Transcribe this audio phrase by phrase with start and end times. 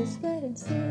[0.00, 0.89] Just wait and see.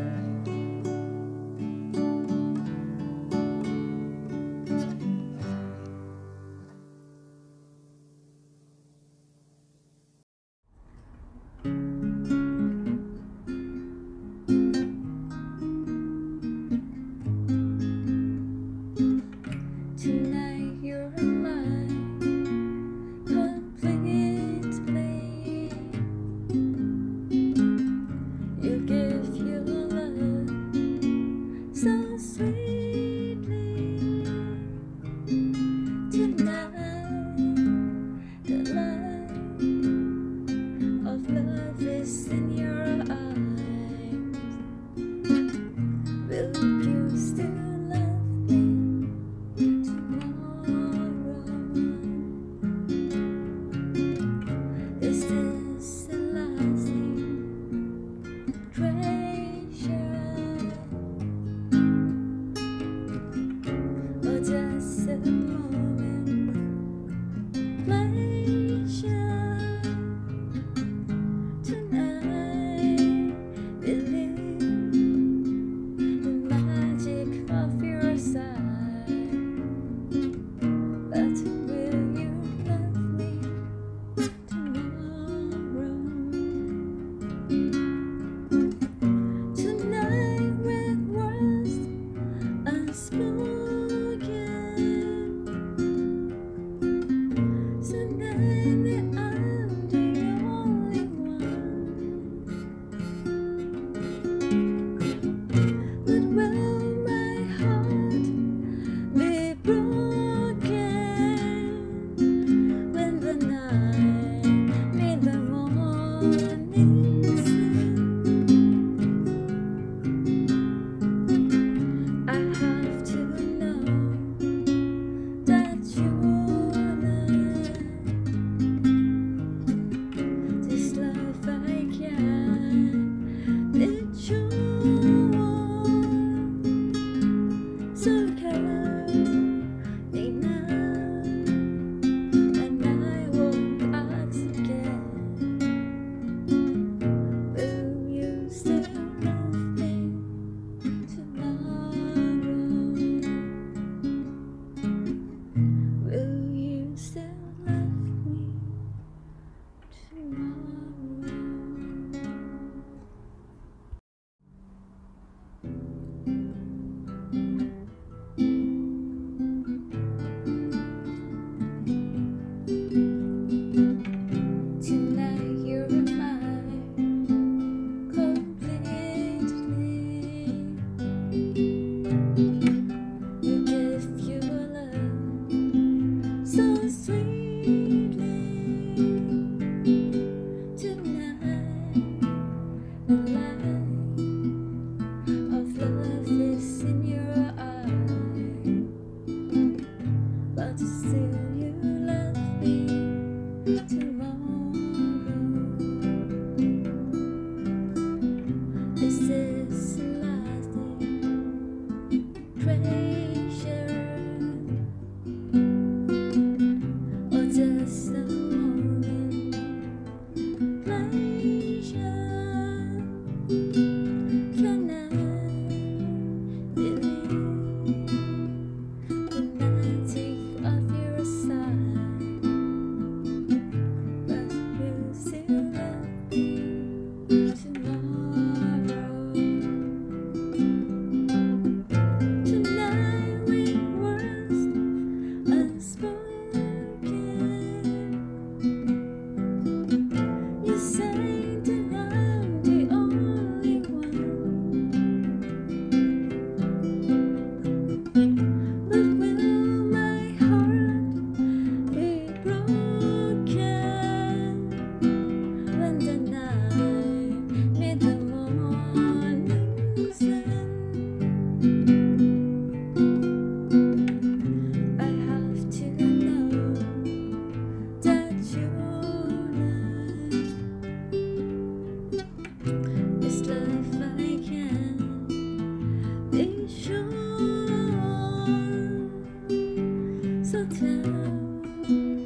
[290.70, 292.19] time.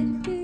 [0.00, 0.39] it.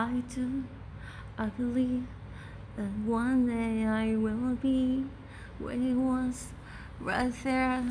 [0.00, 0.64] I do,
[1.36, 2.06] I believe
[2.78, 5.04] that one day I will be
[5.58, 6.54] where it was,
[6.98, 7.84] right there,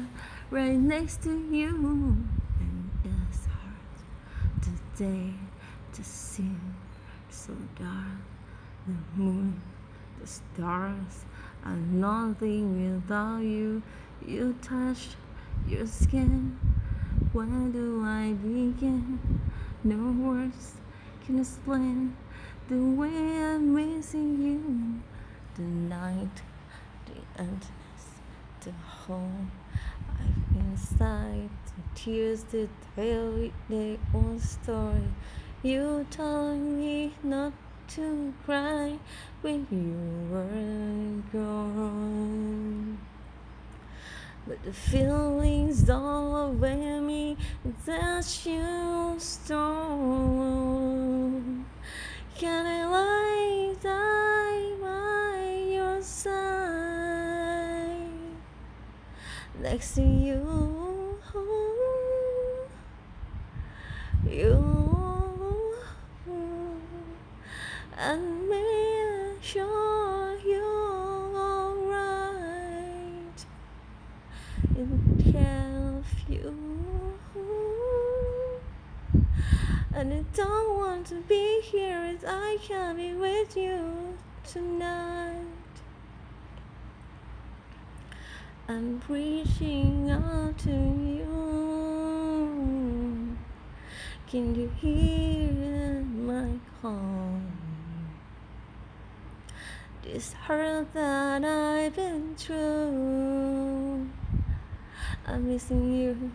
[0.50, 1.70] right next to you.
[2.60, 5.36] And it's hard today
[5.94, 6.50] to see,
[7.30, 8.18] so dark,
[8.88, 9.62] the moon,
[10.20, 11.26] the stars,
[11.64, 13.84] and nothing without you.
[14.26, 15.10] You touch
[15.68, 16.58] your skin.
[17.34, 19.20] Where do I begin?
[19.84, 20.79] No words
[21.30, 22.18] can explain
[22.70, 25.00] the way I'm missing you.
[25.54, 26.42] The night,
[27.06, 28.06] the emptiness,
[28.62, 29.46] the whole.
[30.10, 35.10] I've been inside the tears that tell their own story.
[35.62, 37.54] You told me not
[37.90, 38.98] to cry
[39.42, 42.98] when you were gone.
[44.48, 47.38] But the feelings all over me
[47.86, 49.70] that you stole.
[52.38, 55.42] Can I lie die by
[55.76, 56.40] your side
[59.62, 61.20] next to you?
[64.26, 64.80] You
[67.98, 69.89] and me, sure.
[80.00, 85.44] And I don't want to be here if I can't be with you tonight.
[88.70, 91.26] I'm reaching out to you.
[94.30, 96.48] Can you hear my
[96.82, 97.42] call?
[100.04, 104.08] This hurt that I've been through.
[105.28, 106.32] I'm missing you,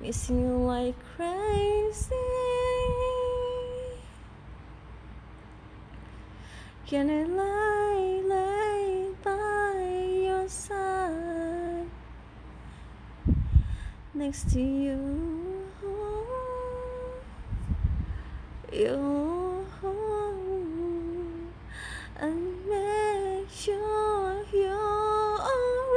[0.00, 2.14] missing you like crazy.
[6.86, 11.88] Can I lie, lay by your side
[14.12, 15.64] next to you?
[18.72, 19.24] You
[22.16, 25.88] and make sure you're alright.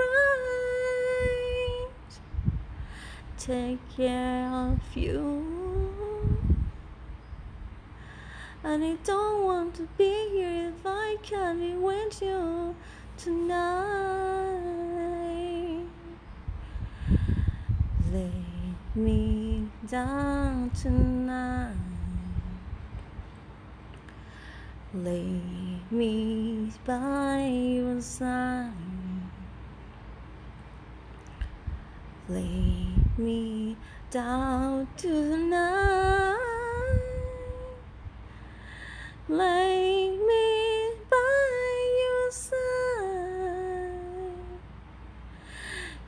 [3.38, 5.46] Take care of you.
[8.64, 12.76] And I don't want to be here if I can't be with you
[13.16, 13.78] tonight.
[18.12, 18.32] Lay
[18.96, 21.76] me down tonight.
[24.96, 25.42] Lay
[25.92, 28.87] me by your side.
[32.30, 33.78] Lay me
[34.12, 36.36] down tonight.
[39.30, 42.58] Lay me by your side.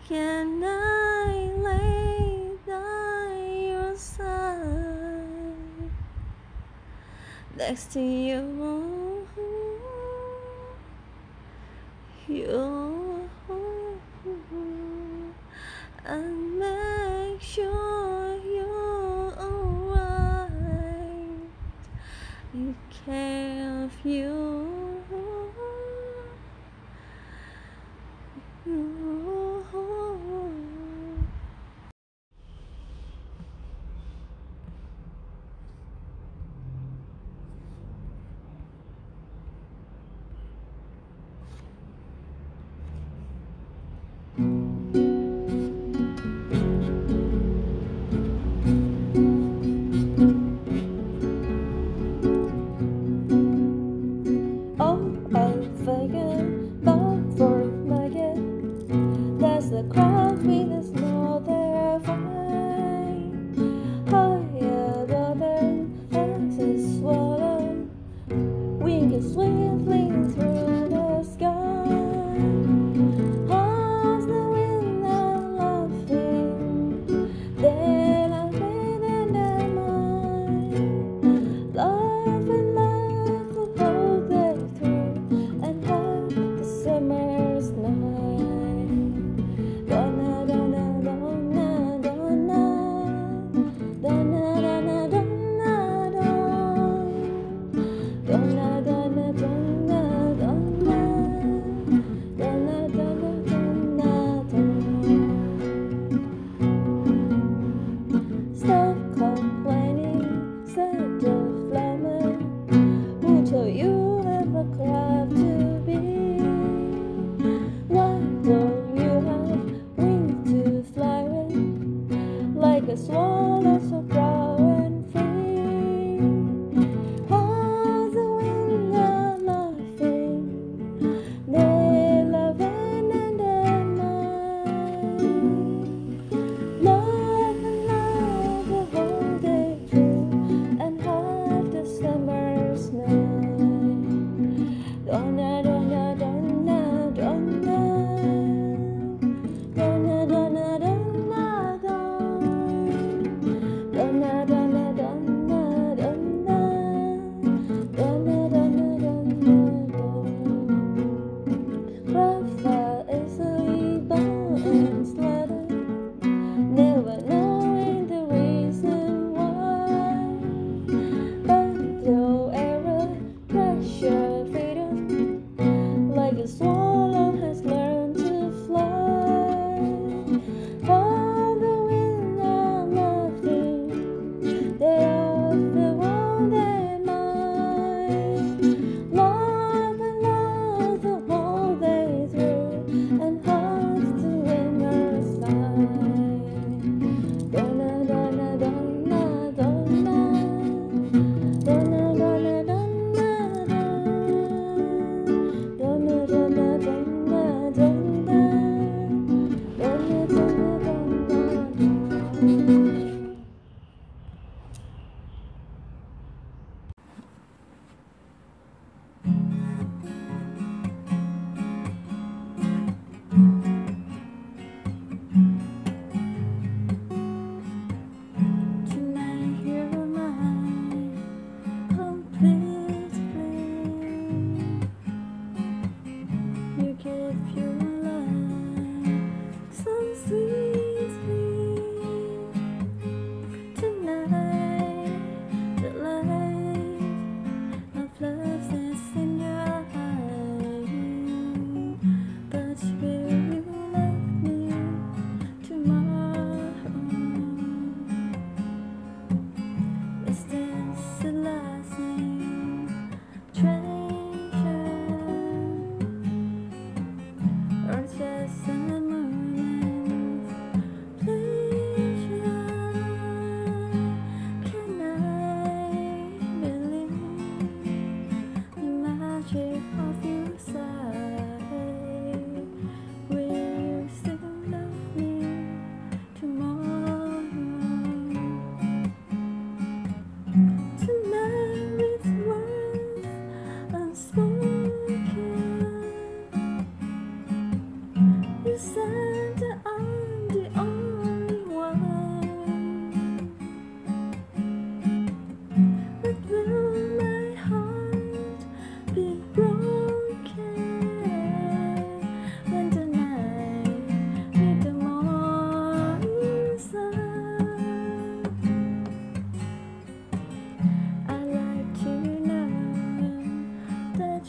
[0.10, 3.34] Can I lay by
[3.70, 5.56] your side
[7.56, 9.26] next to you?
[12.28, 12.99] You
[16.10, 20.00] and make sure you're alright.
[22.52, 22.74] You
[23.06, 24.69] care of you.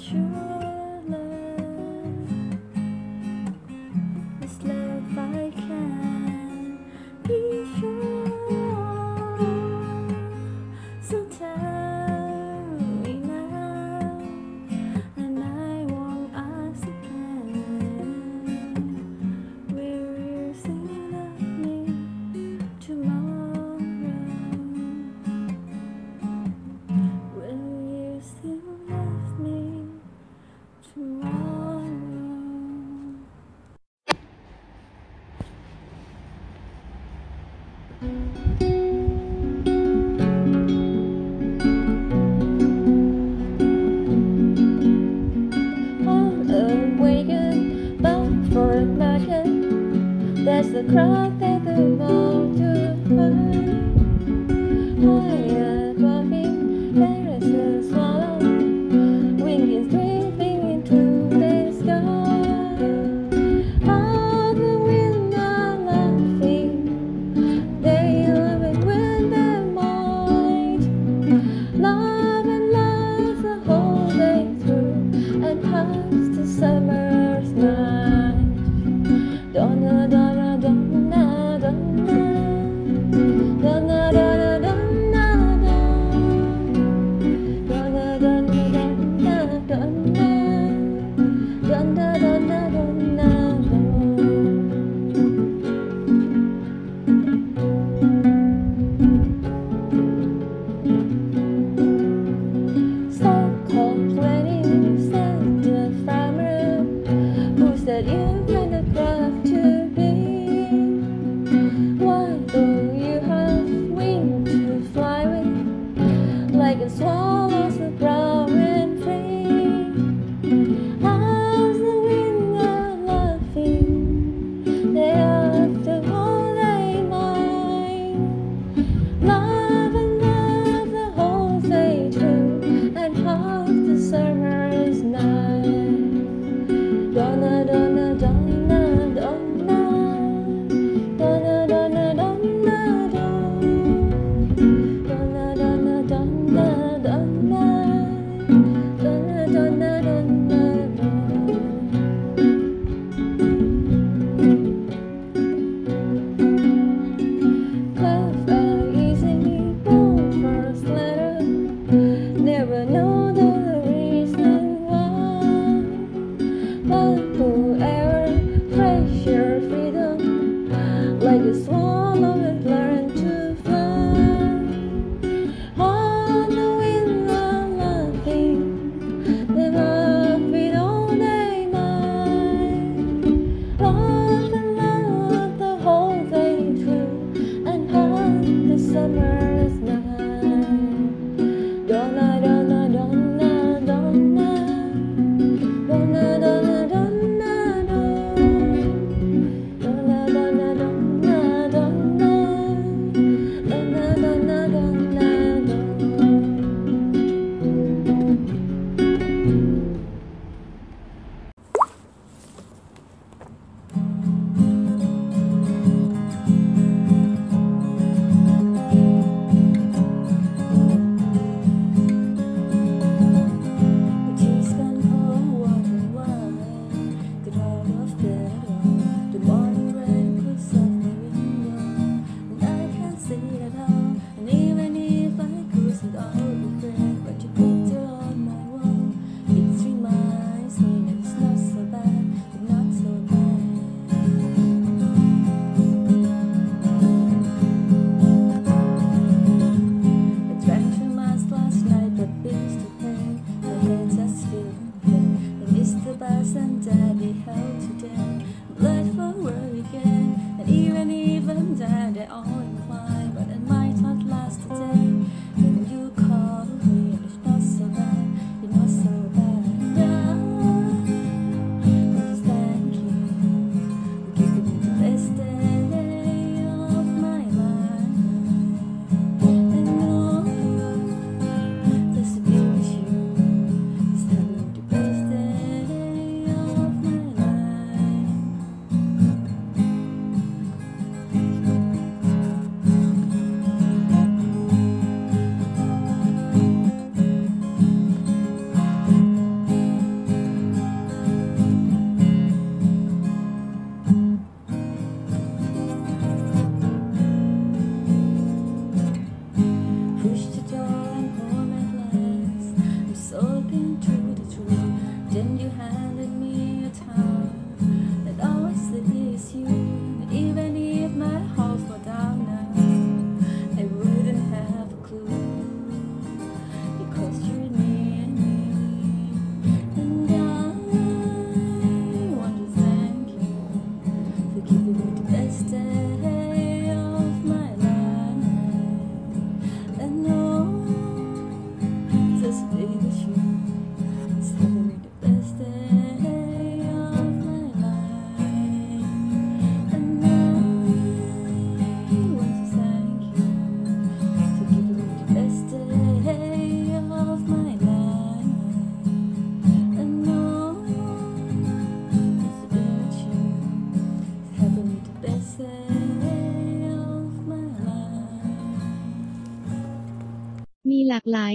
[0.09, 0.50] you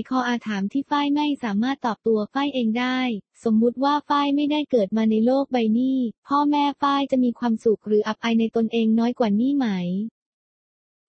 [0.06, 3.00] หลากหลายข้ออาถามที่ฝ้ายไม่สามารถตอบตัวฝ้ายเองได้
[3.44, 5.98] สมมุติว่าฝ้ายไม่ได้เกิดมาในโลกใบนี้
[6.28, 9.68] พ่อแม่ฝ้ายจะมีความสุขหรืออับอายในตนเองน้อยกว่านี้ไหม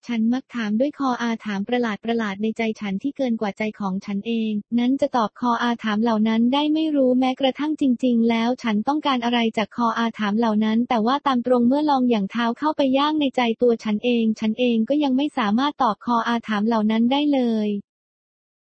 [0.07, 17.71] ฉันมักถามด้วยคออาถามประหลาดประหลาดในใจฉันที่เกินกว่าใจของฉันเอง นั้นจะตอบคออาถามเหล่านั้นได้ไม่รู้แม้กระทั่งจริง ๆ แล้วฉันต้องการอะไรจากคออาถามเหล่านั้น แต่ว่าตามตรงเมื่อลองอย่างเท้าเข้าไปย่างในใจตัวฉันเอง ฉันเองก็ยังไม่สามารถตอบคออาถามเหล่านั้นได้เลย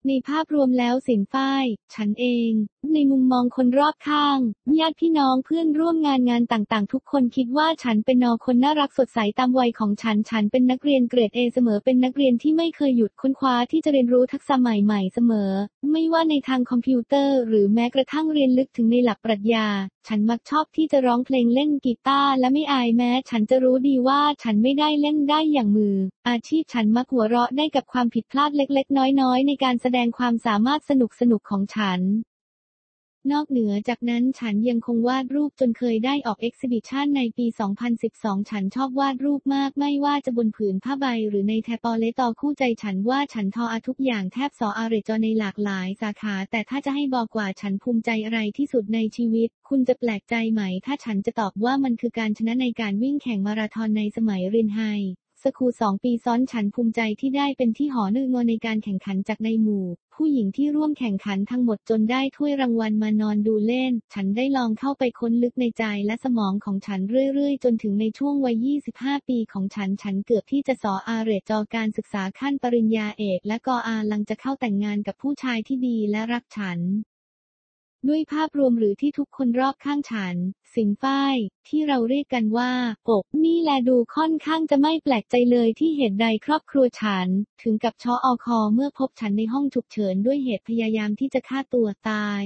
[0.09, 2.51] ในภาพรวมแล้วสินฝ้าย ฉันเอง
[2.95, 4.39] ในมุมมองคนรอบข้าง
[4.79, 15.53] ญาติพี่น้องเพื่อนร่วมงานงานต่างๆ ทุกคนคิดว่าฉันเป็นนอคนน่ารักสดใสตามวัยของฉัน ฉันเป็นนักเรียนเกรดเอเสมอเป็นนักเรียนที่ไม่เคยหยุดค้นคว้าที่จะเรียนรู้ทักษะใหม่ๆเสมอ
[15.93, 19.67] ไม่ว่าในทางคอมพิวเตอร์ หรือแม้กระทั่งเรียนลึกถึงในหลักปรัชญา
[20.09, 25.97] ฉันมักชอบที่จะร้องเพลงเล่นกีตาร์และไม่อายแม้ ฉันจะรู้ดีว่าฉันไม่ได้เล่นได้อย่างมือ
[26.29, 30.91] อาชีพฉันมักหัวเราะได้กับความผิดพลาดเล็กๆ น้อยๆ ในการแสดงความสามารถส
[31.31, 32.01] นุกๆของฉัน
[33.33, 37.47] นอกเหนือจากนั้นฉันยังคงวาดรูปจนเคยได้ออก exhibition ในปี
[37.99, 54.83] 2012 ฉันชอบวาดรูปมาก ไม่ว่าจะบนผืนผ้าใบหรือในแทปอเลตอคู่ใจฉันว่าฉันทออาทุกอย่างแทบสออาเรจอในหลากหลายสาขา แต่ถ้าจะให้บอกว่าฉันภูมิใจอะไรที่สุดในชีวิต คุณจะแปลกใจไหม ถ้าฉันจะตอบว่ามันคือการชนะในการวิ่งแข่งมาราธอนในสมัยเรียน high
[55.45, 67.01] สคูสองปีซ้อนฉันภูมิใจที่ได้เป็นที่หอนึงในการแข่งขันจากในหมู่ ผู้หญิงที่ร่วมแข่งขันทั้งหมดจนได้ถ้วยรางวัลมานอนดูเล่น ฉันได้ลองเข้าไปค้นลึกในใจและสมองของฉัน
[67.34, 76.80] เรื่อยๆ จนถึงในช่วงวัย 25 ปีของฉัน ฉันเกือบที่จะสออาเรจอการศึกษาขั้นปริญญาเอก และกออาลังจะเข้าแต่งงานกับผู้ชายที่ดีและรักฉัน
[78.09, 80.36] ด้วยภาพรวมหรือที่ทุกคนรอบข้างฉัน
[80.74, 81.36] สิงฝ้าย
[81.68, 82.72] ที่เราเรียกกันว่า
[83.09, 87.26] ปกนี่แลดูค่อนข้างจะไม่แปลกใจเลยที่เหตุใดครอบครัวฉัน
[87.62, 92.42] ถึงกับชออคอเมื่อพบฉันในห้องฉุกเฉินด้วยเหตุพยายามที่จะฆ่าตัวตาย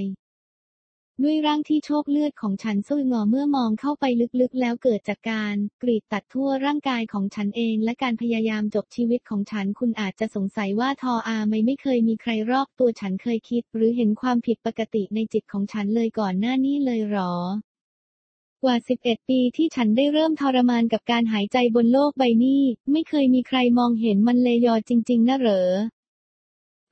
[1.23, 4.05] ด้วยร่างที่โชคเลือดของฉันซุยงอเมื่อมองเข้าไป
[4.39, 25.69] ลึกๆ แล้วเกิดจากการกรีดตัดทั่วร่างกายของฉันเอง และการพยายามจบชีวิตของฉันคุณอาจจะสงสัยว่าทออาไม่ไม่เคยมีใครรอบตัวฉันเคยคิด หรือเห็นความผิดปกติในจิตของฉันเลยก่อนหน้านี้เลยหรอกว่า 11 ปีที่ฉันได้เริ่มทรมานกับการหายใจบนโลกใบนี้ ไม่เคยมีใครมองเห็นมันเลยยอจริง ๆนะเหรอ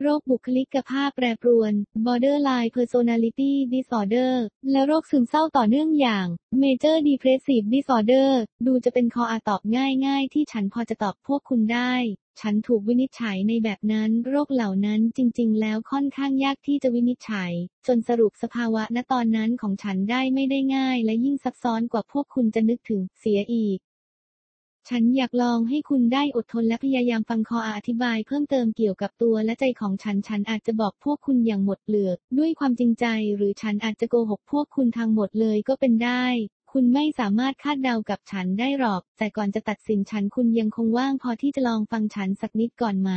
[0.03, 1.73] โรคบุคลิกภาพแปรปรวน
[2.05, 4.33] borderline personality disorder
[4.71, 6.27] และโรคซึมเศร้าต่อเนื่องอย่าง
[6.61, 8.29] major depressive disorder
[8.67, 9.61] ดูจะเป็นคออาตอบ
[10.05, 11.93] ง่ายๆ ที่ฉันพอจะตอบพวกคุณได้
[12.41, 17.51] ฉันถูกวินิจฉัยในแบบนั้น โรคเหล่านั้นจริงๆ แล้วค่อนข้างยากที่จะวินิจฉัย
[17.87, 23.79] จนสรุปสภาวะณตอนนั้นของฉันได้ไม่ได้ง่าย และยิ่งซับซ้อนกว่าพวกคุณจะนึกถึงเสียอีก
[24.89, 33.05] ฉันอยากลองให้คุณได้อดทนและพยายามฟังคออธิบายเพิ่มเติมเกี่ยวกับตัวและใจของฉัน ฉันอาจจะบอกพวกคุณอย่างหมดเปลือก ด้วยความจริงใจ
[33.35, 36.25] หรือฉันอาจจะโกหกพวกคุณทางหมดเลยก็เป็นได้
[36.71, 43.11] คุณไม่สามารถคาดเดากับฉันได้หรอก แต่ก่อนจะตัดสินฉันคุณยังคงว่างพอที่จะลองฟังฉันสักนิดก่อนไหม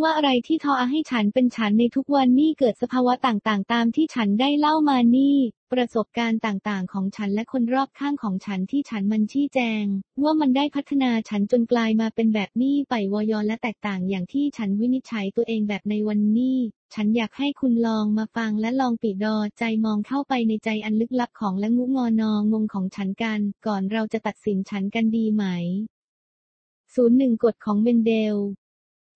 [0.00, 5.36] ว่าอะไรที่ทอให้ฉันเป็นฉันในทุกวันนี่เกิดสภาวะต่างๆ ตามที่ฉันได้เล่ามานี่
[5.72, 9.84] ประสบการณ์ต่างๆ ของฉันและคนรอบข้างของฉันที่ฉันมันชี้แจง
[10.22, 16.58] ว่ามันได้พัฒนาฉันจนกลายมาเป็นแบบนี้ไปวอยอและแตกต่างอย่างที่ฉันวินิจฉัยตัวเองแบบในวันนี้
[16.94, 25.44] ฉันอยากให้คุณลองมาฟังและลองปิดดอใจมองเข้าไปในใจอันลึกลับของและงุงอนองงของฉันกัน ก่อนเราจะตัดสินฉันกันดีไหม
[26.94, 28.36] ศูนย์หนึ่งกฎของเมนเดล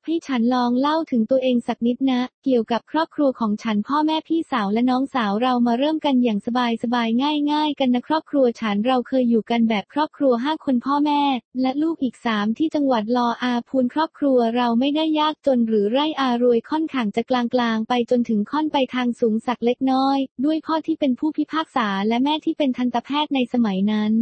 [0.07, 11.23] ให้ฉันลองเล่าถึงตัวเองสักนิดนะ เกี่ยวกับครอบครัวของฉันพ่อแม่พี่สาวและน้องสาวเรามาเริ่มกันอย่างสบายสบายง่ายง่ายๆกันนะครอบครัวฉันเราเคยอยู่กันแบบครอบครัวห้าคนพ่อแม่
[11.61, 24.15] และลูกอีกสามที่จังหวัดลออาพูนครอบครัวเราไม่ได้ยากจนหรือไร่อารวยค่อนข้างจะกลางๆ ไปจนถึงค่อนไปทางสูงสักเล็กน้อย ด้วยพ่อที่เป็นผู้พิพากษาและแม่ที่เป็นทันตแพทย์ในสมัยนั้น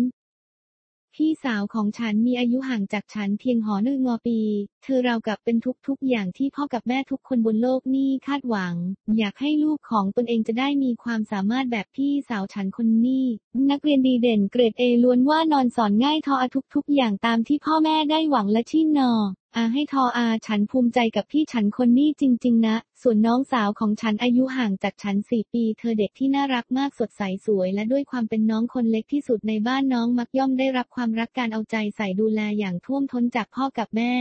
[1.24, 4.40] พี่สาวของฉันมีอายุห่างจากฉันเพียงหอหนึ่งงอปี
[4.82, 5.56] เธอเรากับเป็น
[5.86, 8.74] ทุกๆ อย่างที่พ่อกับแม่ทุกคนบนโลกนี้คาดหวัง
[9.18, 13.24] อยากให้ลูกของตนเองจะได้มีความสามารถแบบพี่สาวฉันคนนี้
[13.70, 16.36] นักเรียนดีเด่นเกรดเอล้วนว่านอนสอนง่ายทอ
[16.74, 19.12] ทุกๆ อย่างตามที่พ่อแม่ได้หวังและชี้นอ
[19.56, 34.14] อาให้ทออาฉันภูมิใจกับพี่ฉันคนนี้จริง ๆ นะ ส่วนน้องสาวของฉันอายุห่างจากฉันสี่ปี เธอเด็กที่น่ารักมากสดใสสวย และด้วยความเป็นน้องคนเล็กที่สุดในบ้านน้องมักย่อมได้รับความรักการเอาใจใส่ดูแลอย่างท่วมท้นจากพ่อกับแม่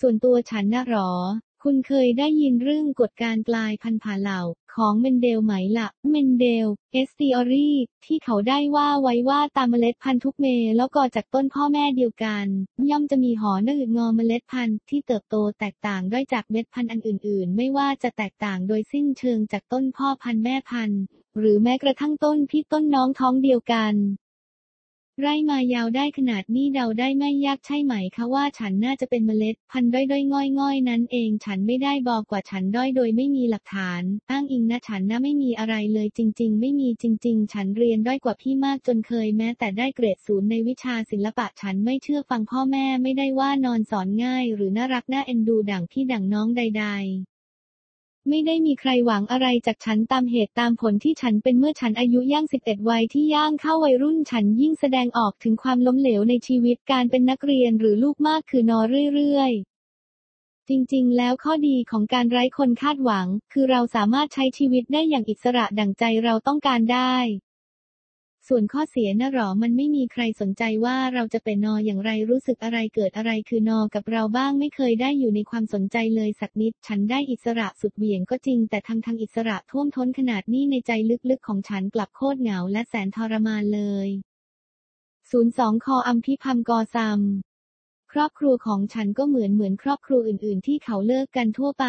[0.00, 1.10] ส่วนตัวฉันน่ะหรอ
[1.66, 4.42] คุณเคยได้ยินเรื่องกฎการกลายพันธุ์ผ่าเหล่า
[4.74, 7.72] ของเมนเดลไหมละ่ะ เมนเดล เอสติออรี
[8.06, 10.46] ที่เขาได้ว่าไว้ว่าตามเมล็ดพันธุ์ทุกเม
[10.76, 12.46] แล้วก็จากต้นพ่อแม่เดียวกัน
[12.90, 21.02] ย่อมจะมีหอหนืดงอเมล็ดพันธุ์ที่เติบโตแตกต่างด้วยจากเม็ดพันธุ์อันอื่น ๆ ไม่ว่าจะแตกต่างโดยสิ้นเชิงจากต้นพ่อพันธุ์แม่พันธุ์
[21.38, 23.94] หรือแม้กระทั่งต้นพี่ต้นน้องท้องเดียวกัน
[25.20, 47.31] ไร่มายาวได้ขนาดนี้เดาได้ไม่ยากใช่ไหมคะว่าฉันน่าจะเป็นเมล็ด พันธุ์ด้อยด้อยง่อยง่อยๆ นั้นเอง ฉันไม่ได้บอกกว่าฉันด้อยโดยไม่มีหลักฐาน อ้างอิงนะฉันน่ะไม่มีอะไรเลยจริง ๆ ไม่มีจริง ๆ ฉันเรียนด้อยกว่าพี่มากจนเคยแม้แต่ได้เกรดศูนย์ในวิชาศิลปะฉันไม่เชื่อฟังพ่อแม่ไม่ได้ว่านอนสอนง่าย หรือน่ารักน่าเอ็นดูดั่งพี่ดั่งน้องใด ๆ
[48.28, 58.78] ไม่ได้มีใครหวังอะไรจากฉันตามเหตุตามผลที่ฉันเป็นเมื่อฉันอายุย่าง 11 วัยที่ย่างเข้าวัยรุ่นฉันยิ่งแสดงออกถึงความล้มเหลวในชีวิตการเป็นนักเรียนหรือลูกมากคือนอ
[59.14, 67.16] เรื่อยๆจริงๆ แล้วข้อดีของการไร้คนคาดหวัง คือเราสามารถใช้ชีวิตได้อย่างอิสระดั่งใจเราต้องการได้
[68.48, 80.92] ส่วนข้อเสียนะหรอมันไม่มีใครสนใจว่าเราจะเป็นนออย่างไรรู้สึกอะไรเกิดอะไรคือนอกับเราบ้างไม่เคยได้อยู่ในความสนใจเลยสักนิด ฉันได้อิสระสุดเหวี่ยงก็จริง แต่ทางทางอิสระท่วมท้นขนาดนี้ในใจ
[81.30, 84.08] ลึกๆของฉันกลับโคตรเหงาและแสนทรมานเลย
[85.32, 87.20] 02 คออัมพิพัมกอซัม
[88.16, 91.86] ครอบครัวของฉันก็เหมือนเหมือนครอบครัวอื่น ๆ ที่เขาเลิกกันทั่วไป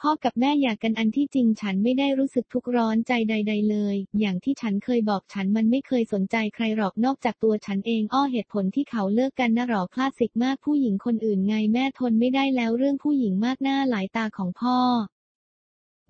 [0.00, 14.78] พ่อกับแม่อยากกันอันที่จริงฉันไม่ได้รู้สึกทุกข์ร้อนใจใด ๆ เลย อย่างที่ฉันเคยบอกฉันมันไม่เคยสนใจใครหรอกนอกจากตัวฉันเองอ้อเหตุผลที่เขาเลิกกันนะหรอคลาสสิกมากผู้หญิงคนอื่นไงแม่ทนไม่ได้แล้วเรื่องผู้หญิงมากหน้าหลายตาของพ่อ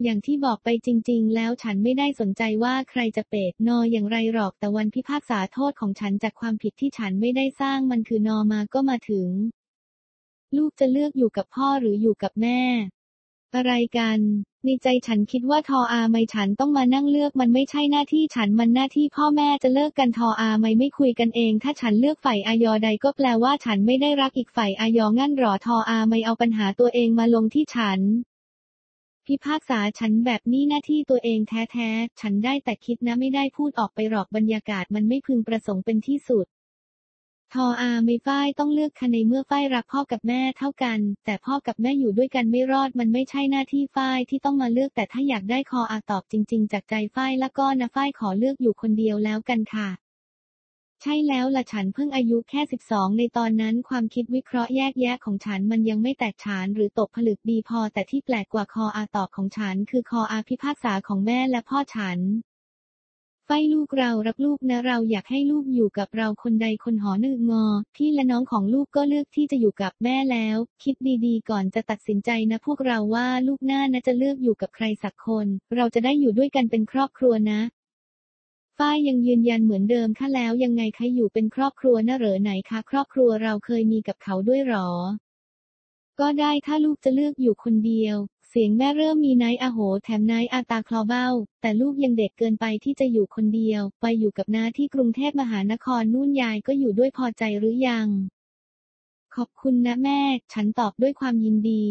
[0.02, 9.30] อย่างที่บอกไปจริง ๆ แล้วฉันไม่ได้สนใจว่าใครจะเปดนออย่างไรหรอกแต่วันพิพากษาโทษของฉันจากความผิดที่ฉันไม่ได้สร้างมันคือนอมาก็มาถึง
[10.56, 12.60] ลูกจะเลือกอยู่กับพ่อหรืออยู่กับแม่
[13.54, 14.18] อะไรกัน
[14.64, 28.00] ในใจฉันคิดว่าทออาไม่ฉันต้องมานั่งเลือกมันไม่ใช่หน้าที่ฉันมันหน้าที่พ่อแม่จะเลิกกันทออาไม่ไม่คุยกันเอง ถ้าฉันเลือกฝ่ายอายอใดก็แปลว่าฉันไม่ได้รักอีกฝ่ายอายองั้นหรอทออาไม่เอาปัญหาตัวเองมาลงที่ฉัน
[29.26, 36.46] พิพากษาฉันแบบนี้หน้าที่ตัวเองแท้ๆ ฉันได้แต่คิดนะไม่ได้พูดออกไปหรอกบรรยากาศมันไม่พึงประสงค์เป็นที่สุด
[37.54, 49.88] ทออาไม่ฝ้ายต้องเลือกคะในเมื่อฝ้ายรักพ่อกับแม่เท่ากัน แต่พ่อกับแม่อยู่ด้วยกันไม่รอดมันไม่ใช่หน้าที่ฝ้ายที่ต้องมาเลือกแต่ถ้าอยากได้คออาตอบจริง ๆ จากใจฝ้ายแล้วก็นะฝ้ายขอเลือกอยู่คนเดียวแล้วกันค่ะ
[51.02, 62.18] ใช่แล้วล่ะฉันเพิ่งอายุแค่ 12 ในตอนนั้นความคิดวิเคราะห์แยกแยะของฉันมันยังไม่แตกฉานหรือตกผลึกดีพอ แต่ที่แปลกกว่าคออาตอบของฉัน คือคออาพิพากษาของแม่และพ่อฉัน
[63.46, 67.66] ไฟลูกเรารักลูกนะเราอยากให้ลูกอยู่กับเราคนใดคนหอหนึ่งงอ
[67.96, 70.94] พี่และน้องของลูกก็เลือกที่จะอยู่กับแม่แล้ว คิด
[71.26, 77.60] ดีๆ ก่อนจะตัดสินใจนะ พวกเราว่าลูกหน้านะจะเลือกอยู่กับใครสักคน เราจะได้อยู่ด้วยกันเป็นครอบครัวนะ
[78.78, 84.88] ฝ้ายยังยืนยันเหมือนเดิมค่ะแล้วยังไงคะอยู่เป็นครอบครัวนะเหรอไหนคะ ครอบครัวเราเคยมีกับเขาด้วยหรอ
[86.20, 88.16] ก็ได้ถ้าลูกจะเลือกอยู่คนเดียว
[88.48, 91.28] เสียงแม่เริ่มมีนายอโห แถมนายอาตาคลอเบ้า
[91.60, 98.08] แต่ลูกยังเด็กเกินไปที่จะอยู่คนเดียว ไปอยู่กับน้าที่กรุงเทพมหานครนู่นยายก็อยู่ด้วยพอใจหรือยัง
[99.34, 100.20] ขอบคุณนะแม่
[100.52, 101.84] ฉันตอบด้วยความยินดี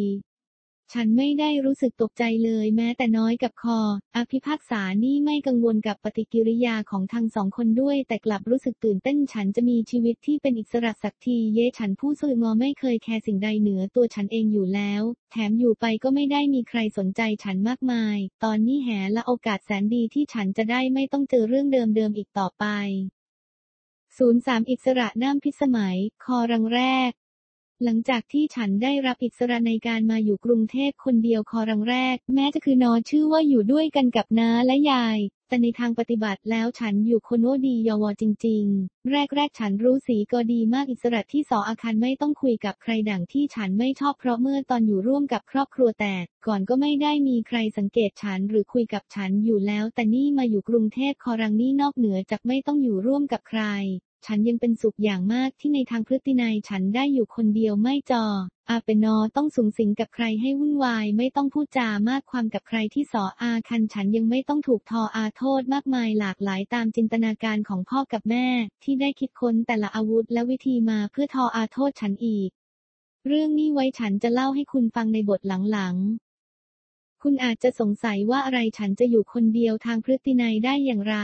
[0.97, 3.79] ฉันไม่ได้รู้สึกตกใจเลยแม้แต่น้อยกับคอ
[4.15, 22.65] อภิพากษานี่ไม่กังวลกับปฏิกิริยาของทั้งสองคนด้วย แต่กลับรู้สึกตื่นเต้นฉันจะมีชีวิตที่เป็นอิสระสักที เย่ฉันผู้สื่องอไม่เคยแคร์สิ่งใดเหนือตัวฉันเองอยู่แล้ว แถมอยู่ไปก็ไม่ได้มีใครสนใจฉันมากมาย ตอนนี้แหละโอกาสแสนดีที่ฉันจะได้ไม่ต้องเจอเรื่องเดิมๆอีกต่อไป
[24.17, 27.11] 03 อิสระน้ำพิสมัย คอรังแรก
[27.85, 53.63] หลังจากที่ฉันได้รับอิสระในการมาอยู่กรุงเทพคนเดียวคอรังแรก แม้จะคือนอชื่อว่าอยู่ด้วยกันกับน้าและยาย แต่ในทางปฏิบัติแล้วฉันอยู่คนโนดียอวจริง ๆ แรก ๆ ฉันรู้สีก็ดีมากอิสระที่สออาคารไม่ต้องคุยกับใครดังที่ฉันไม่ชอบเพราะเมื่อตอนอยู่ร่วมกับครอบครัวแตกก่อนก็ไม่ได้มีใครสังเกตฉันหรือคุยกับฉันอยู่แล้ว แต่นี่มาอยู่กรุงเทพคอรังนี่นอกเหนือจากไม่ต้องอยู่ร่วมกับใคร
[54.25, 58.25] ฉันยังเป็นสุขอย่างมากที่ในทางพฤตินัยฉันได้อยู่คนเดียวไม่จอ
[58.69, 68.47] อาเป็นนอต้องสูงสิงกับใครให้วุ่นวาย ไม่ต้องพูดจามากความกับใครที่สออาคันฉันยังไม่ต้องถูกทออาโทษมากมายหลากหลายตามจินตนาการของพ่อกับแม่
[68.83, 72.49] ที่ได้คิดค้นแต่ละอาวุธและวิธีมาเพื่อทออาโทษฉันอีก
[73.27, 81.17] เรื่องนี้ไว้ฉันจะเล่าให้คุณฟังในบทหลังๆคุณอาจจะสงสัยว่าอะไรฉันจะอยู่คนเดียวทางพฤตินัยได้อย่างไร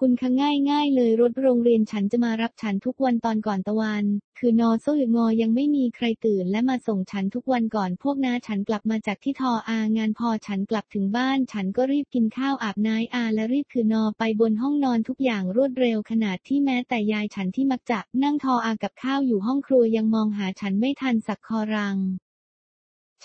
[0.00, 4.04] คุณคะง่ายง่ายเลยรถโรงเรียนฉันจะมารับฉันทุกวันตอนก่อนตะวัน
[4.38, 21.98] คือนอโซหรืองอยังไม่มีใครตื่นและมาส่งฉันทุกวันก่อนพวกน้าฉันกลับมาจากที่ทออางานพอฉันกลับถึงบ้าน ฉันก็รีบกินข้าวอาบน้ำอาและรีบคือนอไปบนห้องนอนทุกอย่างรวดเร็วขนาดที่แม้แต่ยายฉันที่มักจะนั่งทออากับข้าวอยู่ห้องครัวยังมองหาฉันไม่ทันสักคอรัง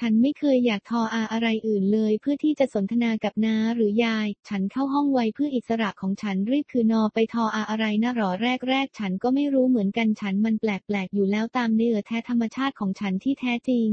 [0.01, 13.89] ฉันไม่เคยอยากทออาอะไรอื่นเลย เพื่อที่จะสนทนากับน้าหรือยาย ฉันเข้าห้องไวเพื่ออิสระของฉันรีบคือนอไปทออาอะไรนะหรอแรกแรกๆฉันก็ไม่รู้เหมือนกันฉันมันแปลกๆอยู่แล้วตามเนื้อแท้ธรรมชาติของฉันที่แท้จริง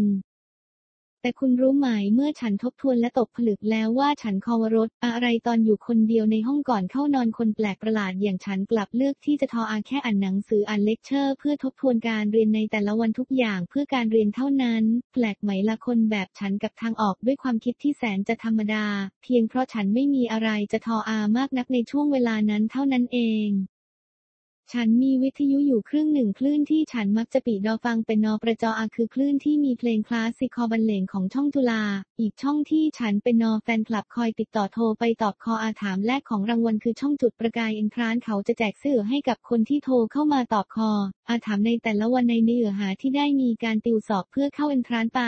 [1.23, 18.87] แต่คุณรู้ไหมเมื่อฉันทบทวนและตกผลึกแล้วว่าฉันคอวรสอะไรตอนอยู่คนเดียวในห้องก่อนเข้านอนคนแปลกประหลาดอย่างฉันกลับเลือกที่จะทออาแค่อ่านหนังสืออ่านเลคเชอร์ เพื่อทบทวนการเรียนในแต่ละวันทุกอย่างเพื่อการเรียนเท่านั้น แปลกไหมละคนแบบฉันกับทางออกด้วยความคิดที่แสนจะธรรมดา
[19.23, 23.78] เพียงเพราะฉันไม่มีอะไรจะทออามากนักในช่วงเวลานั้นเท่านั้นเอง
[24.75, 31.83] ฉันมีวิทยุอยู่ครึ่งหนึ่งคลื่นที่ฉันมักจะปิดดอฟังเป็นนอประจออาคือคลื่นที่มีเพลงคลาสสิกคอบรรเลงของช่องจุฬา
[32.21, 40.91] อีกช่องที่ฉันเป็นนอแฟนคลับคอยติดต่อโทรไปตอบคออาถามแรกของรางวัลคือช่องจุดประกายเอ็นทรานเขาจะแจกเสื้อให้กับคนที่โทรเข้ามาตอบคอ
[41.29, 45.23] อาถามในแต่ละวันในเนื้อหาที่ได้มีการติวสอบเพื่อเข้าเอ็นทรานไป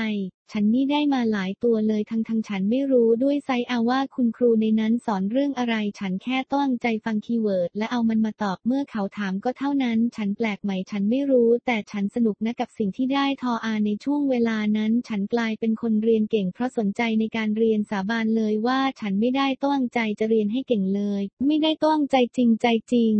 [0.54, 23.14] ฉันนี่ได้มาหลายตัวเลยทั้งทั้งฉันไม่รู้ด้วยไซอาว่าคุณครูในนั้นสอนเรื่องอะไร ฉันแค่ต้องใจฟังคีย์เวิร์ดและเอามันมาตอบเมื่อเขาถามก็เท่านั้น ฉันแปลกไหม่ฉันไม่รู้ แต่ฉันสนุกนะกับสิ่งที่ได้ทออาในช่วงเวลานั้น ฉันกลายเป็นคนเรียนเก่งเพราะสนใจในการเรียนสาบานเลยว่าฉันไม่ได้ต้องใจจะเรียนให้เก่งเลย ไม่ได้ต้องใจจริงใจจริง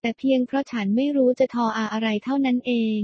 [0.00, 3.02] แต่เพียงเพราะฉันไม่รู้จะทออาอะไรเท่านั้นเอง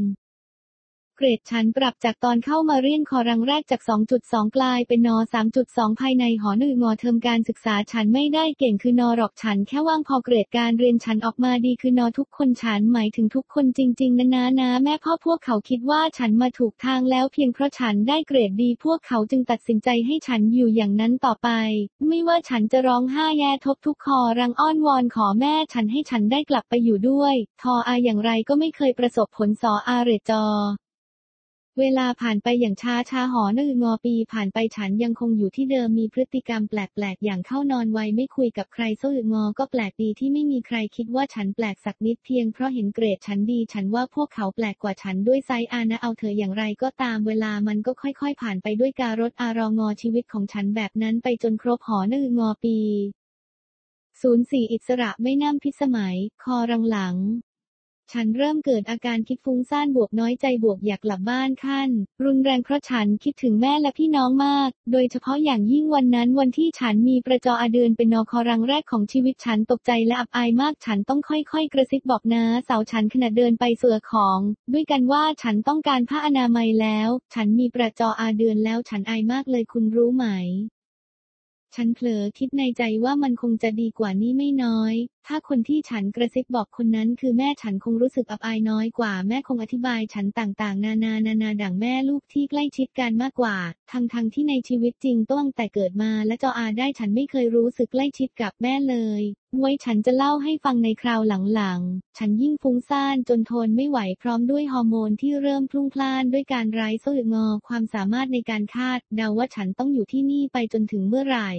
[1.22, 3.80] เกรดฉันปรับจากตอนเข้ามาเรียนคอรังแรกจาก
[4.18, 5.16] 2.2 กลายเป็นนอ
[5.58, 21.48] 3.2 ภายในหอหนึ่งงอเทอมการศึกษาฉันไม่ได้เก่งคือนอหรอกฉันแค่ว่างพอเกรดการเรียนฉันออกมาดีคือนอทุกคนฉันหมายถึงทุกคนจริง ๆนะนะนะแม่พ่อพวกเขาคิดว่าฉันมาถูกทางแล้วเพียงเพราะฉันได้เกรดดีพวกเขาจึงตัดสินใจให้ฉันอยู่อย่างนั้นต่อไป
[22.08, 30.46] ไม่ว่าฉันจะร้องไห้แย่ทบทุกคอรังอ้อนวอนขอแม่ฉันให้ฉันได้กลับไปอยู่ด้วย ทออาอย่างไรก็ไม่เคยประสบผลสออาเรจอ
[31.80, 52.78] เวลาผ่านไปอย่างช้าช้าหอนืองอปีผ่านไปฉันยังคงอยู่ที่เดิมมีพฤติกรรมแปลกๆ อย่างเข้านอนไวไม่คุยกับใครโซอึงอก็แปลกดีที่ไม่มีใครคิดว่าฉันแปลกสักนิดเพียงเพราะเห็นเกรดฉันดีฉันว่าพวกเขาแปลกกว่าฉันด้วยไซอานะเอาเธออย่างไรก็ตามเวลามันก็ค่อยๆ ผ่านไปด้วยการถอารองอชีวิตของฉันแบบนั้นไปจนครบหอนืองอปี
[54.20, 57.16] ศูนย์สี่อิสระไม่น่ำพิสมัย คอรังหลัง
[58.12, 61.88] ฉันเริ่มเกิดอาการคิดฟุ้งซ่านบวกน้อยใจบวกอยากกลับบ้านขั้น
[62.24, 74.40] รุนแรงเพราะฉันคิดถึงแม่และพี่น้องมาก โดยเฉพาะอย่างยิ่งวันนั้นวันที่ฉันมีประจออาเดือนเป็นนอคอรังแรกของชีวิตฉันตกใจและอับอายมากฉันต้องค่อยๆ กระซิบบอกนะสาวฉันขณะเดินไปเสือของ
[74.72, 80.26] ด้วยกันว่าฉันต้องการผ้าอนามัยแล้ว ฉันมีประจออาเดือนแล้วฉันอายมากเลยคุณรู้ไหม
[81.76, 84.94] ฉันเผลอคิดในใจว่ามันคงจะดีกว่านี้ไม่น้อย
[85.26, 93.56] ถ้าคนที่ฉันกระซิบบอกคนนั้นคือแม่ฉันคงรู้สึกอับอายน้อยกว่า แม่คงอธิบายฉันต่างๆ นานานานาดั่งแม่ลูกที่ใกล้ชิดกันมากกว่า
[93.92, 99.22] ทั้งๆทที่ในชีวิตจริงต้องแต่เกิดมาและจออาได้ฉันไม่เคยรู้สึกใกล้ชิดกับแม่เลย
[99.58, 101.20] ไว้ฉันจะเล่าให้ฟังในคราว
[101.54, 111.50] หลังๆ ฉันยิ่งฟุ้งซ่านจนทนไม่ไหวพร้อมด้วยฮอร์โมนที่เริ่มพลุ่งพล่านด้วยการไร้โซ่งอความสามารถในการคาดเดาว่าฉันต้องอยู่ที่นี่ไปจนถึงเมื่อไหร่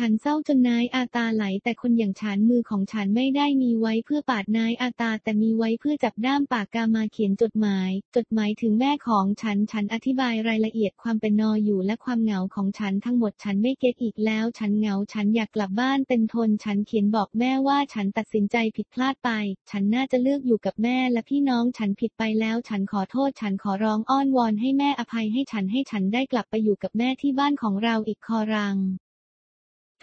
[0.00, 19.30] ฉันเศร้าจนนายอาตาไหล แต่คนอย่างฉันมือของฉันไม่ได้มีไว้เพื่อปาดนายอาตา แต่มีไว้เพื่อจับด้ามปากกามาเขียนจดหมาย จดหมายถึงแม่ของฉันฉันอธิบายรายละเอียดความเป็นนออยู่และความเหงาของฉันทั้งหมดฉันไม่เก็ตอีกแล้ว ฉันเหงาฉันอยากกลับบ้านเป็นทน ฉันเขียนบอกแม่ว่าฉันตัดสินใจผิดพลาดไป
[19.70, 28.78] ฉันน่าจะเลือกอยู่กับแม่และพี่น้องฉันผิดไปแล้ว ฉันขอโทษ ฉันขอร้องอ้อนวอนให้แม่อภัยให้ฉันให้ฉันได้กลับไปอยู่กับแม่ที่บ้านของเราอีกคอรัง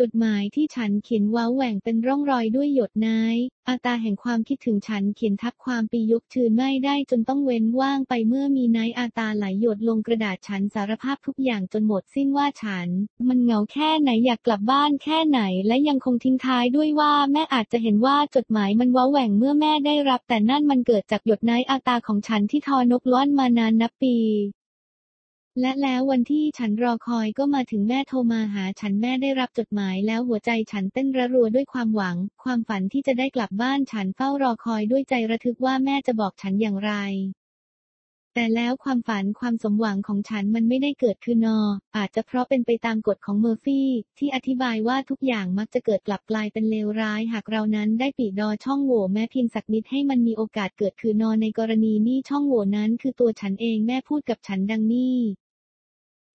[0.02, 3.36] จดหมายที่ฉันเขียนว้าแหว่งเป็นร่องรอยด้วยหยดน้าย
[3.70, 12.88] อาตาแห่งความคิดถึงฉันเขียนทับความปียกชืนไม่ได้จนต้องเว้นว่างไปเมื่อมีน้ายอาตาไหลหยดลงกระดาษฉันสารภาพทุกอย่างจนหมดสิ้นว่าฉัน
[13.28, 24.18] มันเหงาแค่ไหนอยากกลับบ้านแค่ไหนและยังคงทิ้งท้ายด้วยว่าแม่อาจจะเห็นว่าจดหมายมันว้าแหว่งเมื่อแม่ได้รับ แต่นั่นมันเกิดจากหยดน้ายอาตาของฉันที่ทอนกล้อนมานานนับปี
[25.62, 36.92] และแล้ววันที่ฉันรอคอยก็มาถึงแม่โทรมาหาฉันแม่ได้รับจดหมายแล้วหัวใจฉันเต้นระรัวด้วยความหวัง ความฝันที่จะได้กลับบ้านฉันเฝ้ารอคอยด้วยใจระทึกว่าแม่จะบอกฉันอย่างไร
[38.36, 41.60] แต่แล้วความฝันความสมหวังของฉันมันไม่ได้เกิดคือนอ
[41.98, 55.18] อาจจะเพราะเป็นไปตามกฎของเมอร์ฟี่ ที่อธิบายว่าทุกอย่างมักจะเกิดกลับกลายเป็นเลวร้าย หากเรานั้นได้ปีดอช่องโหว่แม้เพียงสักนิดให้มันมีโอกาสเกิดคือนอในกรณีนี้ช่องโหว่นั้นคือตัวฉันเองแม่พูดกับฉันดังนี้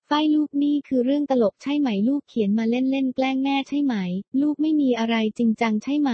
[0.09, 3.95] ฝ้ายลูกนี่คือเรื่องตลกใช่ไหมลูกเขียนมาเล่นๆแกล้งแม่ใช่ไหม
[4.41, 6.11] ลูกไม่มีอะไรจริงจังใช่ไหม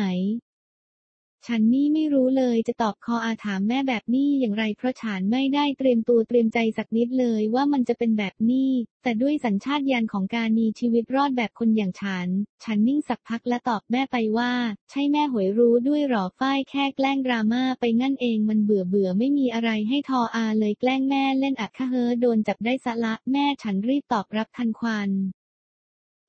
[1.48, 8.70] ฉันนี่ไม่รู้เลยจะตอบคออาถามแม่แบบนี้อย่างไรเพราะฉันไม่ได้เตรียมตัวเตรียมใจสักนิดเลยว่ามันจะเป็นแบบนี้
[9.02, 12.28] แต่ด้วยสัญชาตญาณของการมีชีวิตรอดแบบคนอย่างฉัน
[12.64, 14.52] ฉันนิ่งสักพักและตอบแม่ไปว่า
[14.90, 25.10] ใช่แม่หวยรู้ด้วยหรอฝ้ายแค่แกล้งดราม่าไปงั้นเองมันเบื่อเบื่อไม่มีอะไรให้ทออาเลยแกล้งแม่เล่นอัดคะเฮอโดนจับได้สะละแม่ฉันรีบตอบรับทันควัน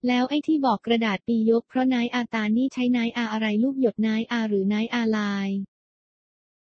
[0.07, 5.49] แล้วไอ้ที่บอกกระดาษปียกเพราะนายอาตานี่ใช้นายอาอะไรลูกหยดนายอาหรือนายอาลาย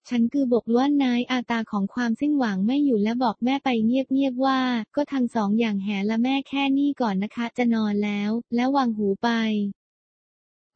[0.09, 4.61] ฉันคือบกล้วนนายอาตาของความสิ้นหวังไม่อยู่และบอกแม่ไปเงียบๆว่า
[4.97, 9.29] ก็ทั้งสองอย่างแหละแม่แค่นี้ก่อนนะคะ จะนอนแล้ว แล้ววางหูไป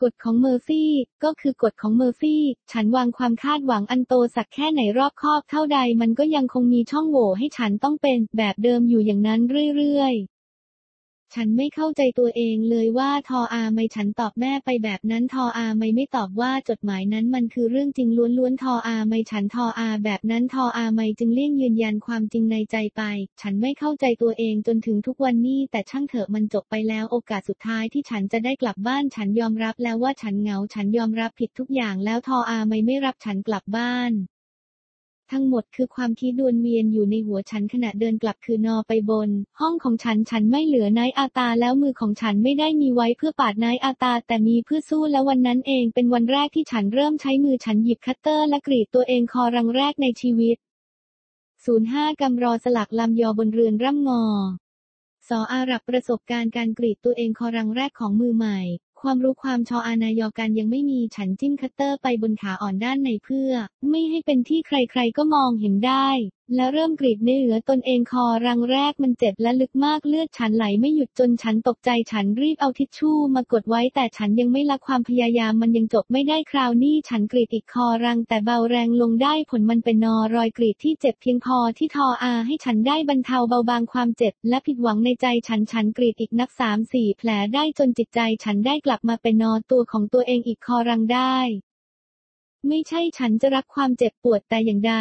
[0.02, 0.92] กฎของเมอร์ฟี่
[1.24, 2.42] ก็คือกฎของเมอร์ฟี่
[2.72, 9.40] ฉันวางความคาดหวังอันโตสักแค่ไหนรอบคอบเท่าใดมันก็ยังคงมีช่องโหว่ให้ฉันต้องเป็นแบบเดิมอยู่อย่างนั้น
[9.76, 10.35] เรื่อยๆ
[11.34, 18.08] ฉันไม่เข้าใจตัวเองเลยว่าทออาไม่ฉันตอบแม่ไปแบบนั้นทออาไม่ไม่ตอบว่าจดหมายนั้นมันคือเรื่องจริง
[18.38, 23.02] ล้วนๆทออาไม่ฉันทออาแบบนั้นทออาไม่จึงเลี่ยงยืนยันความจริงในใจไป
[23.40, 34.12] ฉันไม่เข้าใจตัวเองจนถึงทุกวันนี้แต่ช่างเถอะมันจบไปแล้วโอกาสสุดท้ายที่ฉันจะได้กลับบ้านฉันยอมรับแล้วว่าฉันเหงาฉันยอมรับผิดทุกอย่างแล้วทออาไม่ไม่รับฉันกลับบ้าน
[35.32, 50.56] ทั้งหมดคือความคิดดวนเวียนอยู่ในหัวฉันขณะเดินกลับคือนอไปบน ห้องของฉันฉันไม่เหลือนายอาตาแล้วมือของฉันไม่ได้มีไว้เพื่อปาดนายอาตา แต่มีเพื่อสู้และวันนั้นเองเป็นวันแรกที่ฉันเริ่มใช้มือฉันหยิบคัตเตอร์และกรีดตัวเองคอรังแรกในชีวิต
[51.38, 54.24] 05 กำรอสลักลำยอบนเรือนร่ำงอ
[55.28, 58.60] สออารับประสบการณ์การกรีดตัวเองคอรังแรกของมือใหม่
[59.00, 63.52] ความรู้ความชออานายอกันยังไม่มีฉันจิ้มคัตเตอร์ไปบนขาอ่อนด้านในเพื่อ
[63.88, 66.08] ไม่ให้เป็นที่ใครๆก็มองเห็นได้
[66.54, 91.38] และเริ่มกรีดในเหลือตนเองคอรังแรกมันเจ็บและลึกมากเลือดฉันไหลไม่หยุดจนฉันตกใจฉันรีบเอาทิชชู่มากดไว้แต่ฉันยังไม่ละความพยายามมันยังจบไม่ได้คราวนี้ฉันกรีดอีกคอรังแต่เบาแรงลงได้ผลมันเป็นนอรอยกรีดที่เจ็บเพียงพอที่ทออาให้ฉันได้บรรเทาเบาบางความเจ็บและผิดหวังในใจฉันฉันกรีดอีกนักสามสี่แผลได้จนจิตใจฉันได้กลับมาเป็นนอตัวของตัวเองอีกคอรังได้
[92.68, 94.94] ไม่ใช่ฉันจะรักความเจ็บปวดแต่อย่างใด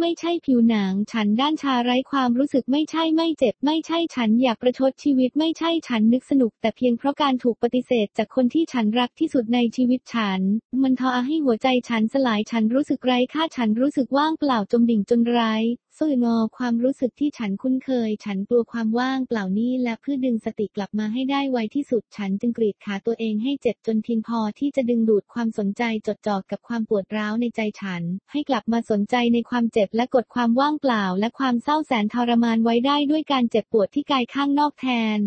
[0.00, 10.40] ไม่ใช่ผิวหนังฉันด้านชาไร้ความรู้สึกไม่ใช่ไม่เจ็บ ไม่ใช่ฉันอยากประชดชีวิตไม่ใช่ฉันนึกสนุก แต่เพียงเพราะการถูกปฏิเสธจากคนที่ฉันรักที่สุดในชีวิตฉัน
[10.82, 15.54] มันทอให้หัวใจฉันสลายฉันรู้สึกไร้ค่าฉันรู้สึกว่างเปล่าจมดิ่งจนไร้
[15.98, 34.86] สื่องอความรู้สึกที่ฉันคุ้นเคย ฉันกลัวความว่างเปล่านี้และเพื่อดึงสติกลับมาให้ได้ไวที่สุด ฉันจึงกรีดขาตัวเองให้เจ็บจนเพียงพอที่จะดึงดูดความสนใจจดจ่อกับความปวดร้าวในใจฉัน ให้กลับมาสนใจในความเจ็บและกดความว่างเปล่า และความเศร้าแสนทรมานไว้ได้ด้วยการเจ็บปวดที่กายข้างนอกแท
[35.18, 35.20] น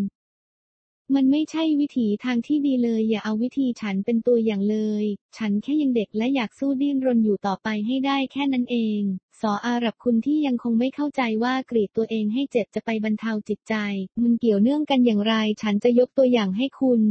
[1.15, 5.05] มันไม่ใช่วิถีทางที่ดีเลย อย่าเอาวิธีฉันเป็นตัวอย่างเลย
[5.37, 9.01] ฉันแค่ยังเด็กและอยากสู้ดิ้นรนอยู่ต่อไปให้ได้แค่นั้นเอง
[9.41, 13.75] สออารับคุณที่ยังคงไม่เข้าใจว่ากรีดตัวเองให้เจ็บจะไปบรรเทาจิตใจ
[14.21, 17.01] มันเกี่ยวเนื่องกันอย่างไร ฉันจะยกตัวอย่างให้คุณ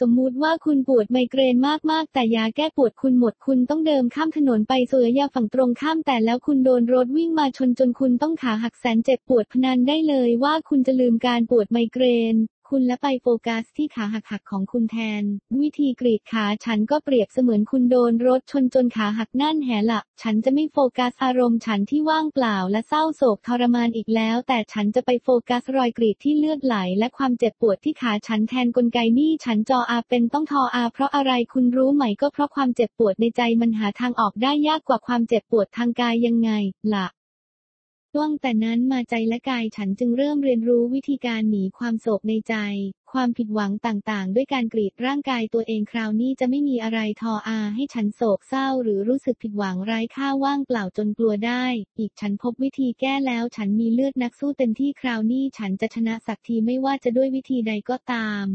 [0.00, 1.56] สมมุติว่าคุณปวดไมเกรน
[1.90, 12.04] มาก ๆ แต่ยาแก้ปวดคุณหมด คุณต้องเดินข้ามถนนไปเสือยาฝั่งตรงข้ามแต่แล้วคุณโดนรถวิ่งมาชนจนคุณต้องขาหักแสนเจ็บปวดพนันได้เลยว่าคุณจะลืมการปวดไมเกร
[12.34, 12.36] น
[12.72, 15.22] คุณและไปโฟกัสที่ขาหักๆของคุณแทน
[15.60, 19.56] วิธีกรีดขาฉันก็เปรียบเสมือนคุณโดนรถชนจนขาหักนั่น
[19.86, 36.50] แหละฉันจะไม่โฟกัสอารมณ์ฉันที่ว่างเปล่าและเศร้าโศกทรมานอีกแล้ว แต่ฉันจะไปโฟกัสรอยกรีดที่เลือดไหล และความเจ็บปวดที่ขาฉันแทนกลไกนี่ฉันจออาเป็นต้องทออาเพราะอะไรคุณรู้ไหมก็เพราะความเจ็บปวดในใจมันหาทางออกได้ยากกว่าความเจ็บปวดทางกายยังไง
[36.94, 37.06] ล่ะ
[38.16, 42.54] ตั้งแต่นั้นมาใจและกายฉันจึงเริ่มเรียนรู้วิธีการหนีความโศกในใจ
[43.12, 51.64] ความผิดหวังต่างๆ ด้วยการกรีดร่างกายตัวเองคราวนี้จะไม่มีอะไรทออาให้ฉันโศกเศร้าหรือรู้สึกผิดหวังไร้ค่าว่างเปล่าจนกลัวได้
[51.98, 58.46] อีกฉันพบวิธีแก้แล้วฉันมีเลือดนักสู้เต็มที่คราวนี้ฉันจะชนะสักทีไม่ว่าจะด้วยวิธีใดก็ตาม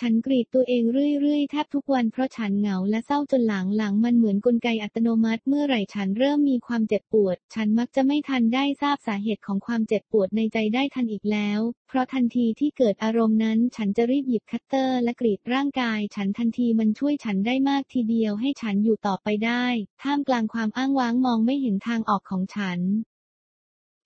[0.00, 0.82] ฉันกรีดตัวเอง
[1.20, 19.64] เรื่อยๆ แทบทุกวันเพราะฉันเหงาและเศร้าจนหลังหลังมันเหมือนกลไกอัตโนมัติ เมื่อไหร่ฉันเริ่มมีความเจ็บปวด ฉันมักจะไม่ทันได้ทราบสาเหตุของความเจ็บปวดในใจได้ทันอีกแล้ว เพราะทันทีที่เกิดอารมณ์นั้น ฉันจะรีบหยิบคัตเตอร์และกรีดร่างกาย ฉันทันทีมันช่วยฉันได้มากทีเดียวให้ฉันอยู่ต่อไปได้
[20.02, 22.80] ท่ามกลางความอ้างว้างมองไม่เห็นทางออกของฉัน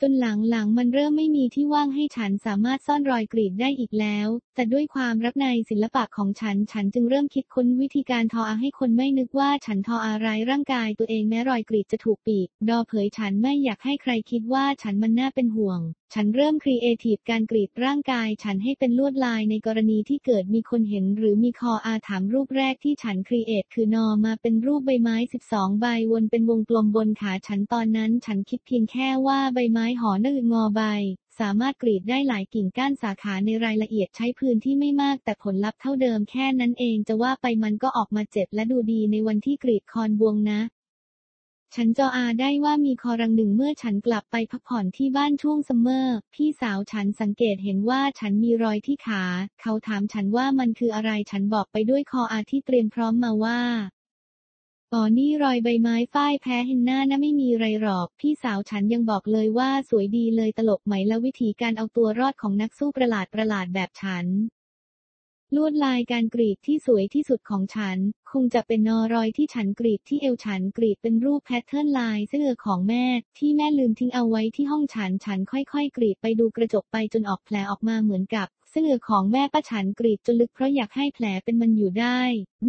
[0.03, 0.27] จนห
[0.57, 15.81] ลังๆ มันเริ่มไม่มีที่ว่างให้ฉันสามารถซ่อนรอยกรีดได้อีกแล้ว แต่ด้วยความรักในศิลปะของฉัน ฉันจึงเริ่มคิดค้นวิธีการทออาให้คนไม่นึกว่าฉันทออะไรร่างกายตัวเองแม้รอยกรีดจะถูกปีก ดอเผยฉันไม่อยากให้ใครคิดว่าฉันมันน่าเป็นห่วง
[16.15, 30.83] ฉันเริ่มครีเอทีฟการกรีดร่างกาย ฉันให้เป็นลวดลายในกรณีที่เกิดมีคนเห็น หรือมีคออาถามรูปแรกที่ฉัน create คือนอมาเป็นรูปใบไม้ 12 ใบวนเป็นวงกลมบนขาฉันตอนนั้น ฉันคิดเพียงแค่ว่าใบไม้หอหนึ่งงอใบ
[31.41, 40.61] สามารถกรีดได้หลายกิ่งก้านสาขาในรายละเอียดใช้พื้นที่ไม่มาก แต่ผลลัพธ์เท่าเดิมแค่นั้นเองจะว่าไปมันก็ออกมาเจ็บและดูดีในวันที่กรีดคอนบวงนะ
[41.75, 49.25] ฉันจออาได้ว่ามีคอรังหนึ่งเมื่อฉันกลับไปพักผ่อนที่บ้านช่วงซัมเมอร์ พี่สาวฉันสังเกตเห็นว่าฉันมีรอยที่ขา
[49.61, 53.61] เขาถามฉันว่ามันคืออะไรฉันบอกไปด้วยคออาที่เตรียมพร้อมมาว่า
[54.93, 64.27] อ๋อนี่รอยใบไม้ฝ้ายแพ้เฮนหน่านะไม่มีไรหรอก พี่สาวฉันยังบอกเลยว่าสวยดีเลยตลกไหมและวิธีการเอาตัวรอดของนักสู้ประหลาดประหลาดแบบฉัน
[65.57, 67.97] ลวดลายการกรีดที่สวยที่สุดของฉัน
[68.33, 73.05] คงจะเป็นนอรอยที่ฉันกรีดที่เอวฉันกรีดเป็นรูปแพทเทิร์นลายเสื้อของแม่
[73.39, 82.21] ที่แม่ลืมทิ้งเอาไว้ที่ห้องฉันฉันค่อยๆ กรีดไปดูกระจกไปจนออกแผลออกมาเหมือนกับเสื้อของแม่ป้าฉันกรีดจนลึกเพราะอยากให้แผลเป็นมันอยู่ได้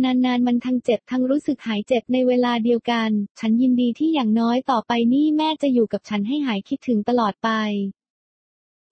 [0.04, 3.10] นานๆมันทั้งเจ็บทั้งรู้สึกหายเจ็บในเวลาเดียวกัน
[3.40, 7.52] ฉันยินดีที่อย่างน้อยต่อไปนี่แม่จะอยู่กับฉันให้หายคิดถึงตลอดไป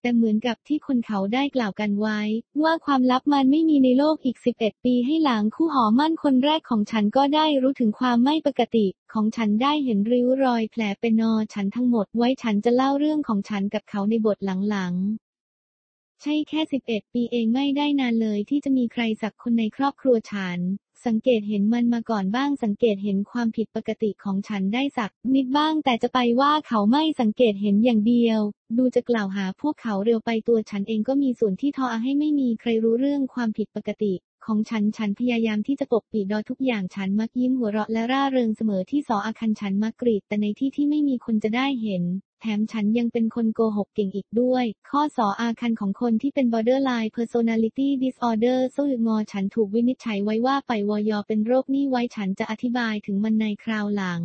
[0.01, 2.19] แต่เหมือนกับที่คนเขาได้กล่าวกันไว้
[2.63, 20.59] ว่าความลับมันไม่มีในโลกอีก 11 ปีให้หลังคู่หอมั่นคนแรกของฉันก็ได้รู้ถึงความไม่ปกติ ของฉันได้เห็นริ้วรอยแผลเป็นนอฉันทั้งหมดไว้ฉันจะเล่าเรื่องของฉันกับเขาในบทหลังๆใช่แค่ 11 ปีเองไม่ได้นานเลยที่จะมีใครสักคนในครอบครัวฉัน
[21.07, 28.39] สังเกตเห็นมันมาก่อนบ้าง สังเกตเห็นความผิดปกติของฉันได้สัก นิดบ้าง แต่จะไปว่าเขาไม่สังเกตเห็นอย่างเดียว
[28.77, 34.13] ดูจะกล่าวหาพวกเขาเร็วไปตัวฉันเองก็มีส่วนที่ทอให้ไม่มีใครรู้เรื่องความผิดปกติ
[34.45, 42.03] ของฉันฉันพยายามที่จะปกปิดดอทุกอย่างฉันมักยิ้มหัวเราะและร่าเริงเสมอที่สออาคันฉันมักกรีดแต่ในที่ที่ไม่มีคนจะได้เห็น
[42.41, 54.21] แถมฉันยังเป็นคนโกหกเก่งอีกด้วย ข้อสออาคันของคนที่เป็น borderline personality disorder สู้งอฉันถูกวินิจฉัยไว้ว่าไปวยอเป็นโรคนี่ไว้ฉันจะอธิบายถึงมันในคราวหลัง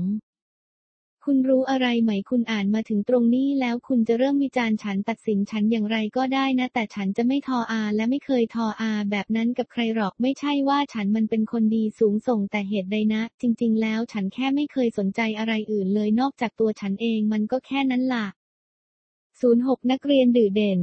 [1.29, 18.27] คุณรู้อะไรไหมคุณอ่านมาถึงตรงนี้แล้วคุณจะเริ่มวิจารณ์ฉันตัดสินฉันอย่างไรก็ได้นะ แต่ฉันจะไม่ทออาและไม่เคยทออาแบบนั้นกับใครหรอกไม่ใช่ว่าฉันมันเป็นคนดีสูงส่งแต่เหตุใดนะ จริง ๆ แล้วฉันแค่ไม่เคยสนใจอะไรอื่นเลยนอกจากตัวฉันเองมันก็แค่นั้นล่ะ
[19.43, 20.81] 06 นักเรียนดื้อเด่น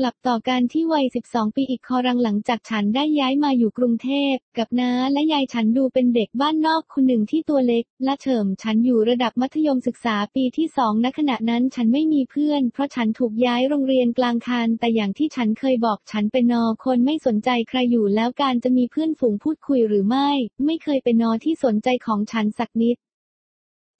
[0.00, 20.30] กลับต่อการที่วัย 12 ปีอีกคอรังหลังจากฉันได้ย้ายมาอยู่กรุงเทพ กับน้าและยายฉันดูเป็นเด็กบ้านนอกคนหนึ่งที่ตัวเล็ก และเฉิมฉันอยู่ระดับมัธยมศึกษาปีที่สองณขณะนั้นฉันไม่มีเพื่อน เพราะฉันถูกย้ายโรงเรียนกลางคันแต่อย่างที่ฉันเคยบอกฉันเป็นนอคนไม่สนใจใครอยู่แล้วการจะมีเพื่อนฝูงพูดคุยหรือไม่
[20.64, 22.96] ไม่เคยเป็นนอที่สนใจของฉันสักนิด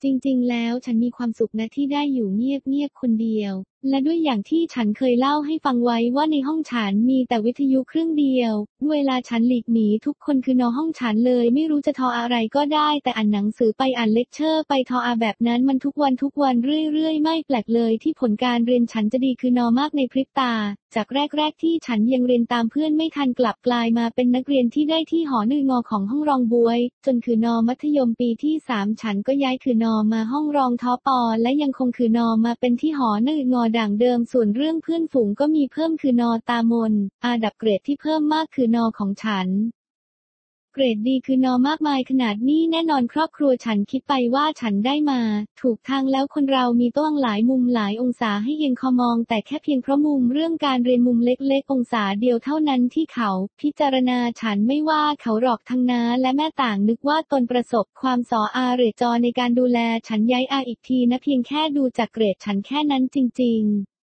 [0.03, 3.53] จริง ๆ แล้วฉันมีความสุขนะที่ได้อยู่เงียบๆคนเดียว
[3.89, 8.53] และด้วยอย่างที่ฉันเคยเล่าให้ฟังไว้ว่าในห้องฉันมีแต่วิทยุเครื่องเดียว
[8.91, 16.55] เวลาฉันหลีกหนีทุกคนคือนอห้องฉันเลย ไม่รู้จะทออะไรก็ได้ แต่อ่านหนังสือไปอ่านเลคเชอร์ ไปทออาแบบนั้นมันทุกวันทุกวัน
[16.93, 20.53] เรื่อยๆ ไม่แปลกเลยที่ผลการเรียนฉันจะดีคือนอมากในพริบตา
[20.95, 39.47] จากแรกๆที่ฉันยังเรียนตามเพื่อนไม่ทันกลับกลายมาเป็นนักเรียนที่ได้ที่หอนึ่งอของห้องรองบวย จนคือนอมัธยมปีที่สามฉันก็ย้ายคือนอมาห้องรองทอปอและยังคงคือนอมาเป็นที่หอนึ่งอด่างเดิมส่วนเรื่องเพื่อนฝูงก็มีเพิ่มคือนอตามน อาดับเกรดที่เพิ่มมากคือนอของฉัน
[40.79, 45.21] เกรดดีคือนอมากมายขนาดนี้แน่นอนครอบครัวฉันคิดไปว่าฉันได้มา
[45.61, 53.31] ถูกทางแล้วคนเรามีต้องหลายมุมหลายองศาให้เอียงคอมอง แต่แค่เพียงเพราะมุมเรื่องการเรียนมุมเล็กๆ องศาเดียวเท่านั้นที่เขา
[53.61, 63.96] พิจารณาฉันไม่ว่าเขาหรอกทั้งน้าและแม่ต่างนึกว่าตนประสบความสออาเรจอในการดูแลฉันย้ายอาอีกทีนะเพียงแค่ดูจากเกรดฉันแค่นั้นจริง ๆ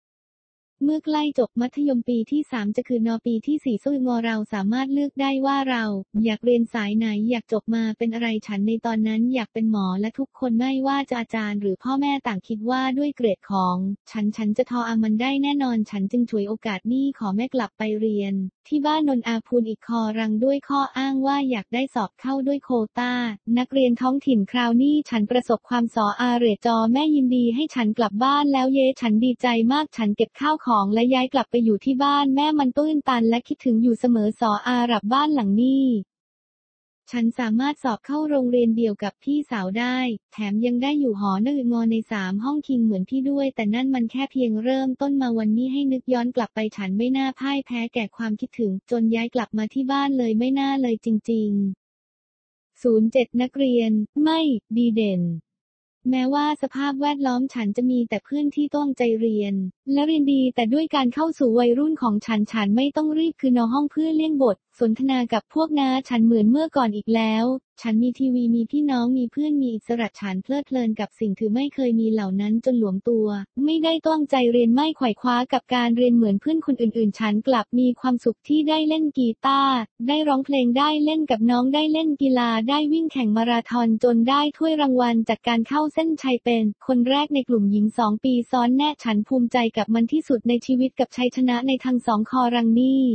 [0.83, 5.83] เมื่อใกล้จบมัธยมปีที่ 3 จะคือนอปีที่ 4 สู้งอเราสามารถเลือกได้ว่าเรา
[6.25, 13.75] อยากเรียนสายไหนอยากจบมาเป็นอะไรฉันในตอนนั้นอยากเป็นหมอและทุกคนไม่ว่าจะอาจารย์หรือพ่อแม่ต่างคิดว่าด้วยเกรดของ
[14.11, 18.33] ฉันฉันจะทออามันได้แน่นอนฉันจึงฉวยโอกาสนี้ขอแม่กลับไปเรียน
[18.67, 22.69] ที่บ้านนนอาพูนอีกคอรังด้วยข้ออ้างว่าอยากได้สอบเข้าด้วยโค
[22.99, 23.13] ตา
[23.57, 35.85] นักเรียนท้องถิ่นคราวนี้ฉันประสบความสออาเรจอแม่ยินดีให้ฉันกลับบ้านแล้วเยฉันดีใจมากฉันเก็บข้าวของและย้ายกลับไปอยู่ที่บ้านแม่มันตื้นตันและคิดถึงอยู่เสมอสออาหรับบ้านหลังนี้
[37.11, 39.97] ฉันสามารถสอบเข้าโรงเรียนเดียวกับพี่สาวได้
[40.33, 51.81] แถมยังได้อยู่หอนึ่งอในสามห้องคิงเหมือนพี่ด้วย แต่นั่นมันแค่เพียงเริ่มต้นมาวันนี้ให้นึกย้อนกลับไปฉันไม่น่าพ่ายแพ้แก่ความคิดถึง จนย้ายกลับมาที่บ้านเลยไม่น่าเลยจริง ๆ
[52.81, 53.91] 07 นักเรียน
[54.23, 54.39] ไม่
[54.77, 55.23] ดีเด่น
[56.09, 59.53] แม้ว่าสภาพแวดล้อมฉันจะมีแต่เพื่อนที่ต้องใจเรียน
[59.93, 67.45] และเรียนดีแต่ด้วยการเข้าสู่วัยรุ่นของฉันฉันไม่ต้องรีบคือนอห้องเพื่อเลี่ยงบท สนทนากับพวกน้าฉันเหมือนเมื่อก่อนอีกแล้ว
[67.81, 73.27] ฉันมีทีวีมีพี่น้องมีเพื่อนมีอิสระฉันเพลิดเพลินกับสิ่งที่ไม่เคยมีเหล่านั้นจนหลวมตัว
[73.65, 79.75] ไม่ได้ต้องใจเรียนไม่ไขว่คว้ากับการเรียนเหมือนเพื่อนคนอื่นๆ ฉันกลับมีความสุขที่ได้เล่นกีตาร์
[80.07, 93.05] ได้ร้องเพลงได้เล่นกับน้องได้เล่นกีฬาได้วิ่งแข่งมาราธอนจนได้ถ้วยรางวัลจากการเข้าเส้นชัยเป็น คนแรกในกลุ่มหญิงสองปีซ้อนแน่ฉันภูมิใจกับมันที่สุดในชีวิตกับชัยชนะในทั้งสองคอรังนี่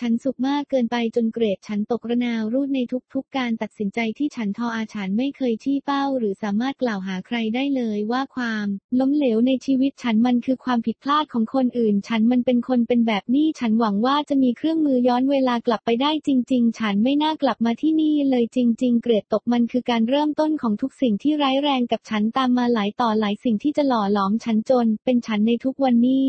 [0.00, 2.80] ฉันสุขมากเกินไปจนเกรดฉันตกระนาวรูดใน
[3.14, 8.66] ทุกๆการตัดสินใจที่ฉันทออาฉันไม่เคยชี้เป้า หรือสามารถกล่าวหาใครได้เลยว่าความ
[9.00, 26.22] ล้มเหลวในชีวิตฉันมันคือความผิดพลาดของคนอื่น ฉันมันเป็นคนเป็นแบบนี้ฉันหวังว่าจะมีเครื่องมือย้อนเวลากลับไปได้จริง ๆ ฉันไม่น่ากลับมาที่นี่เลยจริง ๆ เกรดตกมันคือการเริ่มต้นของทุกสิ่งที่ร้ายแรงกับฉันตามมาหลายต่อหลายสิ่งที่จะหล่อหลอมฉันจน เป็นฉันในทุกวันนี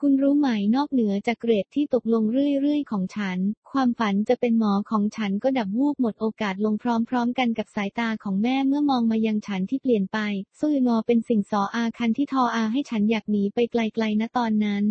[0.00, 2.22] คุณรู้ไหมนอกเหนือจากเกรดที่ตกลง
[2.60, 3.38] เรื่อยๆ ของฉัน
[3.70, 10.18] ความฝันจะเป็นหมอของฉันก็ดับวูบหมดโอกาสลงพร้อมๆ กันกับสายตาของแม่เมื่อมองมายังฉันที่เปลี่ยนไป
[10.60, 14.84] สู้งอเป็นสิ่งสออาคันที่ทออาให้ฉันอยากหนีไปไกลๆณตอนนั้น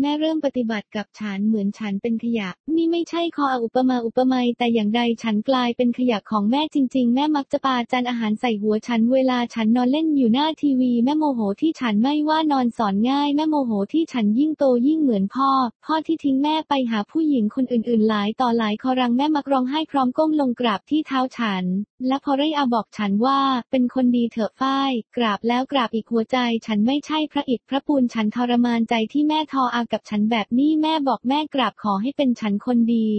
[0.00, 15.50] แม่เริ่มปฏิบัติกับฉันเหมือนฉันเป็นขยะ นี่ไม่ใช่คออาอุปมาอุปไมยแต่อย่างใดฉันกลายเป็นขยะของแม่จริง ๆ แม่มักจะปาจานอาหารใส่หัวฉันเวลาฉันนอนเล่นอยู่หน้าทีวี แม่โมโหที่ฉันไม่ว่านอนสอนง่าย แม่โมโหที่ฉันยิ่งโตยิ่งเหมือนพ่อ
[15.84, 21.64] พ่อที่ทิ้งแม่ไปหาผู้หญิงคนอื่นๆ หลายต่อหลายคอรังแม่มักร้องไห้พร้อมก้มลงกราบที่เท้าฉัน
[22.08, 23.40] และพอไรอาบอกฉันว่า
[23.70, 33.10] เป็นคนดีเถอะฝ้าย กราบแล้วกราบอีกหัวใจ ฉันไม่ใช่พระอิฐพระปูนฉันทรมานใจที่แม่ทออากับฉันแบบนี้แม่บอกแม่กราบขอให้เป็นฉันคนดี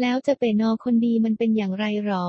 [0.00, 2.26] แล้วจะเป็นนอคนดีมันเป็นอย่างไรหรอ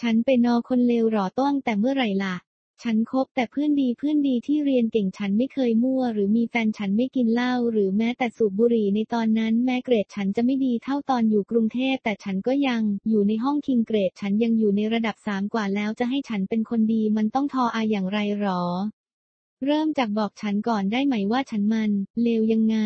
[0.00, 2.36] ฉันเป็นนอคนเลวหรอต้องแต่เมื่อไหร่ล่ะ
[2.82, 18.62] ฉันคบแต่เพื่อนดีเพื่อนดีที่เรียนเก่งฉันไม่เคยมั่ว หรือมีแฟนฉันไม่กินเหล้าหรือแม้แต่สูบบุหรี่ในตอนนั้นแม้เกรดฉันจะไม่ดีเท่าตอนอยู่กรุงเทพแต่ฉันก็ยังอยู่ในห้องคิงเกรด ฉันยังอยู่ในระดับสามกว่าแล้วจะให้ฉันเป็นคนดีมันต้องทออาอย่างไรหรอ
[19.64, 21.90] เริ่มจากบอกฉันก่อนได้ไหมว่าฉันมัน
[22.22, 22.76] เลวยังไง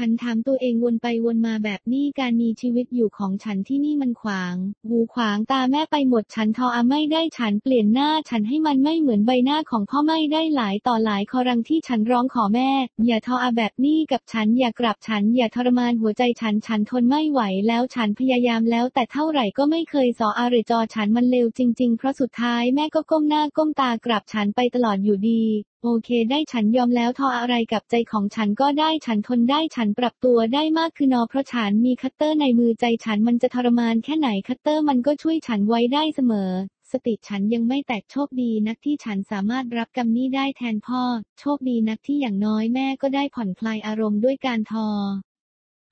[0.00, 4.54] ฉันถามตัวเองวนไปวนมาแบบนี้การมีชีวิตอยู่ของฉันที่นี่มันขวาง
[4.88, 12.70] หูขวางตาแม่ไปหมดฉันทออาไม่ได้ฉันเปลี่ยนหน้าฉันให้มันไม่เหมือนใบหน้าของพ่อไม่ได้หลายต่อหลายคอรังที่ฉันร้องขอแม่
[13.06, 25.44] อย่าทออาแบบนี้กับฉันอย่ากลับฉันอย่าทรมานหัวใจฉันฉันทนไม่ไหวแล้วฉันพยายามแล้วแต่เท่าไหร่ก็ไม่เคยสออาหรือจอฉันมันเลวจริง ๆ เพราะสุดท้ายแม่ก็ก้มหน้าก้มตากลับฉันไปตลอดอยู่ดี
[25.82, 36.50] โอเคได้ฉันยอมแล้วทออะไรกับใจของฉันก็ได้ฉันทนได้ฉันปรับตัวได้มากคือนอเพราะฉันมีคัตเตอร์ในมือใจฉันมันจะทรมานแค่ไหนคัตเตอร์มันก็ช่วยฉันไว้ได้เสมอ
[36.92, 41.02] สติฉันยังไม่แตกโชคดีนักที่ฉันสามารถรับกรรมนี้ได้แทนพ่อ
[41.40, 44.88] โชคดีนักที่อย่างน้อยแม่ก็ได้ผ่อนคลายอารมณ์ด้วยการทอ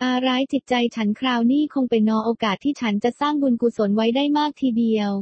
[0.02, 5.12] อาร้ายจิตใจฉันคราวนี้คงเป็นนอโอกาสที่ฉันจะสร้างบุญกุศลไว้ได้มากทีเดียว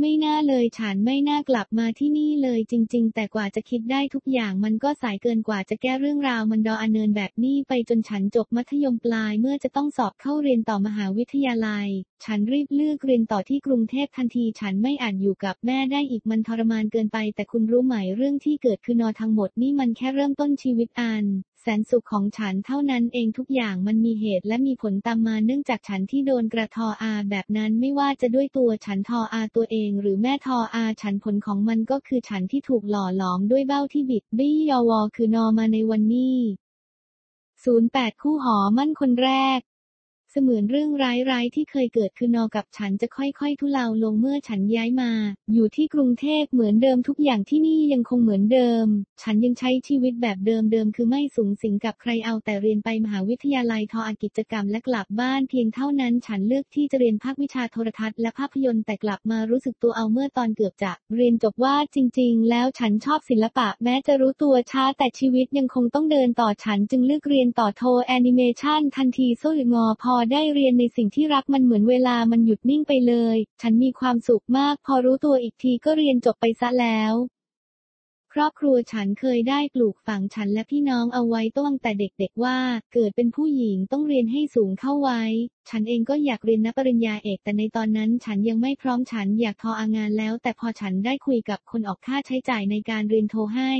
[0.00, 11.88] ไม่น่าเลยฉันไม่น่ากลับมาที่นี่เลยจริง ๆ แต่กว่าจะคิดได้ทุกอย่างมันก็สายเกินกว่าจะแก้เรื่องราวมันดออเนินแบบนี้ไปจนฉันจบมัธยมปลายเมื่อจะต้องสอบเข้าเรียนต่อมหาวิทยาลัย
[12.24, 21.24] ฉันรีบเลือกเรียนต่อที่กรุงเทพทันทีฉันไม่อาจอยู่กับแม่ได้อีกมันทรมานเกินไป แต่คุณรู้ไหมเรื่องที่เกิดคือนอทั้งหมดนี่มันแค่เริ่มต้นชีวิตอัน
[21.66, 36.36] แสนสุขของฉันเท่านั้นเองทุกอย่างมันมีเหตุและมีผลตามมาเนื่องจากฉันที่โดนกระทออาแบบนั้นไม่ว่าจะด้วยตัวฉันทออาตัวเอง หรือแม่ทออาฉันผลของมันก็คือฉันที่ถูกหล่อหลอมด้วยเบ้าที่บิดบี้ยอวอคือนอมาในวันนี้
[37.64, 39.60] 08 คู่หอมั่นคนแรก
[40.36, 45.10] เสมือนเรื่องร้ายๆ ที่เคยเกิดคือนอกับฉันจะค่อยๆ ทุเลาลงเมื่อฉันย้ายมา
[45.52, 48.86] อยู่ที่กรุงเทพเหมือนเดิมทุกอย่างที่นี่ยังคงเหมือนเดิม
[49.22, 77.14] ฉันยังใช้ชีวิตแบบเดิมๆคือไม่สูงสิงกับใครเอาแต่เรียนไปมหาวิทยาลัยทออากิจกรรมและกลับบ้านเพียงเท่านั้น ฉันเลือกที่จะเรียนภาควิชาโทรทัศน์และภาพยนตร์แต่กลับมารู้สึกตัวเอาเมื่อตอนเกือบจะเรียนจบว่าจริง ๆ แล้วฉันชอบศิลปะแม้จะรู้ตัวช้าแต่ชีวิตยังคงต้องเดินต่อฉันจึงเลือกเรียนต่อโทแอนิเมชันทันทีสู้งอพอได้เรียนในสิ่งที่รักมันเหมือนเวลามันหยุดนิ่งไปเลย ฉันมีความสุขมาก พอรู้ตัวอีกทีก็เรียนจบไปซะแล้ว
[78.38, 82.58] ครอบครัวฉันเคยได้ปลูกฝังฉันและพี่น้องเอาไว้ตั้งแต่เด็กๆว่า
[82.94, 85.22] เกิดเป็นผู้หญิงต้องเรียนให้สูงเข้าไว้
[85.70, 93.72] ฉันเองก็อยากเรียนนักปริญญาเอกแต่ในตอนนั้นฉันยังไม่พร้อมฉันอยากทออางานแล้ว แต่พอฉันได้คุยกับคนออกค่าใช้จ่ายในการเรียนโทให้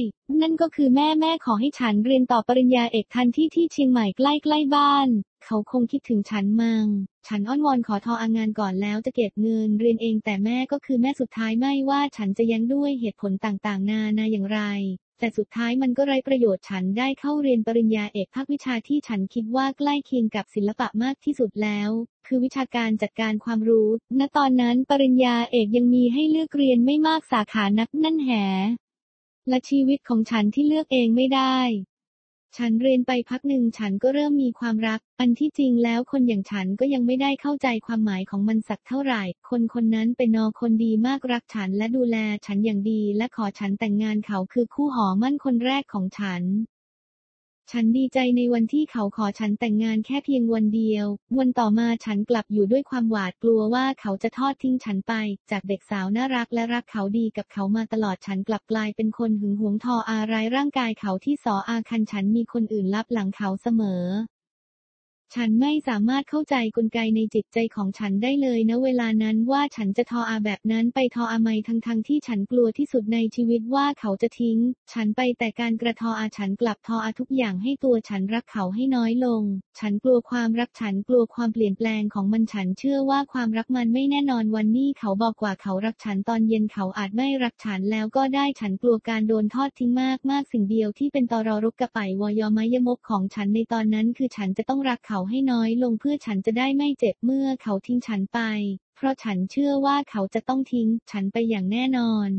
[0.43, 5.09] นั่นก็คือแม่แม่ขอให้ฉันเรียนต่อปริญญาเอกทันที่ที่เชียงใหม่ใกล้ๆบ้าน
[5.45, 6.87] เขาคงคิดถึงฉันมัง
[7.27, 14.61] ฉันอ้อนวอนขอทออางานก่อนแล้วจะเก็บเงินเรียนเองแต่แม่ก็คือแม่สุดท้ายไม่ว่าฉันจะยังด้วยเหตุผลต่างๆ นานาอย่างไร
[15.19, 21.91] แต่สุดท้ายมันก็ไร้ประโยชน์ฉันได้เข้าเรียนปริญญาเอกภาควิชาที่ฉันคิดว่าใกล้เคียงกับศิลปะมากที่สุดแล้ว
[22.27, 23.89] คือวิชาการจัดการความรู้
[24.19, 28.33] ณ ตอนนั้นปริญญาเอกยังมีให้เลือกเรียนไม่มากสาขานักนั่นแห
[29.49, 31.59] และชีวิตของฉันที่เลือกเองไม่ได้
[32.57, 42.17] ฉันเรียนไปพักหนึ่งฉันก็เริ่มมีความรัก อันที่จริงแล้วคนอย่างฉันก็ยังไม่ได้เข้าใจความหมายของมันสักเท่าไหร่ คนคนนั้นเป็นนอคนดีมากรักฉันและดูแล
[42.47, 46.43] ฉันอย่างดีและขอฉันแต่งงานเขาคือคู่หอมั่นคนแรกของฉัน
[47.73, 51.07] ฉันดีใจในวันที่เขาขอฉันแต่งงานแค่เพียงวันเดียว
[51.39, 55.13] วันต่อมาฉันกลับอยู่ด้วยความหวาดกลัวว่าเขาจะทอดทิ้งฉันไป
[55.51, 64.05] จากเด็กสาวน่ารักและรักเขาดีกับเขามาตลอดฉันกลับกลายเป็นคนหึงหวงทออาร้ายร่างกายเขาที่สออาคันฉันมีคนอื่นลับหลังเขาเสมอ
[65.35, 74.59] ฉันไม่สามารถเข้าใจกลไกในจิตใจของฉันได้เลยนะเวลานั้นว่าฉันจะทออาแบบนั้นไปทออาไม่ทั้งทั้งที่ฉันกลัวที่สุดในชีวิตว่าเขาจะทิ้ง
[74.93, 79.43] ฉันไปแต่การกระทออาฉันกลับทออาทุกอย่างให้ตัวฉันรักเขาให้น้อยลง
[79.79, 98.41] ฉันกลัวความรักฉันกลัวความเปลี่ยนแปลงของมันฉันเชื่อว่าความรักมันไม่แน่นอนวันนี้เขาบอกว่าเขารักฉันตอนเย็นเขาอาจไม่รักฉันแล้วก็ได้ฉันกลัวการโดนทอดทิ้งมากมากสิ่งเดียวที่เป็นตอรอรุกกระไปวอยอมยมกของฉันในตอนนั้นคือฉันจะต้องรักเขาให้น้อยลงเพื่อฉันจะได้ไม่เจ็บเมื่อเขาทิ้งฉันไป
[98.97, 102.31] เพราะฉันเชื่อว่าเขาจะต้องทิ้ง ฉันไปอย่างแน่นอน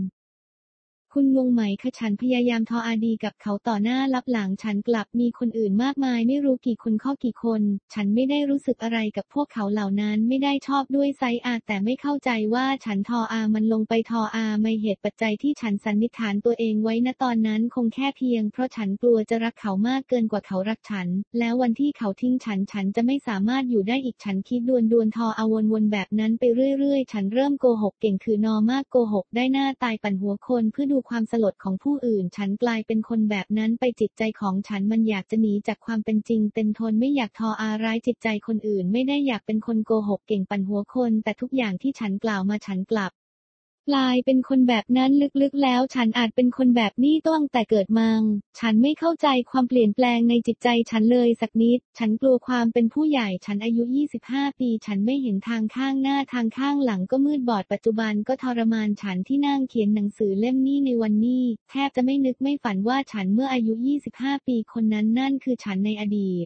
[1.18, 7.62] คุณงงไหมคะฉันพยายามทออาดีกับเขาต่อหน้ารับหลังฉันกลับมีคนอื่นมากมายไม่รู้กี่คนข้อกี่คน
[7.94, 21.08] ฉันไม่ได้รู้สึกอะไรกับพวกเขาเหล่านั้นไม่ได้ชอบด้วยไซอาแต่ไม่เข้าใจว่าฉันทออามันลงไปทออาไม่เหตุปัจจัยที่ฉันสันนิษฐานตัวเองไว้ณตอนนั้นคงแค่เพียง เพราะฉันกลัวจะรักเขามากเกินกว่าเขารักฉัน
[21.40, 26.44] แล้ววันที่เขาทิ้งฉันฉันจะไม่สามารถอยู่ได้อีกฉันคิดดวนดวนทออาวนวนๆแบบนั้นไป
[26.80, 43.12] เรื่อยๆ ฉันเริ่มโกหกเก่งคือนอมากโกหกได้หน้าตายปั่นหัวคนเพื่อดูความสลดของผู้อื่น ฉันกลายเป็นคนแบบนั้นไปจิตใจของฉันมันอยากจะหนีจากความเป็นจริง เต็มทนไม่อยากทออาร้ายจิตใจคนอื่น ไม่ได้อยากเป็นคนโกหกเก่งปั่นหัวคน แต่ทุกอย่างที่ฉันกล่าวมาฉันกลับ
[43.96, 48.22] ลายเป็นคนแบบนั้นลึกๆแล้ว ฉันอาจเป็นคนแบบนี้ตั้งแต่เกิดมัง
[48.60, 63.74] ฉันไม่เข้าใจความเปลี่ยนแปลงในจิตใจฉันเลยสักนิด ฉันกลัวความเป็นผู้ใหญ่ ฉันอายุ 25 ปี ฉันไม่เห็นทางข้างหน้าทางข้างหลังก็มืดบอดปัจจุบันก็ทรมานฉันที่นั่งเขียนหนังสือเล่มนี้ในวันนี้ แทบจะไม่นึกไม่ฝันว่าฉันเมื่ออายุ
[64.12, 66.46] 25 ปีคนนั้นนั่นคือฉันในอดีต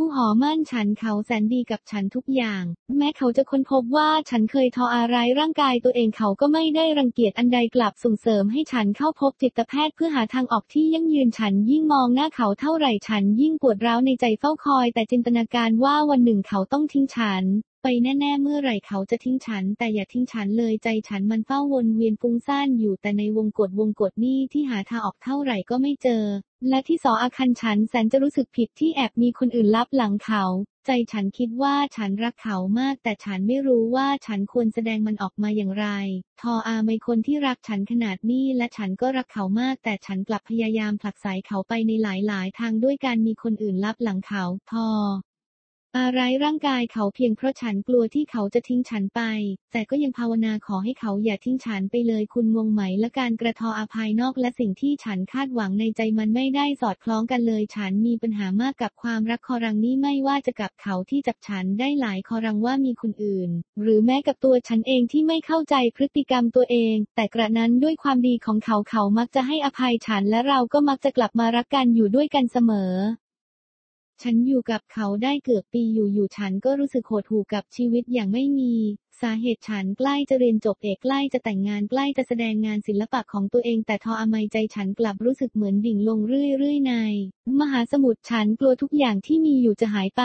[0.00, 2.64] คู่หอมั่นฉันเขาแสนดีกับฉันทุกอย่าง
[2.98, 17.44] แม้เขาจะค้นพบว่าฉันเคยทออะไรร่างกายตัวเองเขาก็ไม่ได้รังเกียจอันใดกลับส่งเสริมให้ฉันเข้าพบจิตแพทย์เพื่อหาทางออกที่ยั่งยืนฉันยิ่งมองหน้าเขาเท่าไหร่ฉันยิ่งปวดร้าวในใจเฝ้าคอย แต่จินตนาการว่าวันหนึ่งเขาต้องทิ้งฉัน
[17.82, 26.24] ไปแน่ๆ เมื่อไหร่เขาจะทิ้งฉัน แต่อย่าทิ้งฉันเลยใจฉันมันเฝ้าวนเวียนฟุ้งซ่านอยู่แต่ในวงกฏวงกฏนี่ที่หาทางออกเท่าไหร่ก็ไม่เจอ
[26.68, 30.44] และที่สออาคันฉันแสนจะรู้สึกผิดที่แอบมีคนอื่นลับหลังเขา
[30.86, 35.86] ใจฉันคิดว่าฉันรักเขามาก แต่ฉันไม่รู้ว่าฉันควรแสดงมันออกมาอย่างไร
[36.40, 44.88] ทออาไม่คนที่รักฉันขนาดนี้และฉันก็รักเขามาก แต่ฉันกลับพยายามผลักไสเขาไปในหลายๆ ทางด้วยการมีคนอื่นลับหลังเขา ทอ
[45.96, 49.20] อะไรร่างกายเขาเพียงเพราะฉันกลัวที่เขาจะทิ้งฉันไป
[49.72, 63.50] แต่ก็ยังภาวนาขอให้เขาอย่าทิ้งฉันไปเลยคุณงงไหม และการกระทออาภายนอกและสิ่งที่ฉันคาดหวังในใจมันไม่ได้สอดคล้องกันเลย ฉันมีปัญหามากกับความรักคอรังนี้ไม่ว่าจะกับเขาที่จับฉันได้หลายคอรังว่ามีคนอื่น
[63.82, 72.94] หรือแม้กับตัวฉันเองที่ไม่เข้าใจพฤติกรรมตัวเอง แต่กระนั้นด้วยความดีของเขาเขามักจะให้อภัยฉันและเราก็มักจะกลับมารักกันอยู่ด้วยกันเสมอ
[74.22, 78.74] ฉันอยู่กับเขาได้เกือบปีอยู่ๆฉันก็รู้สึกโหดหู่กับชีวิตอย่างไม่มี
[79.20, 86.18] สาเหตุฉันใกล้จะเรียนจบเอกใกล้จะแต่งงานใกล้จะแสดงงานศิลปะของตัวเอง แต่ทออมัยใจฉันกลับรู้สึกเหมือนดิ่งลง
[86.58, 86.94] เรื่อยๆใน
[87.60, 90.24] มหาสมุทรฉันกลัวทุกอย่างที่มีอยู่จะหายไป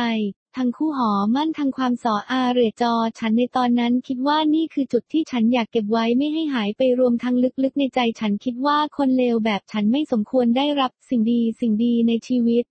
[0.57, 12.63] ทั้งคู่หอมั่นทั้งความสออาเรจอ ฉันในตอนนั้นคิดว่านี่คือจุดที่ฉันอยากเก็บไว้ไม่ให้หายไปรวมทั้งลึกๆในใจฉันคิดว่าคนเลวแบบฉันไม่สมควรได้รับสิ่งดีสิ่งดีในชีวิต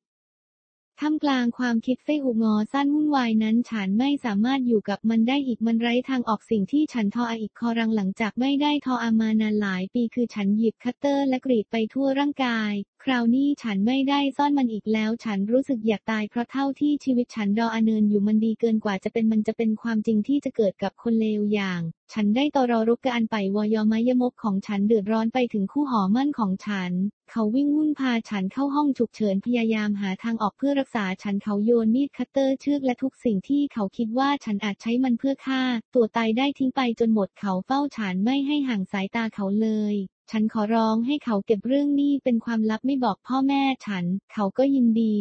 [1.04, 12.72] ท่ามกลางความคิดเฟหุงอสั้นวุ่นวายนั้น ฉันไม่สามารถอยู่กับมันได้อีกมันไร้ทางออกสิ่งที่ฉันทออาอีกคอรังหลังจากไม่ได้ทออามานานหลายปีคือฉันหยิบคัตเตอร์และกรีดไปทั่วร่างกาย
[13.06, 21.80] คราวนี้ฉันไม่ได้ซ่อนมันอีกแล้ว ฉันรู้สึกอยากตายเพราะเท่าที่ชีวิตฉันดออเนินอยู่มันดีเกินกว่าจะเป็นมันจะเป็นความจริงที่จะเกิดกับคนเลวอย่าง
[22.12, 26.92] ฉันได้ตอรอรุกการไปวอยอมายมกของฉันเดือดร้อนไปถึงคู่หอมั่นของฉัน
[27.30, 35.62] เขาวิ่งวุ่นพาฉันเข้าห้องฉุกเฉินพยายามหาทางออกเพื่อรักษาฉันเขาโยนมีดคัตเตอร์เชือกและทุกสิ่งที่เขาคิดว่าฉันอาจใช้มันเพื่อฆ่า
[35.94, 39.96] ตัวตายได้ทิ้งไปจนหมดเขาเฝ้าฉันไม่ให้ห่างสายตาเขาเลย
[40.30, 45.18] ฉันขอร้องให้เขาเก็บเรื่องนี้เป็นความลับไม่บอกพ่อแม่ฉัน เขาก็ยินดี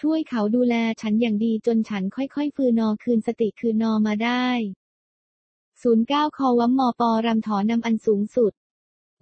[0.00, 4.48] ช่วยเขาดูแลฉันอย่างดีจนฉันค่อยๆ ฟื้นนอคืนสติคืนนอมาได้
[5.82, 8.52] 09 คอวัมมอปอรำถอนำอันสูงสุด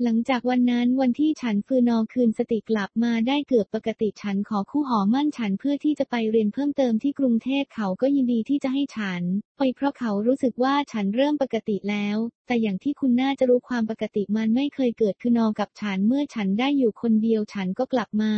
[0.04, 9.22] หลังจากวันนั้นวันที่ฉันฟื้นนอคืนสติกลับมาได้เกือบปกติฉันขอคู่หอมั่นฉันเพื่อที่จะไปเรียนเพิ่มเติมที่กรุงเทพเขาก็ยินดีที่จะให้ฉัน
[9.58, 12.16] ไปเพราะเขารู้สึกว่าฉันเริ่มปกติแล้ว
[12.46, 18.32] แต่อย่างที่คุณน่าจะรู้ความปกติมันไม่เคยเกิดขึ้นอกับฉันเมื่อฉันได้อยู่คนเดียวฉันก็กลับมา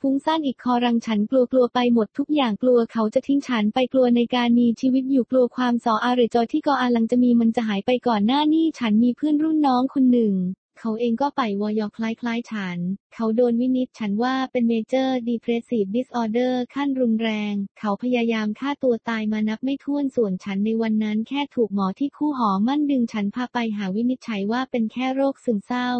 [0.00, 10.34] ฟุ้งซ่านอีกคอรังฉันกลัวกลัวไปหมดทุกอย่างกลัวเขาจะทิ้งฉันไปกลัวในการมีชีวิตอยู่กลัวความสออาเรจอที่กออาลังจะมีมันจะหายไปก่อนหน้านี้ฉันมีเพื่อนรุ่นน้องคนหนึ่ง
[10.82, 12.78] เขาเองก็ไปวอยอคล้ายๆฉัน
[13.14, 25.90] เขาโดนวินิจฉันว่าเป็น Major Depressive Disorder ขั้นรุนแรง เขาพยายามฆ่าตัวตายมานับไม่ถ้วนส่วนฉันในวันนั้นแค่ถูกหมอที่คู่หอมั่นดึงฉันพาไปหาวินิจฉัยว่าเป็นแค่โรคซึมเศร้า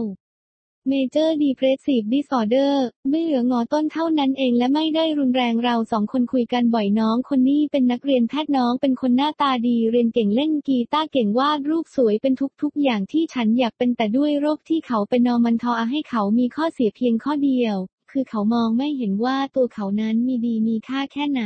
[0.88, 2.72] Major Depressive Disorder
[3.10, 17.76] ไม่เหลืองอต้นเท่านั้นเองและไม่ได้รุนแรงเราสองคนคุยกันบ่อยน้องคนนี้เป็นนักเรียนแพทย์น้องเป็นคนหน้าตาดีเรียนเก่งเล่นกีตาร์เก่งวาดรูปสวยเป็นทุกๆ อย่างที่ฉันอยากเป็นแต่ด้วยโรคที่เขาเป็นนอมันทอให้เขามีข้อเสียเพียงข้อเดียว
[18.10, 21.44] คือเขามองไม่เห็นว่าตัวเขานั้นมีดีมีค่าแค่ไหน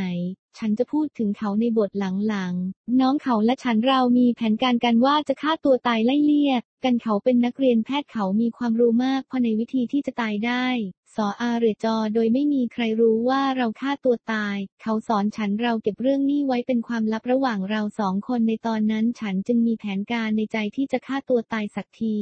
[0.59, 6.55] ฉันจะพูดถึงเขาในบทหลังๆ น้องเขาและฉันเรามีแผนการกันว่าจะฆ่าตัวตายไล่เลี่ย
[6.85, 10.67] กันเขาเป็นนักเรียนแพทย์เขามีความรู้มากพอในวิธีที่จะตายได้
[11.15, 22.19] สออาเรจอโดยไม่มีใครรู้ว่าเราฆ่าตัวตาย เขาสอนฉันเราเก็บเรื่องนี้ไว้เป็นความลับระหว่างเราสองคนในตอนนั้น ฉันจึงมีแผนการในใจที่จะฆ่าตัวตายสักที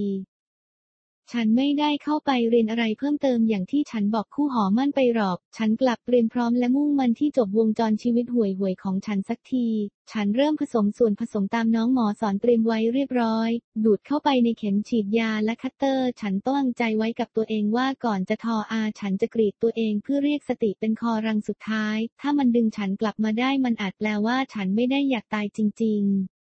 [1.30, 9.66] ฉันไม่ได้เข้าไปเรียนอะไรเพิ่มเติมอย่างที่ฉันบอกคู่หอมั่นไปหรอก ฉันกลับเตรียมพร้อมและมุ่งมันที่จบวงจรชีวิตห่วยห่วยๆของฉันสักที
[10.12, 13.50] ฉันเริ่มผสมส่วนผสมตามน้องหมอสอนเตรียมไว้เรียบร้อย
[13.84, 26.41] ดูดเข้าไปในเข็มฉีดยาและคัตเตอร์ ฉันตั้งใจไว้กับตัวเองว่าก่อนจะทออาฉันจะกรีดตัวเองเพื่อเรียกสติเป็นครั้งสุดท้าย ถ้ามันดึงฉันกลับมาได้มันอาจแปลว่าฉันไม่ได้อยากตายจริง ๆ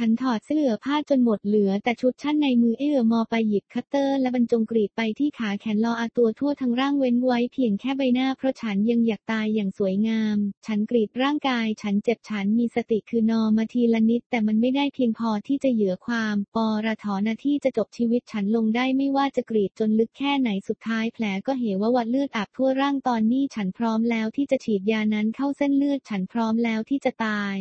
[0.00, 10.36] ฉันถอดเสื้อผ้าจนหมดเหลือแต่ชุดชั้นในมือเอื้อมไปหยิบคัตเตอร์และบรรจงกรีดไปที่ขาแขนรออาตัวทั่วทั้งร่างเว้นไว้เพียงแค่ใบหน้าเพราะฉันยังอยากตายอย่างสวยงาม
[10.66, 27.58] ฉันกรีดร่างกาย ฉันเจ็บฉันมีสติคือนอมาทีละนิด แต่มันไม่ได้เพียงพอที่จะเหยือความปอระถอนาที่จะจบชีวิตฉันลงได้ไม่ว่าจะกรีดจนลึกแค่ไหนสุดท้ายแผลก็เหวว่าวัดเลือดอาบทั่วร่างตอนนี้ฉันพร้อมแล้วที่จะฉีดยานั้นเข้าเส้นเลือดฉันพร้อมแล้วที่จะตาย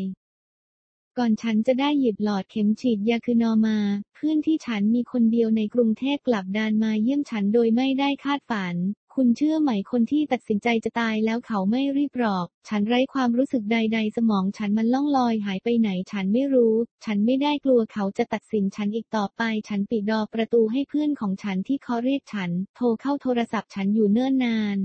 [1.19, 3.79] ก่อนฉันจะได้หยิบหลอดเข็มฉีดยาคือนอมา
[4.15, 8.75] เพื่อนที่ฉันมีคนเดียวในกรุงเทพกลับดานมาเยี่ยมฉันโดยไม่ได้คาดฝัน
[9.15, 16.73] คุณเชื่อไหมคนที่ตัดสินใจจะตายแล้วเขาไม่รีบหรอก ฉันไร้ความรู้สึกใด ๆ สมองฉันมันล่องลอยหายไปไหนฉันไม่รู้
[17.05, 24.79] ฉันไม่ได้กลัวเขาจะตัดสินฉันอีกต่อไป ฉันปิดดอประตูให้เพื่อนของฉันที่เขาเรียกฉัน โทรเข้าโทรศัพท์ฉันอยู่เนิ่นนาน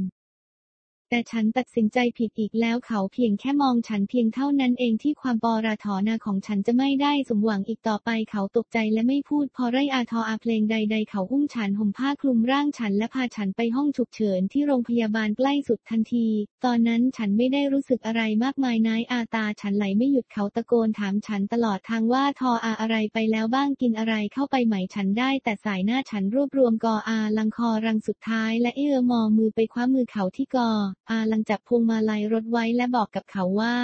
[1.11, 16.29] แต่ฉันตัดสินใจผิดอีกแล้วเขาเพียงแค่มองฉันเพียงเท่านั้นเองที่ความปอราถอนาของฉันจะไม่ได้สมหวังอีกต่อไปเขาตกใจและไม่พูดพอไรอาทออาเพลงใด ๆ เขาอุ้มฉันห่มผ้าคลุมร่างฉันและพาฉันไปห้องฉุกเฉินที่โรงพยาบาลใกล้สุดทันที
[16.65, 30.71] ตอนนั้นฉันไม่ได้รู้สึกอะไรมากมายนายอาตาฉันไหลไม่หยุดเขาตะโกนถามฉันตลอดทางว่าทออาอะไรไปแล้วบ้างกินอะไรเข้าไปไหมฉันได้แต่สายหน้าฉันรวบรวมกออาลังคอรังสุดท้ายและเอื้อมอมือไปคว้ามือเขาที่กอ
[31.09, 33.77] อาลังจับพวงมาลัยรถไว้และบอกกับเขาว่า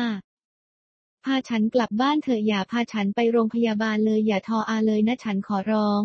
[1.24, 6.02] พาฉันกลับบ้านเถอะอย่าพาฉันไปโรงพยาบาลเลยอย่าทออาเลยนะฉันขอร้อง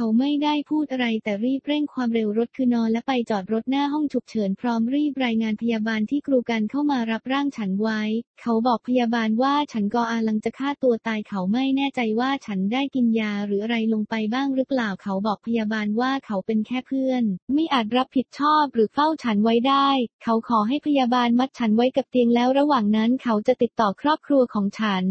[0.00, 8.02] เขาไม่ได้พูดอะไรแต่รีบเร่งความเร็วรถคือนอนและไปจอดรถหน้าห้องฉุกเฉินพร้อมรีบรายงานพยาบาลที่กรูกันเข้ามารับร่างฉันไว้
[8.40, 17.22] เขาบอกพยาบาลว่าฉันก็อาลังจะฆ่าตัวตายเขาไม่แน่ใจว่าฉันได้กินยาหรืออะไรลงไปบ้างหรือเปล่าเขาบอกพยาบาลว่าเขาเป็นแค่เพื่อน
[17.54, 19.88] ไม่อาจรับผิดชอบหรือเฝ้าฉันไว้ได้
[20.22, 25.06] เขาขอให้พยาบาลมัดฉันไว้กับเตียงแล้วระหว่างนั้นเขาจะติดต่อครอบครัวของฉัน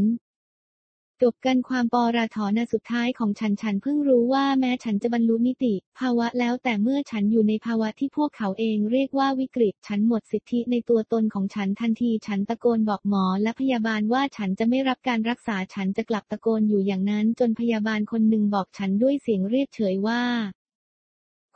[1.23, 20.22] จบกันความปอราถอนสุดท้ายของฉันฉันเพิ่งรู้ว่าแม้ฉันจะบรรลุนิติ ภาวะแล้วแต่เมื่อฉันอยู่ในภาวะที่พวกเขาเองเรียกว่าวิกฤต ฉันหมดสิทธิในตัวตนของฉันทันทีฉันตะโกนบอกหมอและพยาบาลว่าฉันจะไม่รับการรักษาฉันจะกลับตะโกนอยู่อย่างนั้น จนพยาบาลคนหนึ่งบอกฉันด้วยเสียงเรียบเฉยว่า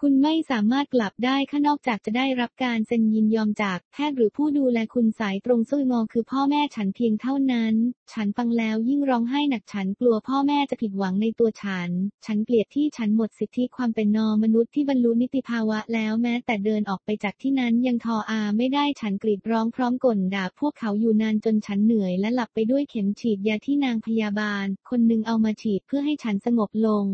[0.05, 7.73] คุณไม่สามารถกลับได้ข้านอกจากจะได้รับการเซ็นยินยอมจากแพทย์หรือผู้ดูแลคุณสายตรงซุยงอคือพ่อแม่ฉันเพียงเท่านั้น
[8.13, 11.89] ฉันฟังแล้วยิ่งร้องไห้หนักฉันกลัวพ่อแม่จะผิดหวังในตัวฉัน
[12.25, 27.07] ฉันเกลียดที่ฉันหมดสิทธิความเป็นนอมนุษย์ที่บรรลุนิติภาวะแล้วแม้แต่เดินออกไปจากที่นั้นยังทออาไม่ได้ฉันกรีดร้องพร้อมก่นด่าพวกเขาอยู่นานจนฉันเหนื่อยและหลับไปด้วยเข็มฉีดยาที่นางพยาบาล คนหนึ่งเอามาฉีดเพื่อให้ฉันสงบลง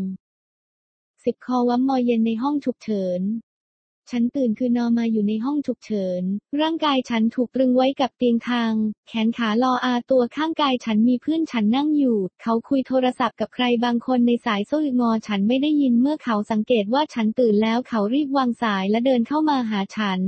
[1.30, 3.20] สิบคอวัมมอเย็นในห้องฉุกเฉิน
[4.10, 6.22] ฉันตื่นคือนอนมาอยู่ในห้องฉุกเฉิน
[6.60, 8.72] ร่างกายฉันถูกตรึงไว้กับเตียงทาง
[9.08, 20.20] แขนขาลออาตัวข้างกายฉันมีเพื่อนฉันนั่งอยู่ เขาคุยโทรศัพท์กับใครบางคนในสายโซ่งอฉันไม่ได้ยินเมื่อเขาสังเกตว่าฉันตื่นแล้วเขารีบวางสายและเดินเข้ามาหาฉัน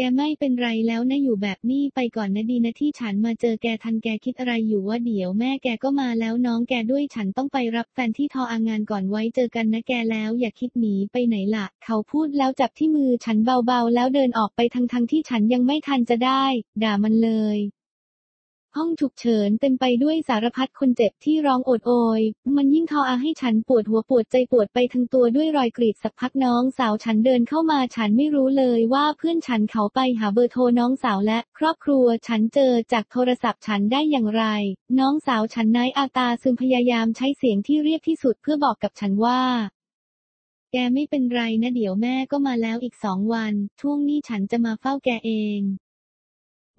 [0.00, 16.44] แกไม่เป็นไรแล้วนะอยู่แบบนี้ไปก่อนนะดีนะที่ฉันมาเจอแกทันแกคิดอะไรอยู่ว่าเดี๋ยวแม่แกก็มาแล้วน้องแกด้วยฉันต้องไปรับแฟนที่ทออางานก่อนไว้เจอกันนะแกแล้วอย่าคิดหนีไปไหนละ่ะ เขาพูดแล้วจับที่มือฉันเบาๆ แล้วเดินออกไปทั้งๆทที่ฉันยังไม่ทันจะได้
[16.82, 17.58] ด่ามันเลย
[18.76, 22.20] ห้องฉุกเฉินเต็มไปด้วยสารพัดคนเจ็บที่ร้องโอดโอย
[22.56, 34.44] มันยิ่งทออาให้ฉันปวดหัวปวดใจปวดไปทั้งตัวด้วยรอยกรีดสักพักน้องสาวฉันเดินเข้ามาฉันไม่รู้เลยว่าเพื่อนฉันเขาไปหาเบอร์โทรน้องสาวและ ครอบครัวฉันเจอจากโทรศัพท์ฉันได้อย่างไร
[34.98, 39.40] น้องสาวฉันนายอาตาซึมพยายามใช้เสียงที่เรียบที่สุดเพื่อบอกกับฉันว่า
[40.72, 45.62] แกไม่เป็นไรนะเดี๋ยวแม่ก็มาแล้วอีกสองวัน ช่วงนี้ฉันจะมาเฝ้าแกเอง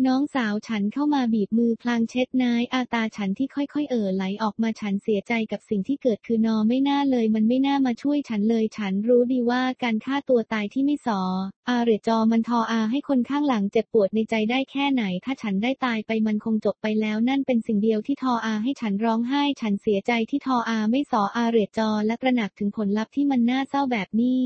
[0.07, 11.21] น้องสาวฉันเข้ามาบีบมือพลางเช็ดนายอาตาฉันที่ค่อยๆเอ่อไหลออกมาฉันเสียใจกับสิ่งที่เกิดคือนอไม่น่าเลย มันไม่น่ามาช่วยฉันเลย ฉันรู้ดีว่าการฆ่าตัวตายที่ไม่สอ
[11.69, 24.45] อาเรจอมันทออาให้คนข้างหลังเจ็บปวดในใจได้แค่ไหน ถ้าฉันได้ตายไปมันคงจบไปแล้ว นั่นเป็นสิ่งเดียวที่ทออาให้ฉันร้องไห้ ฉันเสียใจที่ทออาไม่สออาเรจอและตระหนักถึงผลลัพธ์ที่มันน่าเศร้าแบบนี้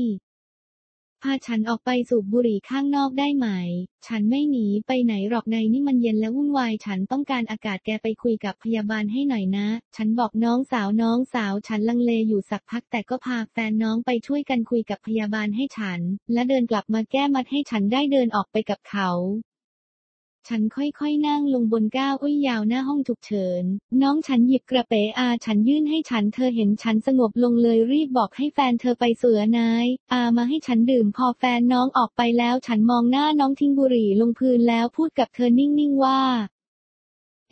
[1.24, 3.48] พาฉันออกไปสูบบุหรี่ข้างนอกได้ไหม
[4.06, 16.00] ฉันไม่หนีไปไหนหรอกในนี่มันเย็นและวุ่นวาย ฉันต้องการอากาศแกไปคุยกับพยาบาลให้หน่อยนะ ฉันบอกน้องสาวน้องสาวฉันลังเลอยู่สักพักแต่ก็พาแฟนน้องไปช่วยกันคุยกับพยาบาลให้ฉัน
[16.32, 19.10] และเดินกลับมาแก้มัดให้ฉันได้เดินออกไปกับเขา
[20.48, 23.64] ฉันค่อยๆนั่งลงบนก้าวอุ้ยยาวหน้าห้องฉุกเฉิน
[24.02, 36.20] น้องฉันหยิบกระเป๋อาฉันยื่นให้ฉันเธอเห็นฉันสงบลงเลยรีบบอกให้แฟนเธอไปเสือนาย อามาให้ฉันดื่มพอแฟนน้องออกไปแล้วฉันมองหน้าน้องทิ้งบุหรี่ลงพื้นแล้วพูดกับเธอนิ่งๆว่า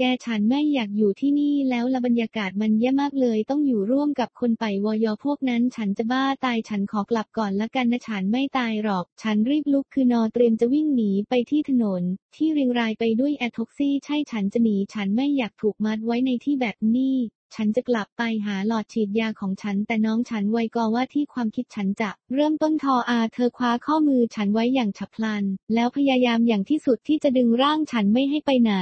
[0.05, 12.03] แกฉันไม่อยากอยู่ที่นี่แล้วละบรรยากาศมันแย่มากเลย ต้องอยู่ร่วมกับคนไปวอยพวกนั้น ฉันจะบ้าตายฉันขอกลับก่อนละกันนะฉันไม่ตายหรอก ฉันรีบลุกคือนอเตรียมจะวิ่งหนีไปที่ถนน
[12.37, 17.17] ที่เรียงรายไปด้วยแอทอกซี่ ใช่ฉันจะหนี ฉันไม่อยากถูกมัดไว้ในที่แบบนี้
[17.55, 28.77] ฉันจะกลับไปหาหลอดฉีดยาของฉัน แต่น้องฉันไวกอว่าที่ความคิดฉันจะ เริ่มต้นทออา เธอคว้าข้อมือฉันไว้อย่างฉับพลัน แล้วพยายามอย่างที่สุดที่จะดึงร่างฉันไม่ให้ไปไหน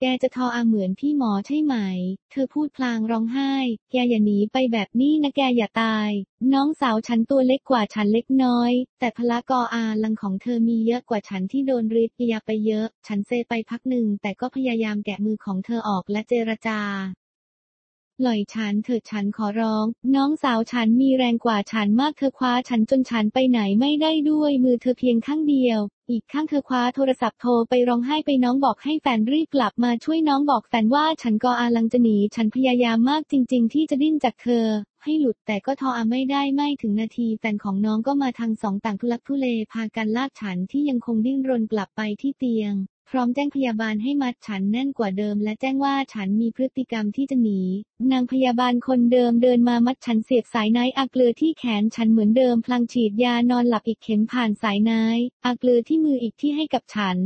[0.00, 1.74] แกจะทออาเหมือนพี่หมอใช่ไหม
[2.30, 3.54] เธอพูดพลางร้องไห้
[3.92, 6.10] แกอย่าหนีไปแบบนี้นะแกอย่าตาย
[6.52, 16.80] น้องสาวฉันตัวเล็กกว่าฉันเล็กน้อย แต่พละกออาลังของเธอมีเยอะกว่าฉันที่โดนริดยาไปเยอะ ฉันเซไปพักหนึ่งแต่ก็พยายามแกะมือของเธอออกและเจรจา
[18.20, 25.80] ปล่อยฉันเถิดฉันขอร้อง น้องสาวฉันมีแรงกว่าฉันมากเธอคว้าฉันจนฉันไปไหนไม่ได้ด้วยมือเธอเพียงข้างเดียว
[26.10, 34.66] อีกข้างเธอคว้าโทรศัพท์โทรไปร้องไห้ไปน้องบอกให้แฟนรีบกลับมาช่วยน้องบอกแฟนว่าฉันก็อาลังจะหนีฉันพยายามมากจริง ๆ ที่จะดิ้นจากเธอ
[35.02, 42.74] ให้หลุดแต่ก็ทออาไม่ได้ไม่ถึงนาทีแฟนของน้องก็มาทางสองต่างทุลักทุเลพากันลากฉันที่ยังคงดิ้นรนกลับไปที่เตียง
[43.10, 47.60] พร้อมแจ้งพยาบาลให้มัดฉันแน่นกว่าเดิม และแจ้งว่าฉันมีพฤติกรรมที่จะหนี
[48.12, 54.92] นางพยาบาลคนเดิมเดินมามัดฉันเสียบสายไนอาเกลือที่แขนฉันเหมือนเดิม พลางฉีดยานอนหลับอีกเข็มผ่านสายไน
[55.44, 57.18] อาเกลือที่มืออีกที่ให้กับฉัน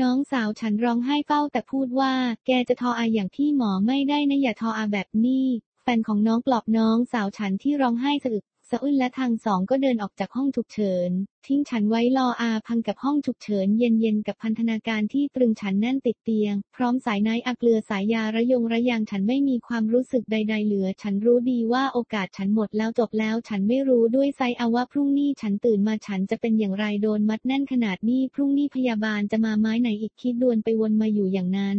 [0.00, 2.12] น้องสาวฉันร้องไห้เฝ้าแต่พูดว่า
[2.46, 5.46] แกจะทออาอย่างพี่หมอไม่ได้นะอย่าทออาแบบนี้
[5.82, 11.10] แฟนของน้องปลอบน้องสาวฉันที่ร้องไห้สะอึก สะอื้นและทางสองก็เดินออกจากห้องฉุกเฉิน
[11.46, 31.78] ทิ้งฉันไว้รออาพังกับห้องฉุกเฉินเย็นๆกับพันธนาการที่ตรึงฉันแน่นติดเตียง พร้อมสายไนอักเลือสายยาระยงระยางฉันไม่มีความรู้สึกใด ๆ เหลือ ฉันรู้ดีว่าโอกาสฉันหมดแล้วจบแล้ว ฉันไม่รู้ด้วยไซอาว่าพรุ่งนี้ฉันตื่นมาฉันจะเป็นอย่างไรโดนมัดแน่นขนาดนี้พรุ่งนี้พยาบาลจะมาไม้ไหนอีกคิดดวนไปวนมาอยู่อย่างนั้น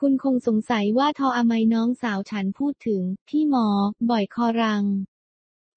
[0.00, 3.66] คุณคงสงสัยว่าทออาไมน้องสาวฉันพูดถึง พี่หมอ
[4.10, 4.84] บ่อยคอรัง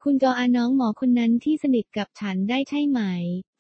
[0.07, 2.99] คุณจออาน้องหมอคนนั้นที่สนิทกับฉันได้ใช่ไหม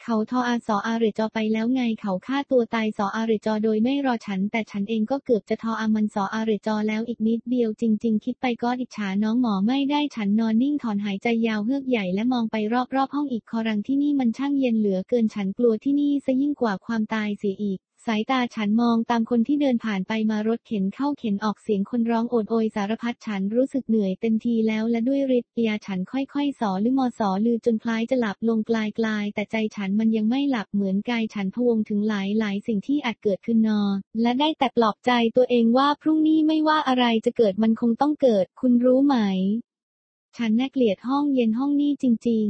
[0.03, 12.55] เขาทออาสออาเรจอไปแล้วไงเขาฆ่าตัวตายสออาเรจอโดยไม่รอฉัน แต่ฉันเองก็เกือบจะทออามันสออาเรจอแล้วอีกนิดเดียวจริง ๆ คิดไปก็อิจฉาน้องหมอไม่ได้ฉันนอนนิ่งถอนหายใจยาวเฮือกใหญ่และมองไป
[12.95, 33.81] รอบๆห้องอีกคอรังที่นี่มันช่างเย็นเหลือเกินฉันกลัวที่นี่ซะยิ่งกว่าความตายเสียอีก สายตาฉันมองตามคนที่เดินผ่านไปมารถเข็นเข้าเข็นออกเสียงคนร้องโอดโอยสารพัดฉันรู้สึกเหนื่อยเต็มทีแล้วและด้วยฤทธิ์ยาฉันค่อยๆ สอหรือมอสอลือจนคล้ายจะหลับลงกลายกลายแต่ใจฉันมันยังไม่หลับเหมือนกายฉันพวงถึงหลายหลายสิ่งที่อาจเกิดขึ้นนอ
[34.21, 39.17] และได้แต่ปลอบใจตัวเองว่าพรุ่งนี้ไม่ว่าอะไรจะเกิดมันคงต้องเกิด คุณรู้ไหม
[40.37, 42.47] ฉันน่าเกลียดห้องเย็นห้องนี้จริง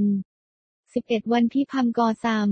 [0.48, 2.52] ๆ 11 วันพี่พัมกอซัม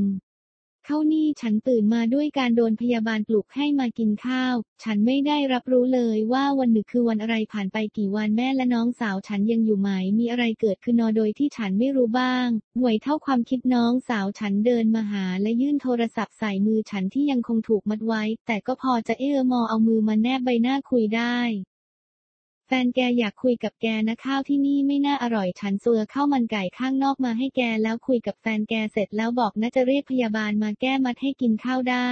[0.87, 9.89] เข้านี่ฉันตื่นมาด้วยการโดนพยาบาลปลุกให้มากินข้าว ฉันไม่ได้รับรู้เลยว่าวันหนึ่งคือวันอะไรผ่านไปกี่วันแม่และน้องสาวฉันยังอยู่ไหม
[10.19, 12.47] มีอะไรเกิดขึ้นนอโดยที่ฉันไม่รู้บ้าง
[12.77, 21.39] หน่วยเท่าความคิดน้องสาวฉันเดินมาหาและยื่นโทรศัพท์ใส่มือฉันที่ยังคงถูกมัดไว้ แต่ก็พอจะเอื้อมอเอามือมาแนบใบหน้าคุยได้
[22.67, 32.11] แฟนแกอยากคุยกับแกนะข้าวที่นี่ไม่น่าอร่อยฉันเสือข้าวมันไก่ข้างนอกมาให้แกแล้วคุยกับแฟนแกเสร็จแล้วบอกน่าจะเรียกพยาบาลมาแก้มัดให้กินข้าวได้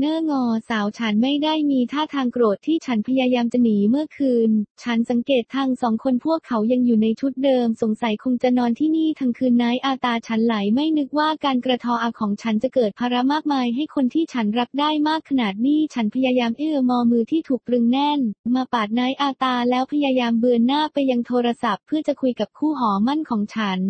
[0.00, 4.50] เนื้องอสาวฉันไม่ได้มีท่าทางโกรธที่ฉันพยายามจะหนีเมื่อคืน
[4.82, 18.20] ฉันสังเกตทางสองคนพวกเขายังอยู่ในชุดเดิม สงสัยคงจะนอนที่นี่ทั้งคืนนายอาตาฉันไหลไม่นึกว่าการกระทออาของฉันจะเกิดภาระมากมายให้คนที่ฉันรักได้มากขนาดนี้ ฉันพยายามเอื้อมอมือที่ถูกปรึงแน่น
[18.54, 23.80] มาปาดนายอาตาแล้วพยายามเบือนหน้าไปยังโทรศัพท์ เพื่อจะคุยกับคู่หอมั่นของฉัน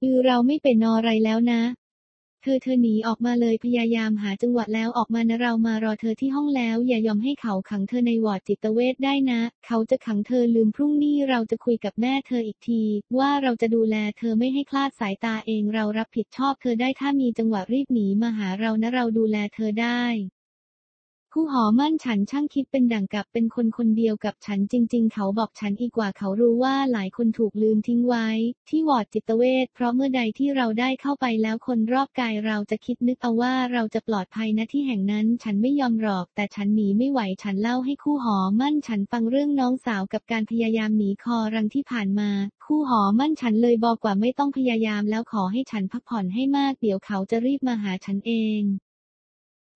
[0.00, 1.62] คือเราไม่เป็นนอไรแล้วนะ
[2.46, 12.82] ธอเธอหนีออกมาเลยพยายามหาจังหวะแล้วออกมานะเรามารอเธอที่ห้องแล้ว อย่ายอมให้เขาขังเธอในวอร์ดจิตเวชได้นะ เขาจะขังเธอลืมพรุ่งนี้เราจะคุยกับแม่เธออีกที
[13.18, 20.35] ว่าเราจะดูแลเธอไม่ให้คลาดสายตาเองเรารับผิดชอบเธอได้ถ้ามีจังหวะรีบหนีมาหาเรานะเราดูแลเธอได้
[21.38, 28.28] คู่หอมั่นฉันช่างคิดเป็นดั่งกับเป็นคนคนเดียวกับฉันจริง ๆ เขาบอกฉันอีกว่าเขารู้ว่าหลายคนถูกลืมทิ้งไว้
[28.68, 42.30] ที่วอร์ดจิตเวชเพราะเมื่อใดที่เราได้เข้าไปแล้วคนรอบกายเราจะคิดนึกเอาว่าเราจะปลอดภัยณที่แห่งนั้น ฉันไม่ยอมหรอก แต่ฉันหนีไม่ไหวฉันเล่าให้คู่หอมั่นฉันฟังเรื่องน้องสาวกับการพยายามหนีคอรังที่ผ่านมา
[42.64, 48.64] คู่หอมั่นฉันเลยบอกว่าไม่ต้องพยายามแล้วขอให้ฉันพักผ่อนให้มากเดี๋ยวเขาจะรีบมาหาฉันเอง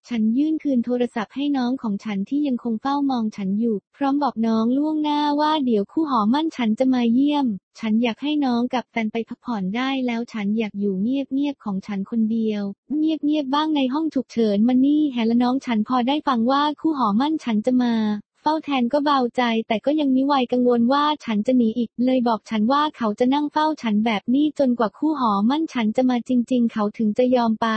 [0.08, 7.46] ฉันยื่นคืนโทรศัพท์ให้น้องของฉันที่ยังคงเฝ้ามองฉันอยู่ พร้อมบอกน้องล่วงหน้าว่าเดี๋ยวคู่หอมั่นฉันจะมาเยี่ยม
[7.80, 12.62] ฉันอยากให้น้องกับแฟนไปพักผ่อนได้แล้วฉันอยากอยู่เงียบๆของฉันคนเดียว
[12.98, 17.94] เงียบๆบ้างในห้องฉุกเฉินมันนี่แฮและน้องฉันพอได้ฟังว่าคู่หอมั่นฉันจะมา
[18.42, 27.68] เฝ้าแทนก็เบาใจ แต่ก็ยังมิไวกังวลว่าฉันจะหนีอีก เลยบอกฉันว่าเขาจะนั่งเฝ้าฉันแบบนี้จนกว่าคู่หอมั่นฉันจะมาจริง ๆ เขาถึงจะยอมไป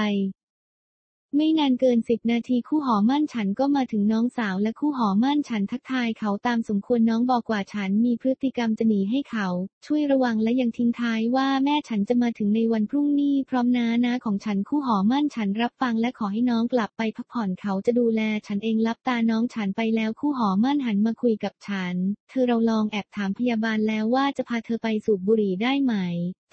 [1.37, 9.47] ไม่นานเกินสิบนาทีคู่หอมั่นฉันก็มาถึงน้องสาวและคู่หอมั่นฉันทักทายเขาตามสมควรน้องบอกว่าฉันมีพฤติกรรมจะหนีให้เขา
[9.85, 21.95] ช่วยระวังและยังทิ้งท้ายว่าแม่ฉันจะมาถึงในวันพรุ่งนี้พร้อมน้านาของฉันคู่หอมั่นฉันรับฟังและขอให้น้องกลับไปพักผ่อนเขาจะดูแลฉันเองรับตาน้องฉันไปแล้วคู่หอมั่นหันมาคุยกับฉัน
[22.29, 25.95] เธอเราลองแอบถามพยาบาลแล้วว่าจะพาเธอไปสูบบุหรี่ได้ไหม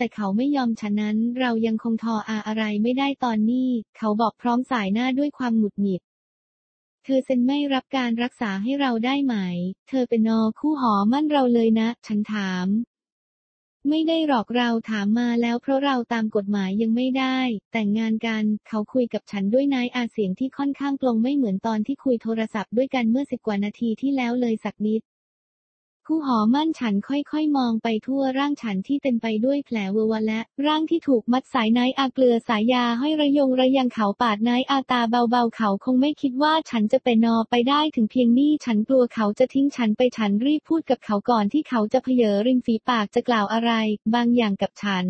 [0.03, 6.03] แต่เขาไม่ยอมฉะนั้นเรายังคงทออาอะไรไม่ได้ตอนนี้ เขาบอกพร้อมสายหน้าด้วยความหงุดหงิด
[7.05, 9.35] เธอเซ็นไม่รับการรักษาให้เราได้ไหม
[9.89, 12.67] เธอเป็นนอคู่หอมั่นเราเลยนะ ฉันถาม
[13.89, 17.39] ไม่ได้หรอกเราถามมาแล้วเพราะเราตามกฎหมายยังไม่ได้
[17.73, 25.03] แต่งงานกัน เขาคุยกับฉันด้วยนายอาเสียงที่ค่อนข้างปลงไม่เหมือนตอนที่คุยโทรศัพท์ด้วยกันเมื่อสิบกว่านาทีที่แล้วเลยสักนิด
[26.13, 43.73] คู่หอมั่นฉันค่อยๆ มองไปทั่วร่างฉันที่เต็มไปด้วยแผลเวอวะและ ร่างที่ถูกมัดสายนายอาเกลือสายยาห้อยระยงระยังเขาปาดนายอาตาเบาๆเขาคงไม่คิดว่าฉันจะเป็นนอไปได้ถึงเพียงนี้ฉันกลัวเขาจะทิ้งฉันไปฉันรีบพูดกับเขาก่อนที่เขาจะเพเยอริมฝีปากจะกล่าวอะไร
[44.15, 45.07] บางอย่างกับฉัน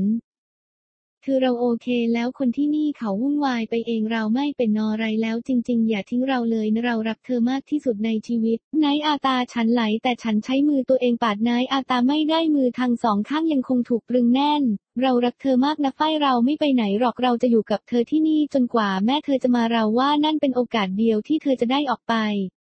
[1.26, 14.62] คือเราโอเคแล้วคนที่นี่เขาวุ่นวายไปเองเราไม่เป็นนอไรแล้วจริง ๆ อย่าทิ้งเราเลยนะเรารักเธอมากที่สุดในชีวิตนายอาตาฉันไหลแต่ฉันใช้มือตัวเองปาดนายอาตาไม่ได้มือทางสองข้างยังคงถูกตรึงแน่น
[15.02, 22.14] เรารักเธอมากนะฝ้ายเราไม่ไปไหนหรอกเราจะอยู่กับเธอที่นี่จนกว่าแม่เธอจะมาเราว่านั่นเป็นโอกาสเดียวที่เธอจะได้ออกไป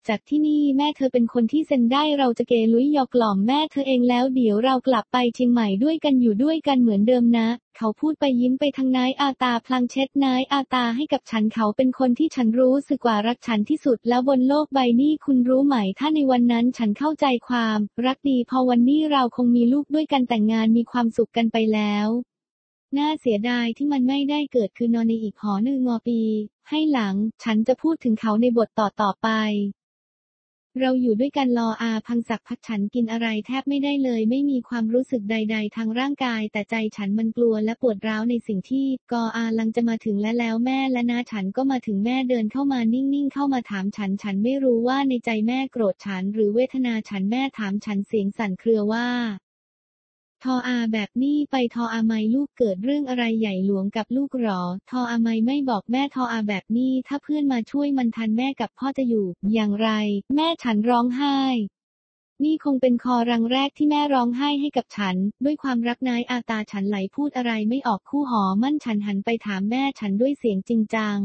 [0.09, 22.07] จากที่นี่แม่เธอเป็นคนที่เซ็นได้เราจะเกลุยยอกหล่อมแม่เธอเองแล้วเดี๋ยวเรากลับไปเชียงใหม่ด้วยกันอยู่ด้วยกันเหมือนเดิมนะ เขาพูดไปยิ้มไปทางนายอาตาพลางเช็ดนายอาตาให้กับฉันเขาเป็นคนที่ฉันรู้สึกว่ารักฉันที่สุดแล้วบนโลกใบนี้คุณรู้ไหมถ้าในวันนั้นฉันเข้าใจความ รักดีพอวันนี้เราคงมีลูกด้วยกันแต่งงานมีความสุขกันไปแล้ว
[22.97, 26.21] น่าเสียดายที่มันไม่ได้เกิดคือนอนในอีกหอหนึ่งงอปี
[26.69, 29.29] ให้หลัง ฉันจะพูดถึงเขาในบทต่อต่อไป
[30.79, 49.07] เราอยู่ด้วยกันรออาพังศักพักฉันกินอะไรแทบไม่ได้เลย ไม่มีความรู้สึกใด ๆ ทางร่างกาย แต่ใจฉันมันกลัวและปวดร้าวในสิ่งที่กออาลังจะมาถึงและแล้วแม่และนาฉันก็มาถึงแม่เดินเข้ามานิ่งๆ เข้ามาถามฉัน ฉันไม่รู้ว่าในใจแม่โกรธฉัน หรือเวทนาฉันแม่ถามฉันเสียงสั่นเครือว่า
[50.45, 59.89] ทออาแบบนี้ไปทออาไม่ลูกเกิดเรื่องอะไรใหญ่หลวงกับลูกหรอ ทออาไม่ไม่บอกแม่ทออาแบบนี้ถ้าเพื่อนมาช่วยมันทันแม่กับพ่อจะอยู่ อย่างไร
[60.35, 61.39] แม่ฉันร้องไห้
[62.43, 71.17] นี่คงเป็นคอรังแรกที่แม่ร้องไห้ให้กับฉัน ด้วยความรักนายอาตาฉันไหลพูดอะไรไม่ออกคู่หอมั่นฉันหันไปถามแม่ฉันด้วยเสียงจริงจัง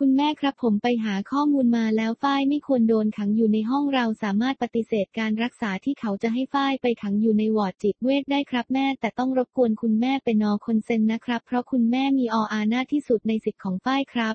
[0.00, 14.34] คุณแม่ครับผมไปหาข้อมูลมาแล้วฝ้ายไม่ควรโดนขังอยู่ในห้องเราสามารถปฏิเสธการรักษาที่เขาจะให้ฝ้ายไปขังอยู่ในวอร์ดจิตเวชได้ครับแม่ แต่ต้องรบกวนคุณแม่เป็นนอคนเซ็นนะครับ เพราะคุณแม่มีออาหน้าที่สุดในสิทธิ์ของฝ้ายครับ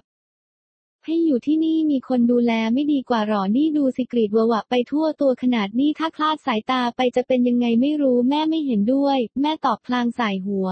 [1.06, 10.70] ให้อยู่ที่นี่มีคนดูแลไม่ดีกว่าหรอนี่ดูสิกรีดววะไปทั่วตัวขนาดนี้ถ้าคลาดสายตาไปจะเป็นยังไงไม่รู้แม่ไม่เห็นด้วย แม่ตอบพลางสายหัว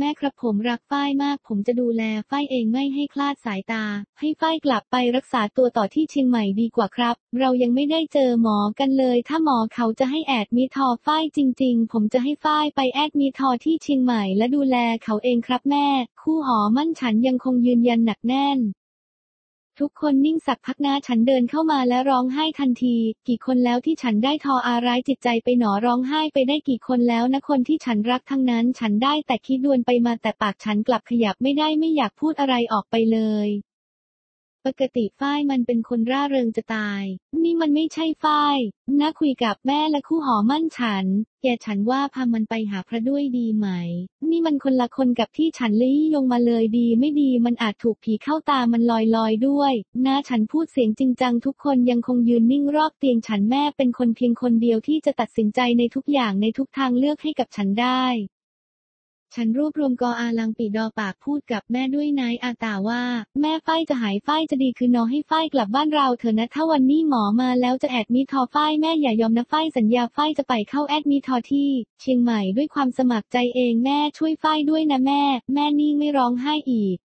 [0.00, 3.84] แม่ครับผมรักฝ้ายมาก ผมจะดูแลฝ้ายเองไม่ให้คลาดสายตา
[4.20, 15.86] ให้ฝ้ายกลับไปรักษาตัวต่อที่เชียงใหม่ดีกว่าครับ เรายังไม่ได้เจอหมอกันเลย ถ้าหมอเขาจะให้แอดมิทอฝ้ายจริง ๆ ผมจะให้ฝ้ายไปแอดมิทอที่เชียงใหม่และดูแลเขาเองครับแม่
[16.20, 18.58] คู่หอมั่นฉันยังคงยืนยันหนักแน่น
[19.82, 22.96] ทุกคนนิ่งสักพักน้าฉันเดินเข้ามาและร้องไห้ทันที
[23.28, 33.48] กี่คนแล้วที่ฉันได้ทออาร้ายจิตใจไปหนอร้องไห้ไปได้กี่คนแล้วนะคนที่ฉันรักทั้งนั้น ฉันได้แต่คิดดวนไปมาแต่ปากฉันกลับขยับไม่ได้ไม่อยากพูดอะไรออกไปเลย
[34.66, 37.02] ปกติฝ้ายมันเป็นคนร่าเริงจะตาย
[37.42, 38.58] นี่มันไม่ใช่ฝ้าย
[39.00, 41.04] นะคุยกับแม่และคู่หอมั่นฉัน
[41.42, 43.68] แกฉันว่าพามันไปหาพระด้วยดีไหม
[44.30, 49.72] นี่มันคนละคนกับที่ฉันลี่ยงมาเลยดีไม่ดีมันอาจถูกผีเข้าตามันลอยลอยด้วย
[50.06, 58.04] นะฉันพูดเสียงจริงจังทุกคนยังคงยืนนิ่งรอบเตียงฉันแม่เป็นคนเพียงคนเดียวที่จะตัดสินใจในทุกอย่างในทุกทางเลือกให้กับฉันได้
[59.34, 63.02] ฉันรวบรวมกออาลังปีดอปากพูดกับแม่ด้วยนายอาตาว่า
[63.40, 71.70] แม่ฝ้ายจะหายฝ้ายจะดีคือนอให้ฝ้ายกลับบ้านเราเถอะนะถ้าวันนี้หมอมาแล้วจะแอดมิทอฝ้ายแม่อย่ายอมนะฝ้ายสัญญาฝ้ายจะไปเข้าแอดมิทอที่
[72.00, 75.22] เชียงใหม่ด้วยความสมัครใจเองแม่ช่วยฝ้ายด้วยนะแม่
[75.54, 76.96] แม่นิ่งไม่ร้องไห้อีก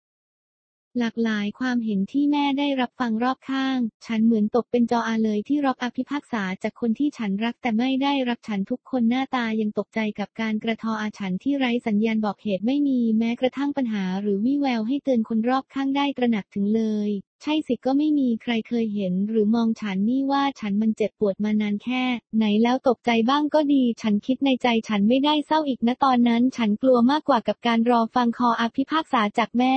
[0.98, 17.10] หลากหลายความเห็นที่แม่ได้รับฟังรอบข้าง ฉันเหมือนตกเป็นจออาเลยที่รับอภิพากษาจากคนที่ฉันรักแต่ไม่ได้รักฉันทุกคนหน้าตายังตกใจกับการกระทออาฉันที่ไร้สัญญาณบอกเหตุไม่มีแม้กระทั่งปัญหาหรือวิแววให้เตือนคนรอบข้างได้ตระหนักถึงเลย
[17.42, 22.04] ใช่สิก็ไม่มีใครเคยเห็น หรือมองฉันนี่ว่าฉันมันเจ็บปวดมานานแค่
[22.36, 29.76] ไหนแล้วตกใจบ้างก็ดี ฉันคิดในใจฉันไม่ได้เศร้าอีกนะตอนนั้น ฉันกลัวมากกว่ากับการรอฟังคออภิพากษาจากแม่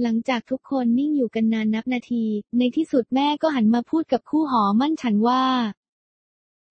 [0.00, 2.24] หลังจากทุกคนนิ่งอยู่กันนานนับนาที
[2.58, 5.44] ในที่สุดแม่ก็หันมาพูดกับคู่หอมั่นฉันว่า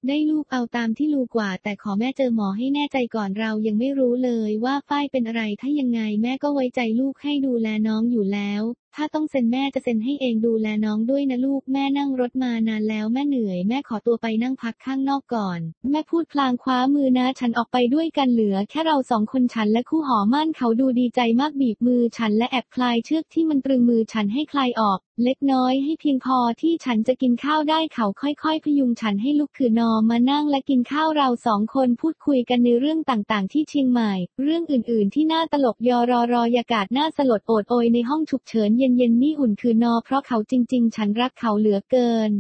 [0.07, 8.61] ได้ลูกเอาตามที่ลูกกว่า แต่ขอแม่เจอหมอให้แน่ใจก่อนเรายังไม่รู้เลยว่าฝ้ายเป็นอะไรถ้ายังไงแม่ก็ไว้ใจลูกให้ดูแลน้องอยู่แล้ว
[8.95, 15.59] ถ้าต้องเซ็นแม่จะเซ็นให้เองดูแลน้องด้วยนะลูกแม่นั่งรถมานานแล้วแม่เหนื่อยแม่ขอตัวไปนั่งพักข้างนอกก่อน
[15.91, 34.13] แม่พูดพลางคว้ามือนะฉันออกไปด้วยกันเหลือ แค่เราสองคนฉันและคู่หอมั่นเขาดูดีใจมากบีบมือฉันและแอบคลายเชือกที่มันตรึงมือฉันให้คลายออก เล็กน้อยให้เพียงพอที่ฉันจะกินข้าวได้เขาค่อยๆ พยุงฉันให้ลุกคือนอมานั่งและกินข้าวเราสองคนพูดคุยกันในเรื่องต่างๆ ที่เชียงใหม่
[34.43, 42.31] เรื่องอื่นๆ ที่น่าตลกยอรอรอยากาศน่าสลดโอดโอยในห้องฉุกเฉินเย็นๆนี่อุ่นคือนอเพราะเขาจริง ๆ ฉันรักเขาเหลือเกิน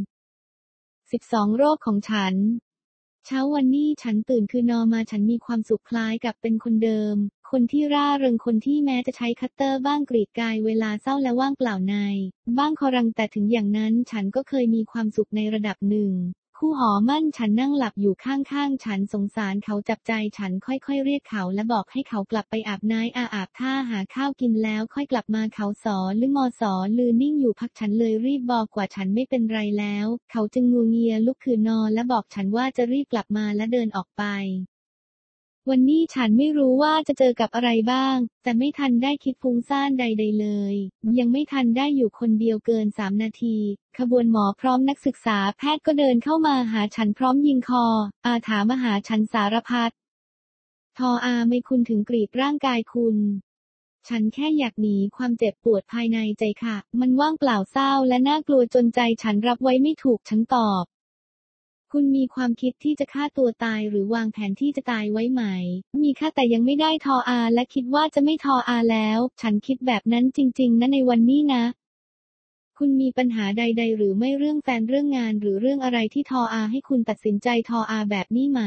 [0.73, 2.33] 12 โรคของฉัน
[3.25, 7.15] เช้าวันนี้ฉันตื่นคือนอมาฉันมีความสุขคล้ายกับเป็นคนเดิม
[7.51, 11.95] คนที่ร่าเริงคนที่แม้จะใช้คัตเตอร์บ้างกรีดกายเวลาเศร้าและว่างเปล่าใน
[12.57, 16.11] บ้างคอรังแต่ถึงอย่างนั้นฉันก็เคยมีความสุขในระดับหนึ่ง
[16.63, 34.23] คู่หอมั่นฉันนั่งหลับอยู่ข้างๆ ฉันสงสารเขาจับใจฉันค่อยๆ เรียกเขาและบอกให้เขากลับไปอาบน้ำอาอาบท่าหาข้าวกินแล้วค่อยกลับมาเขาสอหรือมอสอลือนิ่งอยู่พักฉันเลยรีบบอกกว่าฉันไม่เป็นไรแล้ว เขาจึงงัวเงียลุกคืนนอนและบอกฉันว่าจะรีบกลับมาและเดินออกไป
[35.69, 40.75] วันนี้ฉันไม่รู้ว่าจะเจอกับอะไรบ้าง แต่ไม่ทันได้คิดฟุ้งซ่านใด ๆ เลย
[41.19, 43.57] ยังไม่ทันได้อยู่คนเดียวเกินสามนาที
[43.97, 47.85] ขบวนหมอพร้อมนักศึกษาแพทย์ก็เดินเข้ามาหาฉันพร้อมยิงคอ
[48.25, 49.91] อาถามหาฉันสารพัด
[50.97, 53.17] ทออาไม่คุณถึงกรีดร่างกายคุณ
[54.09, 60.83] ฉันแค่อยากหนีความเจ็บปวดภายในใจค่ะ มันว่างเปล่าเศร้าและน่ากลัวจนใจฉันรับไว้ไม่ถูกฉันตอบ
[61.95, 65.43] คุณมีความคิดที่จะฆ่าตัวตายหรือวางแผนที่จะตายไว้ไหม
[66.03, 71.63] มีค่ะแต่ยังไม่ได้ทออา และคิดว่าจะไม่ทออาแล้ว ฉันคิดแบบนั้นจริง ๆ นะในวันนี้นะ
[72.77, 78.61] คุณมีปัญหาใด ๆ หรือไม่เรื่องแฟนเรื่องงานหรือเรื่องอะไรที่ทออา ให้คุณตัดสินใจทออาแบบนี้ไหม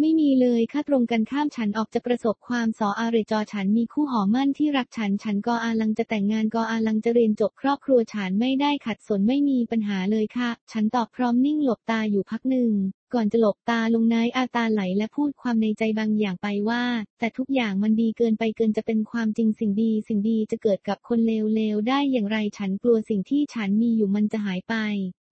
[0.00, 12.70] ไม่มีเลยค่ะตรงกันข้ามฉันออกจะประสบความสออาเรจอฉันมีคู่หอมั่นที่รักฉัน ฉันก็อาลังจะแต่งงานก็อาลังจะเรียนจบครอบครัวฉันไม่ได้ขัดสนไม่มีปัญหาเลยค่ะ ฉันตอบพร้อมนิ่งหลบตาอยู่พักหนึ่ง
[13.14, 16.82] ก่อนจะหลบตาลงนายอาตาไหลและพูดความในใจบางอย่างไปว่า
[17.18, 24.76] แต่ทุกอย่างมันดีเกินไปเกินจะเป็นความจริงสิ่งดี สิ่งดีจะเกิดกับคนเลวๆได้อย่างไรฉันกลัวสิ่งที่ฉันมีอยู่มันจะหายไป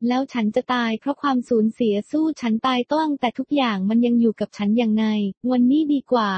[0.09, 5.07] แล้วฉันจะตายเพราะความสูญเสียสู้ฉันตายต้องแต่ทุกอย่างมันยังอยู่กับฉันอย่างไง
[5.51, 6.33] วันนี้ดีกว่า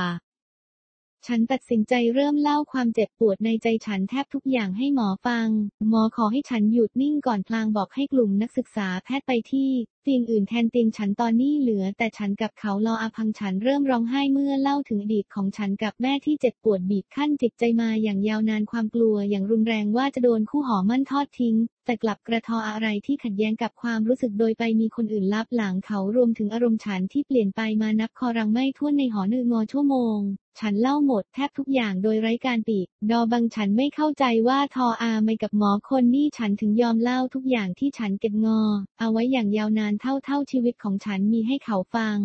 [1.26, 5.48] ฉันตัดสินใจเริ่มเล่าความเจ็บปวดในใจฉันแทบทุกอย่างให้หมอฟัง
[5.90, 9.70] หมอขอให้ฉันหยุดนิ่งก่อนพลางบอกให้กลุ่มนักศึกษาแพทย์ไปที่
[10.04, 30.20] เตียงอื่นแทนเตียงฉันตอนนี้เหลือ แต่ฉันกับเขารออาพังฉันเริ่มร้องไห้เมื่อเล่าถึงอดีตของฉันกับแม่ที่เจ็บปวดบีบคั้นจิตใจมาอย่างยาวนานความกลัวอย่างรุนแรงว่าจะโดนคู่หอมั่นทอดทิ้ง แต่กลับกระทออะไรที่ขัดแย้งกับความรู้สึกโดยไปมีคนอื่นลับหลังเขารวมถึงอารมณ์ฉันที่เปลี่ยนไปมานับคอรังไม่ท้วนในหอหนึ่งงอชั่วโมง
[30.60, 38.60] ฉันเล่าหมดแทบทุกอย่างโดยไร้การปีก ดอบังฉันไม่เข้าใจว่าทออาไม่กับหมอคนนี่ฉันถึงยอมเล่าทุกอย่างที่ฉันเก็บงอ
[38.98, 42.18] เอาไว้อย่างยาวนานเท่าเท่าชีวิตของฉันมีให้เขาฟัง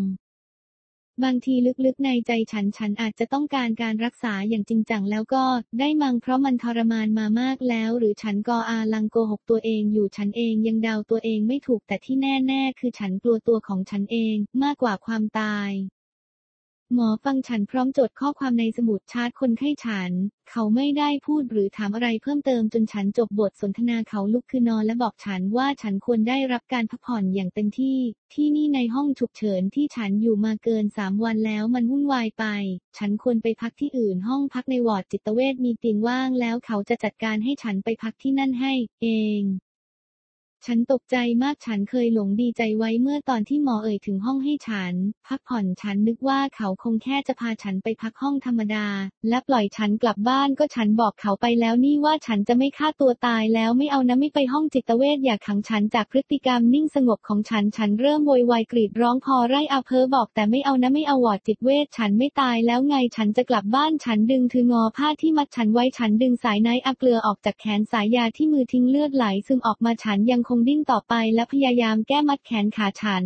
[1.24, 5.44] บางทีลึกๆในใจฉันฉันอาจจะต้องการการรักษาอย่างจริงจังแล้วก็
[5.80, 15.72] ได้มังเพราะมันทรมานมามากแล้ว หรือฉันกออาลังโกหกตัวเองอยู่ฉันเองยังเดาตัวเองไม่ถูกแต่ที่แน่ ๆ คือฉันกลัวตัวของฉันเองมากกว่าความตาย
[16.94, 20.12] หมอฟังฉันพร้อมจดข้อความในสมุดชาร์ตคนไข้ฉัน
[20.50, 28.00] เขาไม่ได้พูดหรือถามอะไรเพิ่มเติมจนฉันจบบทสนทนาเขาลุกคือนอนและบอกฉันว่าฉันควรได้รับการพักผ่อนอย่างเต็มที่
[28.34, 32.46] ที่นี่ในห้องฉุกเฉินที่ฉันอยู่มาเกินสามวันแล้วมันวุ่นวายไป
[32.98, 39.08] ฉันควรไปพักที่อื่นห้องพักในวอร์ดจิตเวชมีเตียงว่างแล้วเขาจะจัดการให้ฉันไปพักที่นั่นให้ เอ
[39.42, 39.44] ง
[40.66, 44.94] ฉันตกใจมากฉันเคยหลงดีใจไว้เมื่อตอนที่หมอเอ่ยถึงห้องให้ฉัน
[45.28, 48.88] พักผ่อนฉันนึกว่าเขาคงแค่จะพาฉันไปพักห้องธรรมดา
[49.30, 73.26] และปล่อยฉันกลับบ้านก็ฉันบอกเขาไปแล้วนี่ว่าฉันจะไม่ฆ่าตัวตายแล้วไม่เอานะไม่ไปห้องจิตเวชอย่าขังฉันจากพฤติกรรมนิ่งสงบของฉันฉันเริ่มโวยวายกรีดร้องพอไร่อาเพอบอกแต่ไม่เอานะไม่เอาวอร์ดจิตเวชฉันไม่ตายแล้วไงฉันจะกลับบ้านฉันดึงทึ้งผ้าที่มัดฉันไว้ฉันดึงสายน้ำเกลือออกจากแขนสายยาที่มือทิ้งเลือดไหลซึมออกมาฉันยังคงดิ้นต่อไปและพยายามแก้มัดแขนขาฉัน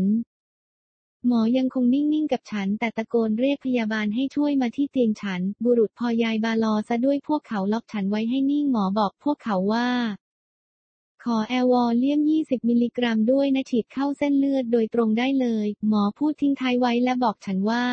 [1.27, 9.89] หมอยังคงนิ่งๆกับฉัน แต่ตะโกนเรียกพยาบาลให้ช่วยมาที่เตียงฉัน บุรุษพอยายบาลอซะด้วยพวกเขาล็อกฉันไว้ให้นิ่งหมอบอกพวกเขาว่า
[11.23, 17.85] ขอ Valium 20 มิลลิกรัมด้วยนะฉีดเข้าเส้นเลือดโดยตรงได้เลย หมอพูดทิ้งท้ายไว้และบอกฉันว่า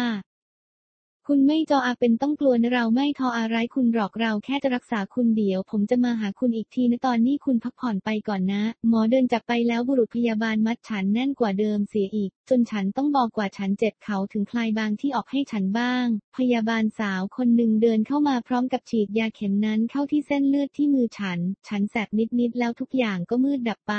[1.31, 16.07] คุณไม่จออาเป็นต้องกลัวนะเราไม่ทำอะไรคุณหรอกเราแค่จะรักษาคุณเดี๋ยว ผมจะมาหาคุณอีกทีนะตอนนี้คุณพักผ่อนไปก่อนนะ หมอเดินจากไปแล้วบุรุษพยาบาลมัดฉันแน่นกว่าเดิมเสียอีก จนฉันต้องบอกกว่าฉันเจ็บเขาถึงคลายบางที่ออกให้ฉันบ้าง
[16.37, 21.39] พยาบาลสาวคนหนึ่งเดินเข้ามาพร้อมกับฉีดยาเข็มนั้นเข้าที่เส้นเลือดที่มือฉัน
[21.69, 22.09] ฉันแสบ
[22.41, 23.95] นิดๆแล้วทุกอย่างก็มืดดับไป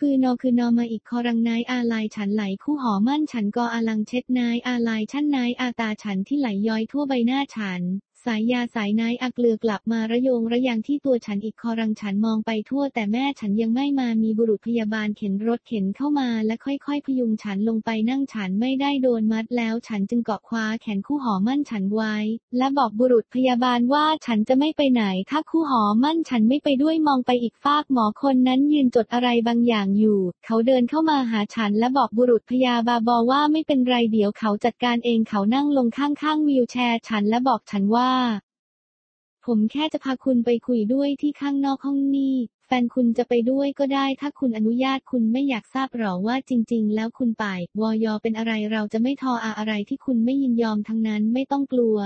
[0.00, 7.80] คือนอคือนอมาอีกคอรังนายอาลายฉันไหลคู่หอมั่นฉันกออาลังเช็ดนายอาลายชั้นนายอาตาฉันที่ไหลย้อยทั่วใบหน้าฉัน
[8.28, 22.16] สายยาสายนายอาเลือกลับมาระโยงระยังที่ตัวฉันอีกคอรังฉันมองไปทั่วแต่แม่ฉันยังไม่มามีบุรุษพยาบาลเข็นรถเข็นเข้ามาและค่อยๆ พยุงฉันลงไปนั่งฉันไม่ได้โดนมัดแล้วฉันจึงเกาะคว้าแขนคู่หอมั่นฉันไว้
[22.56, 38.13] และบอกบุรุษพยาบาลว่าฉันจะไม่ไปไหน ถ้าคู่หอมั่นฉันไม่ไปด้วยมองไปอีกฟากหมอคนนั้นยืนจดอะไรบางอย่างอยู่ เขาเดินเข้ามาหาฉันและบอกบุรุษพยาบาบอว่าไม่เป็นไรเดี๋ยวเขาจัดการเองเขานั่งลงข้างๆวีลแชร์ ฉันและบอกฉันว่า
[39.46, 42.36] ผมแค่จะพาคุณไปคุยด้วยที่ข้างนอกห้องนี่
[42.66, 47.44] แฟนคุณจะไปด้วยก็ได้ ถ้าคุณอนุญาตคุณไม่อยากทราบหรอว่าจริง ๆ แล้วคุณไป
[47.80, 51.98] วอยอเป็นอะไรเราจะไม่ทออาอะไรที่คุณไม่ยินยอมทั้งนั้นไม่ต้องกลัว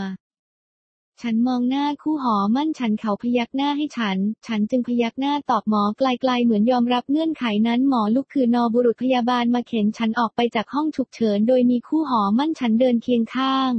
[1.23, 13.71] ฉันมองหน้าคู่หอมั่นฉันเขาพยักหน้าให้ฉัน ฉันจึงพยักหน้าตอบหมอไกลๆเหมือนยอมรับเงื่อนไขนั้นหมอลุกคือนอบุรุษพยาบาลมาเข็นฉันออกไปจากห้องฉุกเฉิน โดยมีคู่หอมั่นฉันเดินเคียงข้าง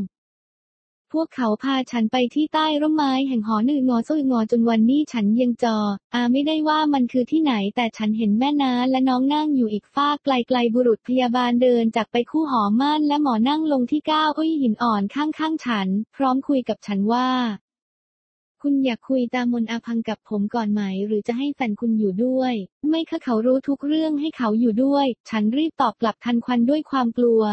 [1.15, 5.77] พวกเขาพาฉันไปที่ใต้ร่มไม้แห่งหอหนึ่งงอโซยงอจนวันนี้ฉันยังจอ
[6.13, 17.29] อาไม่ได้ว่ามันคือที่ไหนแต่ฉันเห็นแม่น้าและน้องนั่งอยู่อีกฟากไกลๆบุรุษพยาบาลเดินจากไปคู่หอม่านและหมอนั่งลงที่ก้าวอุ้ยหินอ่อนข้างๆฉัน พร้อมคุยกับฉันว่า
[18.63, 22.53] คุณอยากคุยตามมนอาพังกับผมก่อนไหม หรือจะให้แฟนคุณอยู่ด้วย
[22.89, 27.43] ไม่ค่ะเขารู้ทุกเรื่องให้เขาอยู่ด้วย ฉันรีบตอบกลับทันควันด้วยความกลัว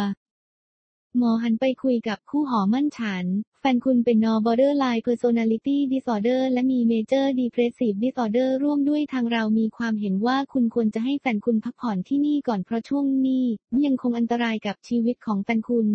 [1.16, 3.24] หมอหันไปคุยกับคู่หอมั่นฉัน
[3.60, 13.44] แฟนคุณเป็น no borderline personality disorder และมี major depressive disorder ร่วมด้วยทางเรามีความเห็นว่าคุณควรจะให้แฟนคุณพักผ่อนที่นี่ก่อนเพราะช่วงนี้
[13.86, 15.88] ยังคงอันตรายกับชีวิตของแฟนคุณ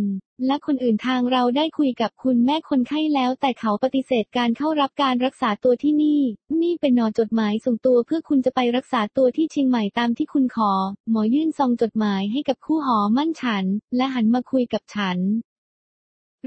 [0.47, 6.21] และคนอื่นทางเราได้คุยกับคุณแม่คนไข้แล้ว แต่เขาปฏิเสธการเข้ารับการรักษาตัวที่นี่
[6.61, 10.71] นี่เป็นนอจดหมายส่งตัวเพื่อคุณจะไปรักษาตัวที่เชียงใหม่ตามที่คุณขอ
[11.09, 13.63] หมอยื่นซองจดหมายให้กับคู่หมั้นฉัน
[13.95, 15.19] และหันมาคุยกับฉัน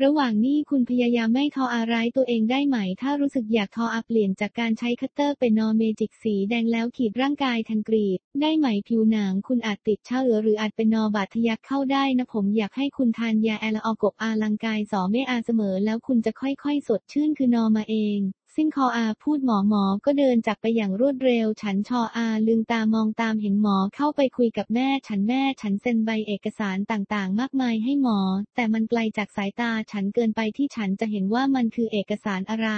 [0.03, 18.21] ระหว่างนี้คุณพยายามไม่ทำอะไรตัวเองได้ไหม ถ้ารู้สึกอยากทออาเปลี่ยนจากการใช้คัตเตอร์เป็นนอเมจิกสีแดงแล้วขีดร่างกายแทนกรีด ได้ไหมผิวหนังคุณอาจติดเชื้อหรืออาจเป็นนอบาดทะยักเข้าได้นะผมอยากให้คุณทานยาแอลออกบอาลังกายสอไม่อาเสมอแล้วคุณจะค่อยๆ สดชื่นขึ้นมาเอง
[18.59, 28.19] สิ้นคออาพูดหมอหมอก็เดินจากไปอย่างรวดเร็ว ฉันชออาลืมตามองตามเห็นหมอเข้าไปคุยกับแม่ ฉันแม่ ฉันเซ็นใบเอกสารต่างๆ มากมายให้หมอ
[28.55, 32.69] แต่มันไกลจากสายตาฉันเกินไปที่ฉันจะเห็นว่ามันคือเอกสารอะไร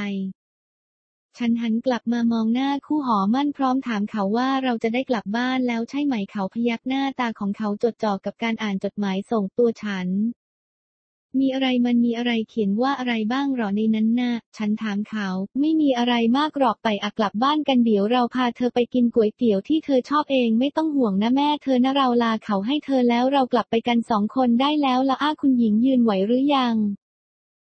[1.39, 10.09] ฉันหันกลับมามองหน้าคู่หอมั่นพร้อมถามเขาว่าเราจะได้กลับบ้านแล้วใช่ไหมเขาพยักหน้าตาของเขาจดจ่อกับการอ่านจดหมายส่งตัวฉัน
[11.41, 15.29] มีอะไรมันมีอะไรเขียนว่าอะไรบ้างหรอในนั้นนะ่ะ ฉันถามเขา
[15.61, 26.77] ไม่มีอะไรมากหรอกไปอะกลับบ้านกันเดี๋ยวเราพาเธอไปกินก๋วยเตี๋ยวที่เธอชอบเองไม่ต้องห่วงนะแม่เธอนะเราลาเขาให้เธอแล้วเรากลับไปกันสองคนได้แล้วละอ้าคุณหญิงยืนไหวหรือยัง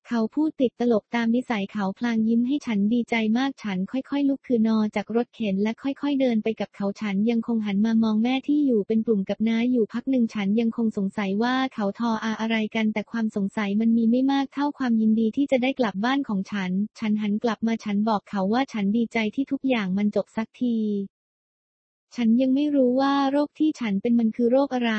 [0.08, 20.78] เขาพูดติดตลกตามนิสัยเขาพลางยิ้มให้ฉันดีใจมากฉันค่อยๆ ลุกคือนอจากรถเข็นและค่อยๆ เดินไปกับเขาฉันยังคงหันมามองแม่ที่อยู่เป็นกลุ่มกับน้าอยู่พักหนึ่งฉันยังคงสงสัยว่าเขาทออาอะไรกันแต่ความสงสัยมันมีไม่มากเท่าความยินดีที่จะได้กลับบ้านของฉัน ฉันหันกลับมาฉันบอกเขาว่าฉันดีใจที่ทุกอย่างมันจบสักที
[22.18, 24.94] ฉันยังไม่รู้ว่าโรคที่ฉันเป็นมันคือโรคอะไร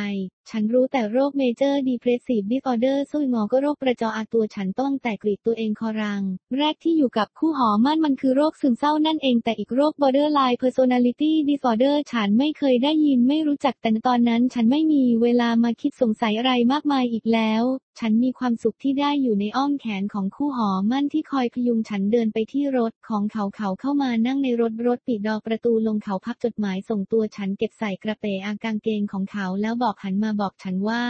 [0.51, 6.23] ฉันรู้แต่โรค Major Depressive Disorder ซุยงอก็โรคประจออาตัวฉันต้นแต่กรีดตัวเองคอรัง
[6.59, 17.65] แรกที่อยู่กับคู่หอมั่นมันคือโรคซึมเศร้านั่นเองแต่อีกโรค Borderline Personality Disorder ฉันไม่เคยได้ยินไม่รู้จักแต่ตอนนั้นฉันไม่มีเวลามาคิดสงสัยอะไรมากมายอีกแล้ว
[18.01, 31.05] ฉันมีความสุขที่ได้อยู่ในอ้อมแขนของคู่หอมั่นที่คอยพยุงฉันเดินไปที่รถของเขาเขาเข้ามานั่งในรถรถปิดดอกประตูลงเขาพับจดหมายส่งตัวฉันเก็บใส่กระเป๋อากางเกงของเขาแล้วบอกหันมาบอกฉันว่า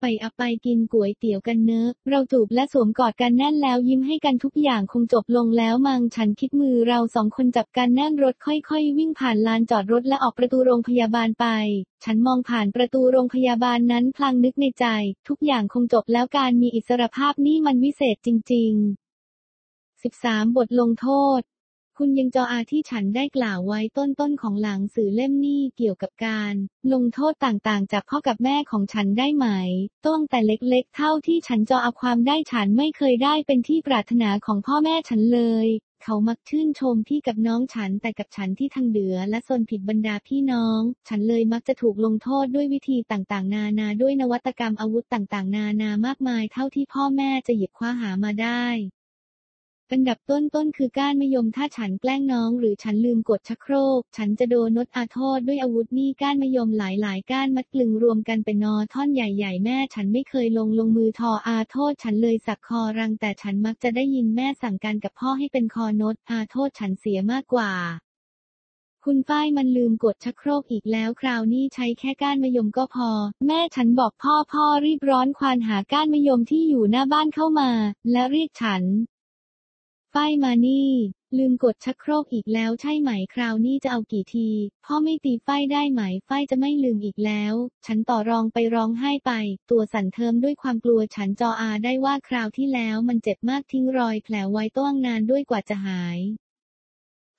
[0.00, 11.46] ไปอะไปกินก๋วยเตี๋ยวกันเนอะ เราจูบและสวมกอดกันแน่นแล้วยิ้มให้กันทุกอย่างคงจบลงแล้วมังฉันคิดมือเราสองคนจับกันแน่นรถค่อย ๆ วิ่งผ่านลานจอดรถและออกประตูโรงพยาบาลไป
[12.04, 14.86] ฉันมองผ่านประตูโรงพยาบาลนั้นพลางนึกในใจ
[15.28, 21.08] ทุกอย่างคงจบแล้วการมีอิสรภาพนี่มันวิเศษจริง ๆ 13 บทลงโท
[21.38, 21.40] ษ
[22.02, 26.54] คุณยังจออาที่ฉันได้กล่าวไว้ต้นๆของหลังสื่อเล่มนี้เกี่ยวกับการ
[26.92, 29.46] ลงโทษต่างๆ จากพ่อกับแม่ของฉันได้ไหม
[30.06, 35.66] ต้งแต่เล็กๆ เท่าที่ฉันจออาความได้ฉันไม่เคยได้เป็นที่ปรารถนาของพ่อแม่ฉันเลย
[36.02, 48.66] เขามักชื่นชมพี่กับน้องฉันแต่กับฉันที่ทางเดือและซนผิดบรรดาพี่น้อง ฉันเลยมักจะถูกลงโทษด้วยวิธีต่างๆ นานาด้วยนวัตกรรมอาวุธต่างๆ นานามากมาย เท่าที่พ่อแม่จะหยิบคว้าหามาได้
[49.92, 67.72] อันดับต้นๆคือก้านมะยมถ้าฉันแกล้งน้อง หรือฉันลืมกดชักโครก ฉันจะโดนนดอาโทษด้วยอาวุธนี่ก้านมะยมหลายๆก้านมัดกลึงรวมกันเป็นนอท่อนใหญ่ๆ แม่ฉันไม่เคยลงลงมือทออาโทษ ฉันเลยสักคอรังแต่ฉันมักจะได้ยินแม่สั่งการกับพ่อให้เป็นคอนดอาโทษฉันเสียมากกว่า
[69.04, 73.10] คุณฝ้ายมันลืมกดชักโครกอีกแล้วคราวนี้ใช้แค่ก้านมะยมก็พอ
[73.46, 77.70] แม่ฉันบอกพ่อพ่อรีบร้อนควานหาก้านมะยมที่อยู่หน้าบ้านเข้ามา
[78.10, 78.84] และเรียกฉัน
[80.22, 80.90] ฝ้ายมานี่
[81.38, 84.48] ลืมกดชักโครกอีกแล้วใช่ไหมคราวนี้จะเอากี่ที
[84.84, 87.54] พ่อไม่ตีฝ้ายได้ไหมฝ้ายจะไม่ลืมอีกแล้ว
[87.86, 89.32] ฉันต่อรองไปร้องไห้ไป
[89.70, 96.18] ตัวสั่นเทิมด้วยความกลัวฉันจออาได้ว่าคราวที่แล้วมันเจ็บมากทิ้งรอยแผลไว้ต้วงนานด้วยกว่าจะหาย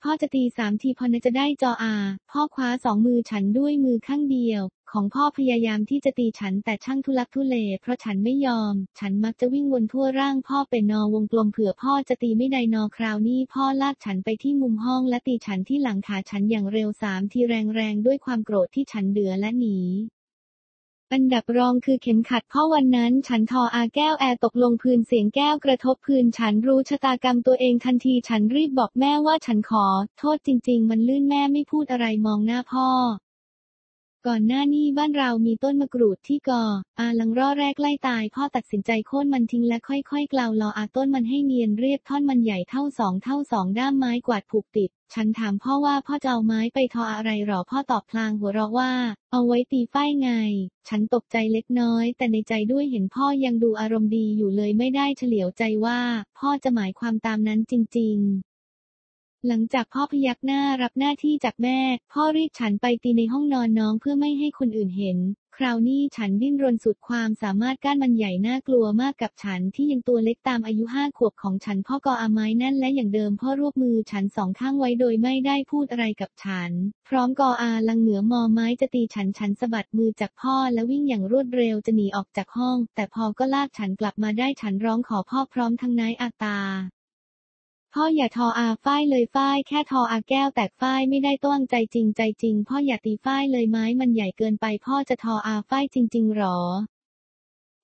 [0.02, 1.94] พ่อจะตีสามทีพอนจะได้จออา
[2.30, 4.62] พ่อคว้าสองมือฉันด้วยมือข้างเดียว
[4.92, 19.78] ของพ่อพยายามที่จะตีฉันแต่ช่างทุลักทุเล เพราะฉันไม่ยอม ฉันมักจะวิ่งวนทั่วร่างพ่อเป็นนอวงกลมเผื่อพ่อจะตีไม่ได้นอคราวนี้พ่อลากฉันไปที่มุมห้องและตีฉันที่หลังขาฉันอย่างเร็วสามทีแรงๆด้วยความโกรธที่ฉันเดือและหนี
[21.12, 29.86] อันดับรองคือเข็มขัดพราะวันนั้น ฉันทออาแก้วแอร์ตกลงพื้นเสียงแก้วกระทบพื้นฉันรู้ชะตากรรมตัวเองทันทีฉันรีบบอกแม่ว่าฉันขอ
[30.18, 32.88] โทษจริง ๆ มันลื่นแม่ไม่พูดอะไรมองหน้าพ่อ
[34.28, 36.64] ก่อนหน้านี้บ้านเรามีต้นมะกรูดที่กอ
[37.00, 48.92] อาลังร่อแรกไล่ตาย พ่อตัดสินใจโค่นมันทิ้งและค่อยๆ กล่าวรออาต้นมันให้เนียนเรียบท่อนมันใหญ่เท่าสองเท่าสองด้ามไม้กวาดผูกติด ฉันถามพ่อว่าพ่อจะเอาไม้ไปทออะไรหรอพ่อตอบพลางหัวเราะว่า
[49.32, 50.30] เอาไว้ตีฝ้ายไง
[50.88, 56.00] ฉันตกใจเล็กน้อย แต่ในใจด้วยเห็นพ่อยังดูอารมณ์ดีอยู่เลยไม่ได้เฉลียวใจว่า
[56.38, 58.49] พ่อจะหมายความตามนั้นจริง ๆ
[59.46, 61.78] หลังจากพ่อพยักหน้ารับหน้าที่จากแม่
[62.12, 65.18] พ่อรียกฉันไปตีในห้องนอนน้องเพื่อไม่ให้คนอื่นเห็น
[65.56, 76.70] คราวนี้ฉันดิ้นรนสุดความสามารถก้านมันใหญ่น่ากลัวมากกับฉันที่ยังตัวเล็กตามอายุห้าขวบของฉันพ่อก็อาไม้แน่นและอย่างเดิมพ่อรวบมือฉันสองข้างไว้โดยไม่ได้พูดอะไรกับฉัน
[77.08, 86.58] พร้อมกออาลังเหนือมอไม้จะตีฉันฉันสะบัดมือจากพ่อและวิ่งอย่างรวดเร็วจะหนีออกจากห้อง แต่พอก็ลากฉันกลับมาได้ฉันร้องขอพ่อพร้อมทั้งนายอาตา
[87.94, 96.58] พ่ออย่าทออาฝ้ายเลยฝ้ายแค่ทออาแก้วแตกฝ้ายไม่ได้ต้องใจจริงใจจริง พ่ออย่าตีฝ้ายเลยไม้มันใหญ่เกินไป พ่อจะทออาฝ้ายจริง ๆ หรอ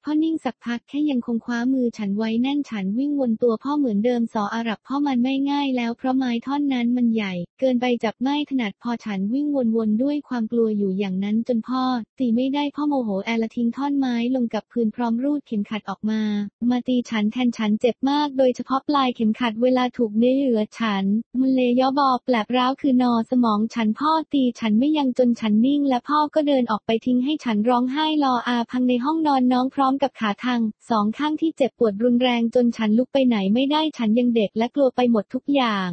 [0.09, 9.47] พ่อนิ่งสักพักแค่ยังคงคว้ามือฉันไว้แน่นฉันวิ่งวนตัวพ่อเหมือนเดิมสออารับพ่อมันไม่ง่ายแล้วเพราะไม้ท่อนนั้นมันใหญ่ เกินไปจับไม่ถนัดพอฉันวิ่ง
[9.77, 11.83] วนๆด้วยความกลัวอยู่อย่างนั้นจนพ่อ
[12.19, 16.23] ตีไม่ได้พ่อโมโหแอลทิ้งท่อนไม้ลงกับพื้นพร้อมรูดเข็มขัดออกมา
[16.71, 21.05] มาตีฉันแทนฉันเจ็บมากโดยเฉพาะปลายเข็มขัดเวลาถูกเนื้อเหลือฉัน
[21.41, 30.61] มันเลยย่อบอแปลบร้าวคือนอสมองฉันพ่อตีฉันไม่ยังจนฉันนิ่ง และพ่อก็เดินออกไปทิ้งให้ฉันร้องไห้รออาพังในห้องนอนน้องพร้อมกับขาทาง
[30.91, 35.91] สองข้างที่เจ็บปวดรุนแรงจนฉันลุกไปไหนไม่ได้ฉันยังเด็กและกลัวไปหมดทุกอย่าง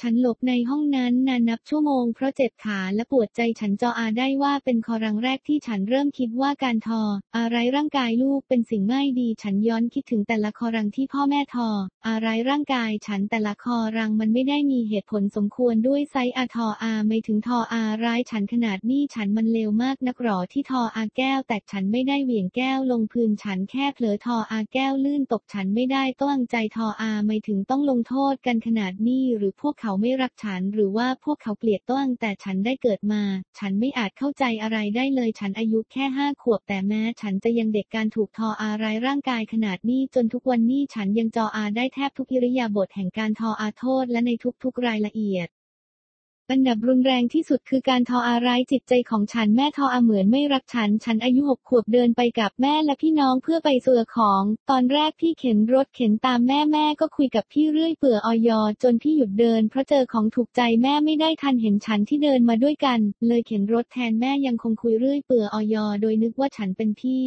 [0.00, 7.02] ฉันหลบในห้องนั้นนานนับชั่วโมงเพราะเจ็บขาและปวดใจฉันจออาได้ว่าเป็นคอรังแรกที่ฉันเริ่มคิดว่าการทอ
[7.36, 11.68] อะไรร่างกายลูกเป็นสิ่งไม่ดีฉันย้อนคิดถึงแต่ละคอรังที่พ่อแม่ทอ
[12.08, 33.22] อะไรร่างกายฉันแต่ละคอรังมันไม่ได้มีเหตุผลสมควรด้วยไซอาทออาไม่ถึงทออาร้ายฉันขนาดนี้ฉันมันเลวมากนักหรอที่ทออาแก้ว แต่ฉันไม่ได้เหวี่ยงแก้วลงพื้นฉันแค่เผลอทออาแก้วลื่นตกฉันไม่ได้ต้องใจทออาไม่ถึงต้องลงโทษกันขนาดนี้หรือพวกเขาไม่รักฉันหรือว่าพวกเขาเกลียดต้องแต่ฉันได้เกิดมา
[33.58, 44.30] ฉันไม่อาจเข้าใจอะไรได้เลยฉันอายุแค่ห้าขวบแต่แม้ฉันจะยังเด็กการถูกทออารายร่างกายขนาดนี้จนทุกวันนี้ฉันยังจออาได้แทบทุกอิริยาบถแห่งการทออาโทษและใน
[44.62, 45.48] ทุกๆรายละเอียด
[46.50, 58.50] อันดับรุนแรงที่สุดคือการทออาร้ายจิตใจของฉันแม่ทออาเหมือนไม่รักฉัน ฉันอายุหกขวบเดินไปกับแม่และพี่น้องเพื่อไปเสือของ ตอนแรกพี่เข็นรถเข็นตามแม่แม่ก็คุยกับพี่เรื่อยเปื่อออย
[58.82, 67.26] จนพี่หยุดเดิน เพราะเจอของถูกใจแม่ไม่ได้ทันเห็นฉันที่เดินมาด้วยกัน เลยเข็นรถแทนแม่ยังคงคุยเรื่อยเปื่อออยโดยนึกว่าฉันเป็นพี่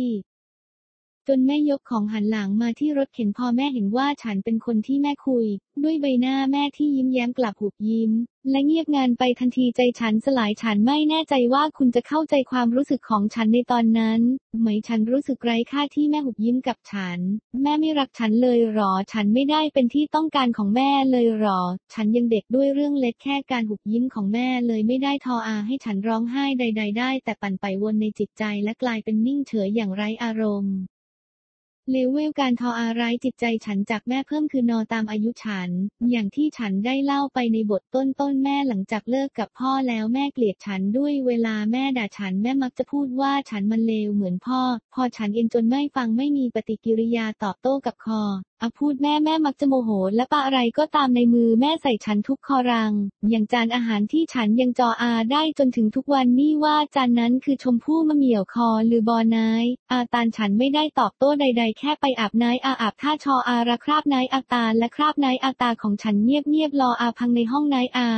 [1.30, 5.48] จนแม่ยกของหันหลังมาที่รถเข็นพอแม่เห็นว่าฉันเป็นคนที่แม่คุย
[5.84, 8.12] ด้วยใบหน้าแม่ที่ยิ้มแย้มกลับหุบยิ้ม
[8.52, 14.20] และเงียบงานไปทันทีใจฉันสลายฉันไม่แน่ใจว่าคุณจะเข้าใจความรู้สึกของฉันในตอนนั้น
[14.62, 17.20] ไหมฉันรู้สึกไร้ค่าที่แม่หุบยิ้มกับฉัน
[17.64, 21.62] แม่ไม่รักฉันเลยหรอ ฉันไม่ได้เป็นที่ต้องการของแม่เลยหรอ
[21.94, 30.78] ฉันยังเด็กด้วยเรื่องเล็กแค่การหุบยิ้มของแม่เลยไม่ได้ทออาให้ฉันร้องไห้ใด ๆ ได้ แต่ปั่นไปวนในจิตใจและกลายเป็นนิ่งเฉยอย่างไร้อารมณ์
[31.92, 35.70] เลเวลการทออาไรจิตใจฉันจากแม่เพิ่มคือนอตามอายุฉัน
[36.12, 44.62] อย่างที่ฉันได้เล่าไปในบทต้นต้นแม่หลังจากเลิกกับพ่อแล้วแม่เกลียดฉันด้วยเวลาแม่ด่าฉันแม่มักจะพูดว่าฉันมันเลวเหมือนพ่อ
[44.94, 48.22] พอฉันเองจนไม่ฟังไม่มีปฏิกิริยาตอบโต้กับคอ
[48.62, 52.94] อพูดแม่แม่มักจะโมโห และปะอะไรก็ตามในมือแม่ใส่ฉันทุกคอรัง
[53.30, 68.10] อย่างจานอาหารที่ฉันยังจออาได้จนถึงทุกวันนี่ว่าจานนั้นคือชมพู่มะเหมี่ยวคอหรือบอนายอาตานฉันไม่ได้ตอบโต้ใด ๆ แค่ไปอาบนายอาอาบท่าชออาระคราบนายอาตาและคราบนายอาตาของฉันเงียบๆรออาพังในห้องนายอา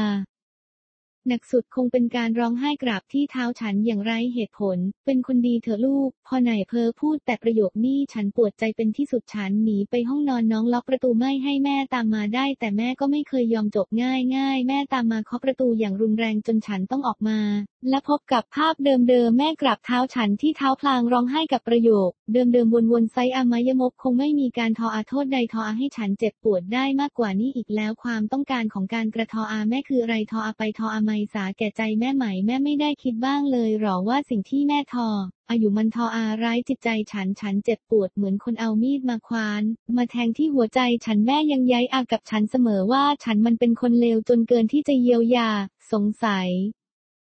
[1.30, 17.40] หนักสุดคงเป็นการร้องไห้กราบที่เท้าฉันอย่างไร้เหตุผล เป็นคนดีเถอะลูก พอไหนเพอพูดแต่ประโยคนี้ฉันปวดใจเป็นที่สุดฉันหนีไปห้องนอนน้องล็อกประตูไม่ให้แม่ตามมาได้ แต่แม่ก็ไม่เคยยอมจบง่ายง่ายแม่ตามมาเคาะประตูอย่างรุนแรงจนฉันต้องออกมา
[17.88, 35.08] และพบกับภาพเดิมๆ แม่กราบเท้าฉันที่เท้าพลางร้องไห้กับประโยค เดิมๆ วนๆ ไซอามายมกคงไม่มีการทออาโทษใดทออาให้ฉันเจ็บปวดได้มากกว่านี้อีกแล้วความต้องการของการกระทออาแม่คืออะไรทออาไปทออาไมสาแก่ใจแม่ไหมแม่ไม่ได้คิดบ้างเลยหรอว่าสิ่งที่แม่ทอ
[35.50, 39.64] อายุมันทออาร้ายจิตใจฉันฉันเจ็บปวดเหมือนคนเอามีดมาควาน
[39.98, 45.50] มาแทงที่หัวใจฉันแม่ยังย้ายอากับฉันเสมอว่าฉันมันเป็นคนเลวจนเกินที่จะเยียวยา
[45.92, 46.50] สงสัย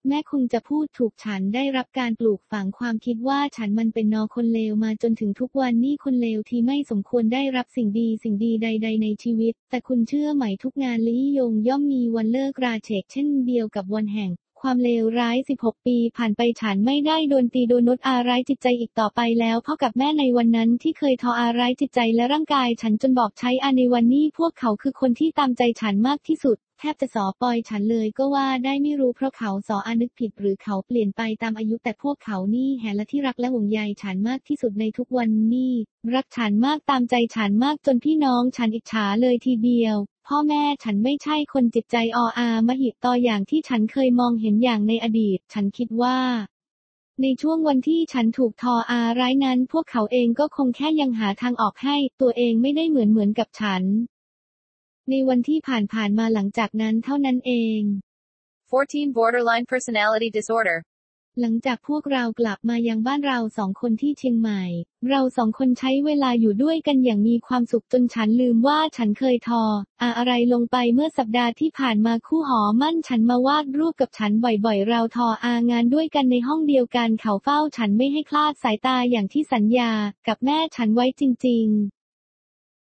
[0.09, 35.73] แม่คงจะพูดถูกฉันได้รับการปลูกฝังความคิดว่าฉันมันเป็นนอคนเลวมาจนถึงทุกวันนี่คนเลวที่ไม่สมควรได้รับสิ่งดีสิ่งดีใด ๆ ในชีวิต แต่คุณเชื่อไหมทุกงานลี้ยงย่อมมีวันเลิกราเชกเช่นเดียวกับวันแห่งความเลวร้าย 16 ปีผ่านไปฉันไม่ได้โดนตีโดนนดอาร้ายจิตใจอีกต่อไปแล้ว พ่อกับแม่ในวันนั้นที่เคยทออาร้ายจิตใจและร่างกาย ฉันจนบอกใช้อาในวันนี้พวกเขาคือคนที่ตามใจฉันมากที่สุด แทบจะสอปอยฉันเลยก็ว่าได้ไม่รู้เพราะเขาสออานึกผิดหรือเขาเปลี่ยนไปตามอายุแต่พวกเขานี่แหละที่รักและห่วงใยฉันมากที่สุดในทุกวันนี้
[36.15, 39.97] รักฉันมากตามใจฉันมากจนพี่น้องฉันอิจฉาเลยทีเดียว
[40.27, 46.19] พ่อแม่ฉันไม่ใช่คนจิตใจออามหิตต่ออย่างที่ฉันเคยมองเห็นอย่างในอดีต ฉันคิดว่า
[47.23, 53.85] ในช่วงวันที่ฉันถูกทออาร้ายนั้น พวกเขาเองก็คงแค่ยังหาทางออกให้ ตัวเองไม่ได้เหมือนเหมือนกับฉัน
[55.11, 57.81] ในวันที่ผ่านผ่านมาหลังจากนั้นเท่านั้นเอง
[58.70, 60.78] 14 Borderline personality disorder
[61.41, 64.62] หลังจากพวกเรากลับมายังบ้านเราสองคนที่เชียงใหม่
[65.09, 69.62] เราสองคนใช้เวลาอยู่ด้วยกันอย่างมีความสุขจนฉันลืมว่าฉันเคยทอ
[70.03, 79.93] อาอะไรลงไปเมื่อสัปดาห์ที่ผ่านมาคู่หอมั่นฉันมาวาดรูปกับฉันบ่อยๆ เราทออางานด้วยกันในห้องเดียวกันเขาเฝ้าฉันไม่ให้คลาดสายตาอย่างที่สัญญา
[80.28, 81.99] กับแม่ฉันไว้จริง ๆ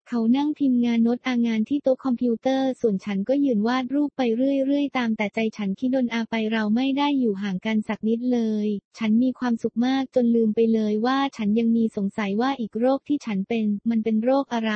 [0.09, 4.23] เขานั่งพิมพ์งานโน้ตอางานที่โต๊ะคอมพิวเตอร์ ส่วนฉันก็ยืนวาดรูปไป
[4.67, 8.69] เรื่อยๆ ตามแต่ใจฉันคิดดนอาไปเราไม่ได้อยู่ห่างกันสักนิดเลย
[8.99, 14.73] ฉันมีความสุขมากจนลืมไปเลยว่าฉันยังมีสงสัยว่าอีกโรคที่ฉันเป็น มันเป็นโรคอะไร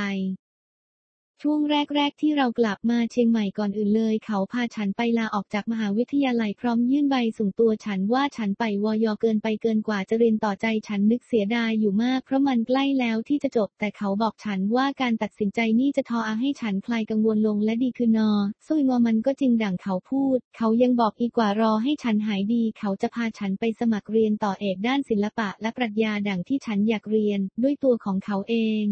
[1.44, 18.30] ช่วงแรก ๆ ที่เรากลับมาเชียงใหม่ก่อนอื่นเลย เขาพาฉันไปลาออกจากมหาวิทยาลัยพร้อมยื่นใบส่งตัวฉันว่าฉันไปวอยเกินไปเกินกว่าจะเรียนต่อใจฉันนึกเสียดายอยู่มากเพราะมันใกล้แล้วที่จะจบ แต่เขาบอกฉันว่าการตัดสินใจนี่จะทออาให้ฉันคลายกังวลลงและดีคือนอ
[18.66, 28.88] ซุยงอมันก็จริงดังเขาพูด เขายังบอกอีกว่ารอให้ฉันหายดี เขาจะพาฉันไปสมัครเรียนต่อเอกด้านศิลปะและปรัชญาดังที่ฉันอยากเรียน ด้วยตัวของเขาเอง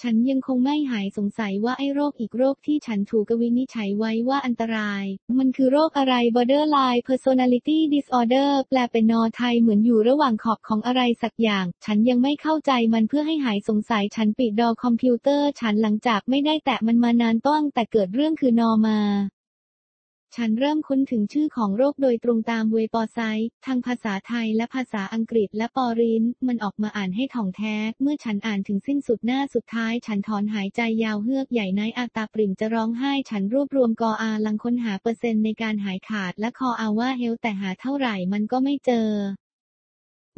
[0.00, 5.04] ฉันยังคงไม่หายสงสัยว่าไอ้โรคอีกโรคที่ฉันถูกกวินิจฉัยไว้ว่าอันตราย
[5.38, 19.00] มันคือโรคอะไร borderline personality disorder แปลเป็นนอไทยเหมือนอยู่ระหว่างขอบของอะไรสักอย่าง ฉันยังไม่เข้าใจมันเพื่อให้หายสงสัยฉันปิดดอคอมพิวเตอร์ ฉันหลังจากไม่ได้แตะมันมานานต้องแต่เกิดเรื่องคือนอมา
[20.36, 39.08] ฉันเริ่มค้นถึงชื่อของโรคโดยตรงตามเวปอไซต์ทางภาษาไทยและภาษาอังกฤษและปอรินมันออกมาอ่านให้ถ่องแท้ เมื่อฉันอ่านถึงสิ้นสุดหน้าสุดท้าย ฉันถอนหายใจยาวเฮือกใหญ่ในอาตาปริ่มจะร้องไห้ ฉันรวบรวมกออาลังค้นหาเปอร์เซ็นต์ในการหายขาดและคออาว่าเฮลแต่หาเท่าไหร่มันก็ไม่เจอ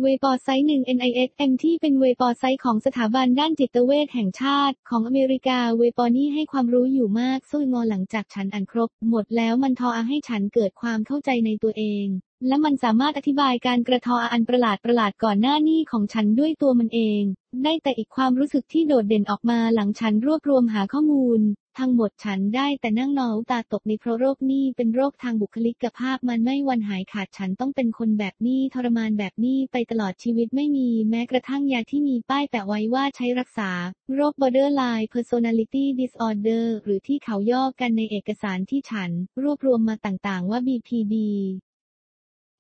[0.03, 12.07] เวปอไซต์หนึ่ง NISM ที่เป็นเวปอไซต์ของสถาบันด้านจิตเวชแห่งชาติ ของอเมริกาเวปอนี่ให้ความรู้อยู่มากสู้งอหลังจากฉันอ่านครบ หมดแล้วมันทอให้ฉันเกิดความเข้าใจในตัวเอง
[12.49, 17.23] และมันสามารถอธิบายการกระทออันประหลาดประหลาดก่อนหน้านี้ของฉันด้วยตัวมันเอง
[17.65, 21.41] ได้แต่อีกความรู้สึกที่โดดเด่นออกมาหลังฉันรวบรวมหาข้อมูล
[21.79, 33.71] ทั้งหมดฉันได้แต่นั่งนอนตาตกในเพราะโรคนี้เป็นโรคทางบุคลิกภาพมันไม่วันหายขาดฉันต้องเป็นคนแบบนี้ทรมานแบบนี้ไปตลอดชีวิตไม่มีแม้กระทั่งยาที่มีป้ายแปะไว้ว่าใช้รักษา
[34.15, 39.11] โรค borderline personality disorder หรือที่เขาย่อกันในเอกสารที่ฉัน
[39.43, 41.15] รวบรวมมาต่างๆว่า BPD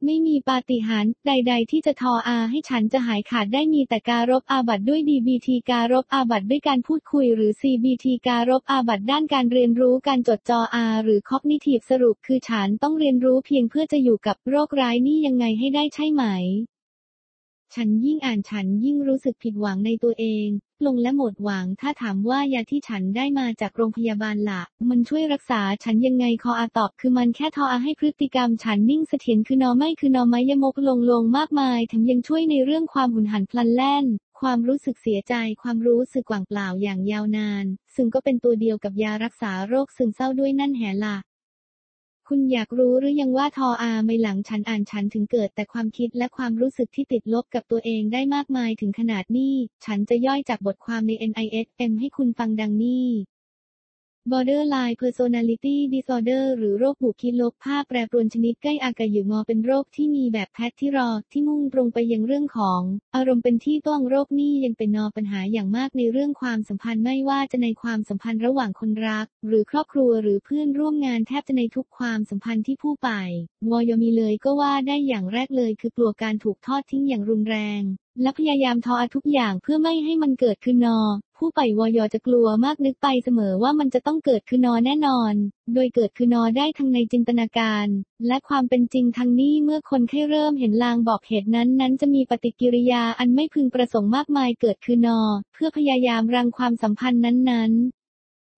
[0.05, 16.25] ไม่มีปาฏิหาริย์ใด ๆ ที่จะทออาให้ฉันจะหายขาดได้มีแต่การรบอาบัตด้วย DBT การรบอาบัตด้วยการพูดคุยหรือ CBT การรบอาบัตด้านการเรียนรู้การจดจออาหรือ Cognitive สรุปคือฉันต้องเรียนรู้เพียงเพื่อจะอยู่กับโรคร้ายนี้ยังไงให้ได้ใช่ไหม
[17.75, 20.49] ฉันยิ่งอ่านฉันยิ่งรู้สึกผิดหวังในตัวเอง
[20.87, 34.05] ลงและหมดหวังถ้าถามว่ายาที่ฉันได้มาจากโรงพยาบาลละมันช่วยรักษาฉันยังไงคออาตอบคือมันแค่ทออาให้พฤติกรรมฉันนิ่งเสถียรคือนอไม่คือนอไม้ยมกลงลงมากมายแถมยังช่วยในเรื่องความหุนหันพลันแล่น
[34.41, 41.17] ความรู้สึกเสียใจ ความรู้สึกว่างเปล่าอย่างยาวนาน ซึ่งก็เป็นตัวเดียวกับยารักษาโรคซึมเศร้าด้วยนั่นแหละ
[42.35, 49.55] คุณอยากรู้หรือยังว่าทออาไม่หลังฉันอ่านฉันถึงเกิดแต่ความคิดและความรู้สึกที่ติดลบกับตัวเองได้มากมายถึงขนาดนี้
[49.85, 53.07] ฉันจะย่อยจากบทความใน NISM ให้คุณฟังดังนี้
[54.31, 62.81] Borderline Personality Disorder หรือโรคบุคลิกภาพแปรปรวนชนิดใกล้อากาหยืองอเป็นโรคที่มีแบบแพทที่รอที่มุ่งตรงไปยังเรื่องของ
[63.15, 73.11] อารมณ์เป็นที่ต้องโรคนี้ยังเป็นนอปัญหาอย่างมากในเรื่องความสัมพันธ์ไม่ว่าจะในความสัมพันธ์ระหว่างคนรัก หรือครอบครัวหรือเพื่อนร่วมงานแทบจะในทุกความสัมพันธ์ที่ผู้ไป
[73.71, 77.83] วอยมีเลยก็ว่าได้อย่างแรกเลยคือกลัวการถูกทอดทิ้งอย่างรุนแรง
[78.21, 81.01] และพยายามทอทุกอย่างเพื่อไม่ให้มันเกิดขึ้นนอ
[81.37, 85.35] ผู้ไปวอยจะกลัวมากนึกไปเสมอว่ามันจะต้องเกิดขึ้นนอแน่นอน
[85.75, 87.87] โดยเกิดขึ้นนอได้ทั้งในจินตนาการ
[88.27, 95.21] และความเป็นจริงทั้งนี้เมื่อคนไข้เริ่มเห็นลางบอกเหตุนั้นนั้นจะมีปฏิกิริยาอันไม่พึงประสงค์มากมายเกิดขึ้นนอ
[95.55, 98.02] เพื่อพยายามรังความสัมพันธ์นั้นๆ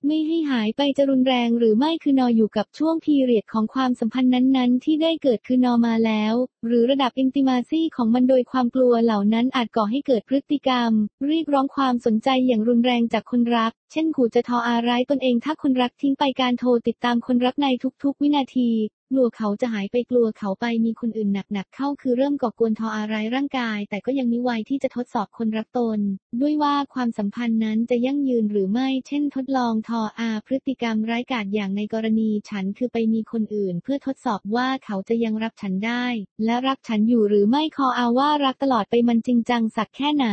[0.06, 6.34] ไม่ให้หายไปจะรุนแรงหรือไม่คือนออยู่กับช่วงพีเรียดของความสัมพันธ์นั้นๆ ที่ได้เกิดคือนอมาแล้ว
[6.66, 10.90] หรือระดับอินติมาซีของมันโดยความกลัวเหล่านั้นอาจก่อให้เกิดพฤติกรรม
[11.26, 17.66] เรียกร้องความสนใจอย่างรุนแรงจากคนรัก เช่นขู่จะทออาร้ายตนเองถ้าคนรักทิ้งไปการโทรติดตามคนรักใน
[18.02, 18.70] ทุกๆ วินาที
[19.10, 26.00] กลัวเขาจะหายไปกลัวเขาไปมีคนอื่นหนักๆเข้าคือเริ่มก่อกวนทออะไรายร่างกาย แต่ก็ยังมีวัยที่จะทดสอบคนรักตน
[26.40, 36.06] ด้วยว่าความสัมพันธ์นั้นจะยั่งยืนหรือไม่ เช่น ทดลองทออาพฤติกรรมร้ายกาจอย่างในกรณีฉันคือไปมีคนอื่น เพื่อทดสอบว่าเขาจะยังรับฉันได้
[36.44, 40.28] และรักฉันอยู่หรือไม่คออาว่ารักตลอดไปมันจริงจังสักแค่ไหน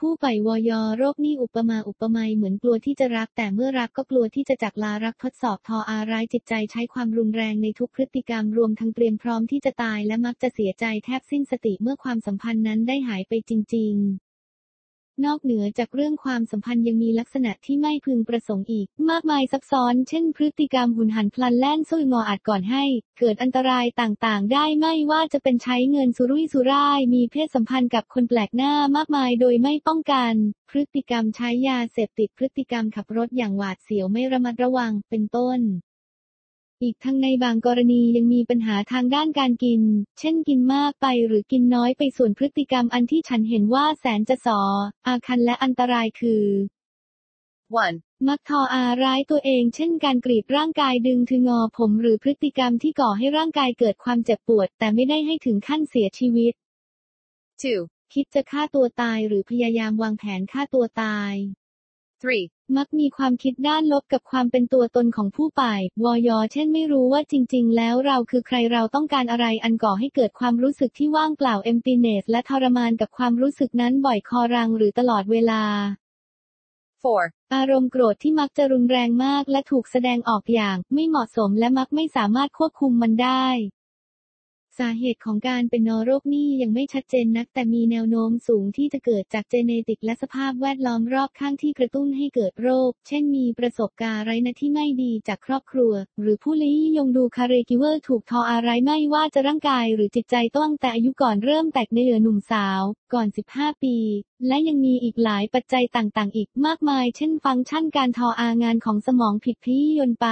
[0.00, 14.29] ผู้ใฝ่วอยโรคนี่อุปมาอุปไมยเหมือนกลัวที่จะรัก แต่เมื่อรักก็กลัวที่จะจากลารักทดสอบทออาร้ายจิตใจใช้ความรุนแรงในทุกพฤติกรรมรวมทั้งเตรียมพร้อมที่จะตายและมักจะเสียใจแทบสิ้นสติเมื่อความสัมพันธ์นั้นได้หายไปจริง ๆ
[15.24, 22.84] นอกเหนือจากเรื่องความสัมพันธ์ยังมีลักษณะที่ไม่พึงประสงค์อีก มากมายซับซ้อน เช่นพฤติกรรมหุนหันพลันแล่นสู้งออาจก่อนให้
[23.18, 30.32] เกิดอันตรายต่างๆ ได้ไม่ว่าจะเป็นใช้เงินสุรุ่ยสุร่าย มีเพศสัมพันธ์กับคนแปลกหน้ามากมายโดยไม่ป้องกัน
[30.70, 35.60] พฤติกรรมใช้ยาเสพติดพฤติกรรมขับรถอย่างหวาดเสียวไม่ระมัดระวังเป็นต้น
[36.84, 39.82] อีกทั้งในบางกรณียังมีปัญหาทางด้านการกิน
[40.18, 44.60] เช่นกินมากไปหรือกินน้อยไปส่วนพฤติกรรมอันที่ฉันเห็นว่าแสนจะสอ
[45.06, 46.44] อาคันและอันตรายคือ
[47.74, 48.28] 1.
[48.28, 56.52] มักทออาร้ายตัวเอง เช่นการกรีดร่างกายดึงถึงงอผมหรือพฤติกรรมที่ก่อให้ร่างกายเกิดความเจ็บปวด แต่ไม่ได้ให้ถึงขั้นเสียชีวิต
[57.32, 58.14] 2.
[58.14, 61.34] คิดจะฆ่าตัวตายหรือพยายามวางแผนฆ่าตัวตาย
[62.20, 62.76] 3.
[62.76, 75.62] มักมีความคิดด้านลบกับความเป็นตัวตนของผู้ป่ายวอยเช่นไม่รู้ว่าจริง ๆ แล้วเราคือใครเราต้องการอะไรอันก่อให้เกิดความรู้สึกที่ว่างเปล่า emptiness และทรมานกับความรู้สึกนั้นบ่อยคอรังหรือตลอดเวลา
[77.00, 77.54] 4.
[77.54, 83.46] อารมณ์โกรธที่มักจะรุนแรงมากและถูกแสดงออกอย่าง ไม่เหมาะสมและมักไม่สามารถควบคุมมันได้
[84.78, 102.82] สาเหตุของการเป็นนอโรคนี้ยังไม่ชัดเจนนัก แต่มีแนวโน้มสูงที่จะเกิดจากเจเนติกและสภาพแวดล้อมรอบข้างที่กระตุ้นให้เกิดโรค เช่นมีประสบการณ์ไรนะที่ไม่ดีจากครอบครัว หรือผู้ลี้ยงดูคาเรกิเวอร์ถูกทออะไรไม่ว่าจะร่างกายหรือจิตใจตั้งแต่อายุก่อนเริ่มแตกในเหลือหนุ่มสาว
[103.14, 103.96] ก่อน 15 ปี
[104.46, 110.28] และยังมีอีกหลายปัจจัยต่างๆ อีกมากมาย เช่น ฟังก์ชันการทออางานของสมองผิดพี้ยนไป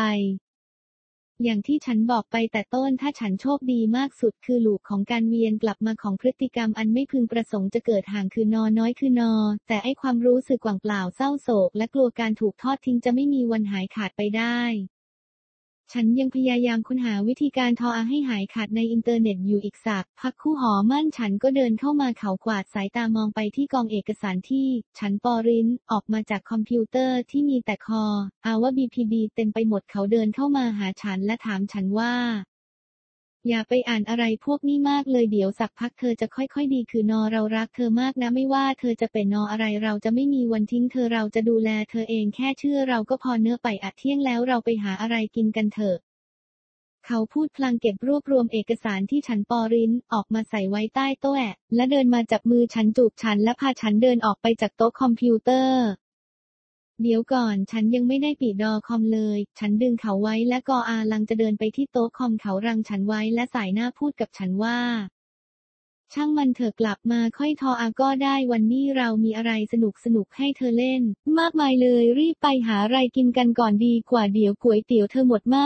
[1.45, 9.35] อย่างที่ฉันบอกไปแต่ต้นถ้าฉันโชคดีมากสุดคือลูปของการเวียนกลับมาของพฤติกรรมอันไม่พึงประสงค์จะเกิดห่างคือนอนน้อยคือนอ
[9.69, 14.59] แต่ไอ้ความรู้สึกว่างเปล่าเศร้าโศก และกลัวการถูกทอดทิ้งจะไม่มีวันหายขาดไปได้
[15.93, 24.67] ฉันยังพยายามค้นหาวิธีการทออาให้หายขาดในอินเทอร์เน็ตอยู่อีกสัก พักคู่หมั้นฉันก็เดินเข้ามาเขากวาดสายตามองไปที่กองเอกสารที่
[24.99, 28.05] ฉันปอรินออกมาจากคอมพิวเตอร์ที่มีแต่คอ
[28.45, 32.13] อาว่า BPD เต็มไปหมดเขาเดินเข้ามาหาฉันและถามฉันว่า
[33.47, 45.97] อย่าไปอ่านอะไรพวกนี้มากเลยเดี๋ยวสักพักเธอจะค่อยๆดีคือนอเรารักเธอมากนะไม่ว่าเธอจะเป็นนออะไรเราจะไม่มีวันทิ้งเธอเราจะดูแลเธอเองแค่เชื่อเราก็พอเนื้อไปอัดเที่ยงแล้วเราไปหาอะไรกินกันเถอะ
[47.07, 55.85] เขาพูดพลางเก็บรวบรวมเอกสารที่ฉันปอรินออกมาใส่ไว้ใต้โต๊ะแอะและเดินมาจับมือฉันจูบฉันและพาฉันเดินออกไปจากโต๊ะคอมพิวเตอร์
[57.03, 64.79] เดี๋ยวก่อนฉันยังไม่ได้ปิดดอคอมเลย ฉันดึงเขาไว้และกออาลังจะเดินไปที่โต๊ะคอมเขารังฉันไว้และสายหน้าพูดกับฉันว่า
[66.15, 71.03] ช่างมันเถอะกลับมาค่อยทออาก็ได้วันนี้เรามีอะไรสนุกสนุกให้เธอเล่น
[71.39, 75.59] มากมายเลยรีบไปหาอะไรกินกันก่อนดีกว่าเดี๋ยวก๋วยเตี๋ยวเธอหมดไหม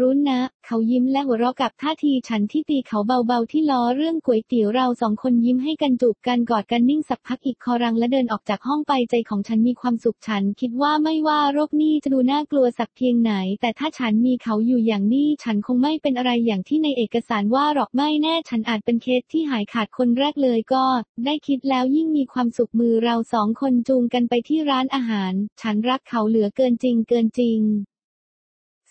[0.00, 20.84] รุ้นนะ เขายิ้มและหัวเราะกับท่าทีฉันที่ตีเขาเบาๆที่ล้อเรื่องก๋วยเตี๋ยวเราสองคนยิ้มให้กันจูบกันกอดกันนิ่งสักพักอีกคอรังและเดินออกจากห้องไปใจของฉันมีความสุขฉัน คิดว่าไม่ว่าโรคนี้จะดูน่ากลัวสักเพียงไหน แต่ถ้าฉันมีเขาอยู่อย่างนี้ฉันคงไม่เป็นอะไรอย่างที่ในเอกสารว่าหรอกไม่แน่ ฉันอาจเป็นเคสที่หายขาดคนแรกเลยก็
[21.24, 27.60] ได้คิดแล้วยิ่งมีความสุขมือเราสองคนจูงกันไปที่ร้านอาหาร ฉันรักเขาเหลือเกินจริงเกินจริง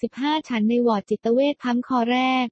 [0.01, 2.47] 15ฉันในวอร์ดจิตเวชพัมคอแรก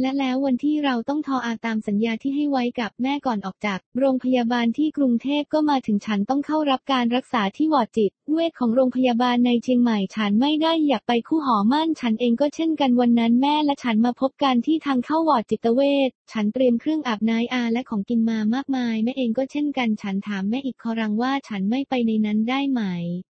[0.00, 22.82] และแล้ววันที่เราต้องทออาตามสัญญาที่ให้ไว้กับแม่ก่อนออกจาก โรงพยาบาลที่กรุงเทพก็มาถึงฉันต้องเข้ารับการรักษาที่วอร์ดจิตเวชของโรงพยาบาลในเชียงใหม่ฉันไม่ได้อยากไปคู่หมั้นฉันเองก็เช่นกันวันนั้นแม่และฉันมาพบกันที่ทางเข้าวอร์ดจิตเวชฉันเตรียมเครื่องอาบน้ำอาและของกินมามากมายแม่เองก็เช่นกัน ฉันถามแม่อีกครังว่าฉันไม่ไปในนั้นได้ไหม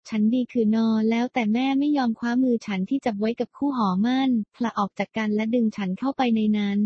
[0.10, 6.80] ฉันดีคือนอแล้วแต่แม่ไม่ยอมคว้ามือฉันที่จับไว้กับคู่หอมั่นผละออกจากกันและดึงฉันเข้าไปในนั้น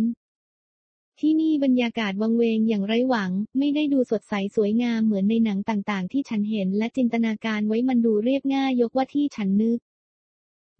[1.20, 9.80] ที่นี่บรรยากาศวังเวงอย่างไร้หวัง ไม่ได้ดูสดใสสวยงามเหมือนในหนังต่างๆ ที่ฉันเห็นและจินตนาการไว้มันดูเรียบง่ายยกว่าที่ฉันนึก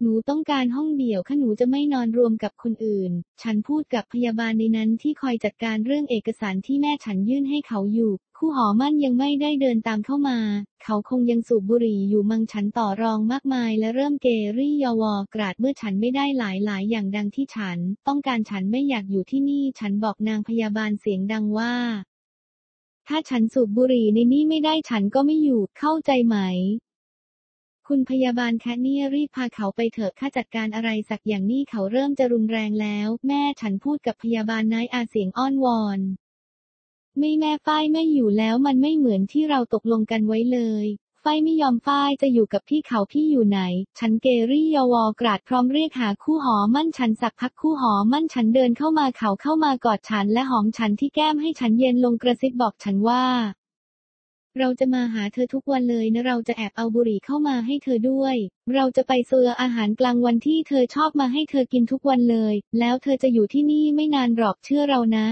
[0.06, 3.12] หนูต้องการห้องเดี่ยวค่ะหนูจะไม่นอนรวมกับคนอื่น
[3.42, 10.40] ฉันพูดกับพยาบาลในนั้นที่คอยจัดการเรื่องเอกสารที่แม่ฉันยื่นให้เขาอยู่ คู่หอมั่นยังไม่ได้เดินตามเข้ามา
[10.84, 14.28] เขาคงยังสูบบุหรี่อยู่มังฉันต่อรองมากมาย และเริ่มเก
[14.58, 17.78] รี่ยาวอกราดเมื่อฉันไม่ได้หลายหลายอย่างดังที่ฉัน
[18.08, 21.74] ต้องการฉันไม่อยากอยู่ที่นี่ฉันบอกนางพยาบาลเสียงดังว่า
[23.08, 26.38] ถ้าฉันสูบบุหรี่ในนี่ไม่ได้ฉันก็ไม่อยู่ เข้าใจไหม
[27.96, 36.00] คุณพยาบาลแคทเนี่ยรีบพาเขาไปเถอะข้าจัดการอะไรสักอย่างนี่เขาเริ่มจะรุนแรงแล้ว แม่ฉันพูดกับพยาบาลนายอาเสียงอ้อนวอน
[37.18, 40.86] ไม่แม่ฝ้ายไม่อยู่แล้วมันไม่เหมือนที่เราตกลงกันไว้เลย
[41.24, 43.62] ฝ้ายไม่ยอมฝ้ายจะอยู่กับพี่เขาพี่อยู่ไหน
[44.00, 53.26] ฉันเกรี่ยาวอกราดพร้อมเรียกหาคู่หอมั่นฉันสักพักคู่หอมั่นฉันเดินเข้ามาเขาเข้ามากอดฉันและหอมฉันที่แก้มให้ฉันเย็นลงกระซิบบอกฉันว่า
[54.60, 58.36] เราจะมาหาเธอทุกวันเลยนะเราจะแอบเอาบุหรี่เข้ามาให้เธอด้วย
[58.74, 65.28] เราจะไปเซอร์อาหารกลางวันที่เธอชอบมาให้เธอกินทุกวันเลย แล้วเธอจะอยู่ที่นี่ไม่นานหรอกเชื่อเรานะ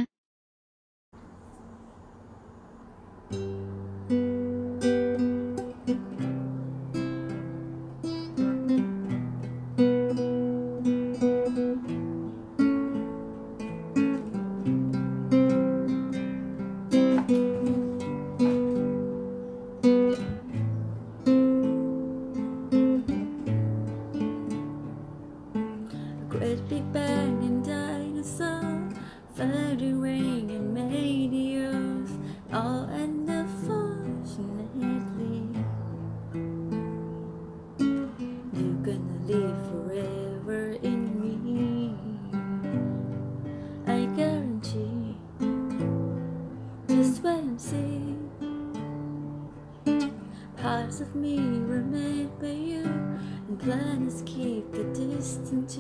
[50.92, 51.38] parts of me
[51.70, 55.80] were made by you and planets keep the distance to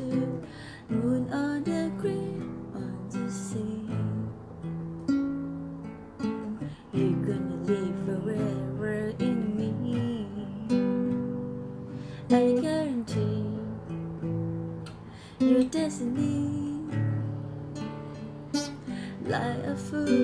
[0.87, 3.89] moon on the green on the sea.
[6.93, 10.27] You're gonna live forever in me.
[12.29, 13.59] I guarantee
[15.39, 16.87] your destiny.
[19.25, 20.20] Like a food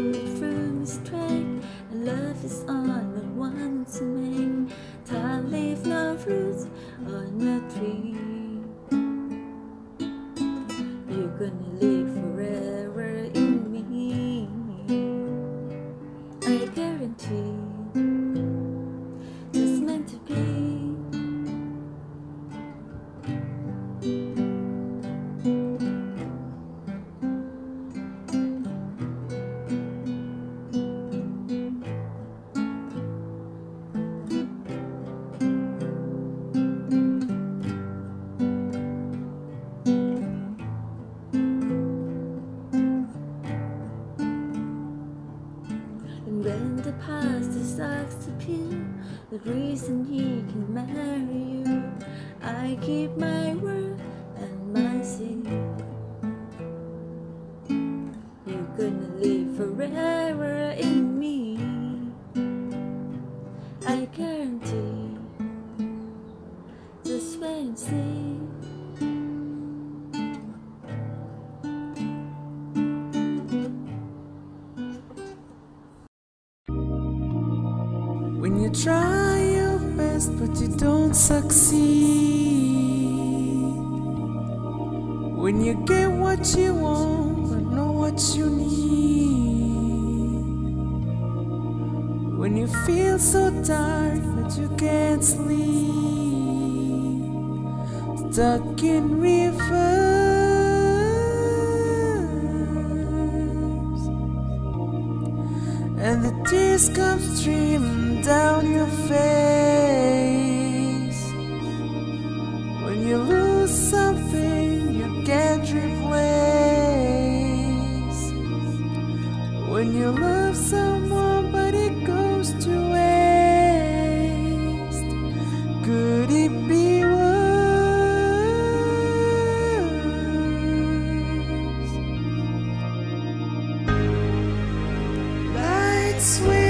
[136.19, 136.66] sweet.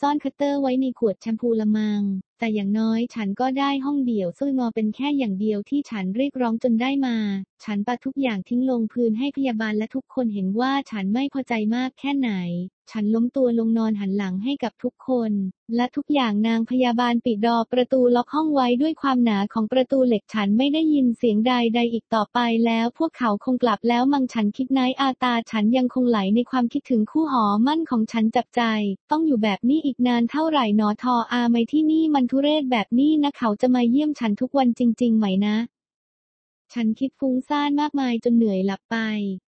[0.00, 2.02] ซ่อนคัตเตอร์ไว้ในขวดแชมพูละมัง
[2.38, 7.16] แต่อย่างน้อยฉันก็ได้ห้องเดี่ยวซุยงอเป็นแค่อย่างเดียวที่ฉันเรียกร้องจนได้มา
[7.64, 12.30] ฉันปาทุกอย่างทิ้งลงพื้นให้พยาบาลและทุกคนเห็นว่าฉันไม่พอใจมากแค่ไหน
[12.90, 15.32] ฉันล้มตัวลงนอนหันหลังให้กับทุกคน
[15.76, 28.62] และทุกอย่างนางพยาบาลปิดดอประตูล็อกห้องไว้ด้วยความหนาของประตูเหล็กฉันไม่ได้ยินเสียงใดใดอีกต่อไปแล้ว พวกเขาคงกลับแล้วมังฉันคิดนายอาตาฉันยังคงไหลในความคิดถึงคู่หอมั่นของฉันจับใจ
[29.10, 35.56] ต้องอยู่แบบนี้อีกนานเท่าไหร่นอทออาไหมที่นี่มันทุเรศแบบนี้นะเขาจะมาเยี่ยมฉันทุกวันจริง ๆ ไหมนะ
[36.74, 38.96] ฉันคิดฟุ้งซ่านมากมายจนเหนื่อยหลับไป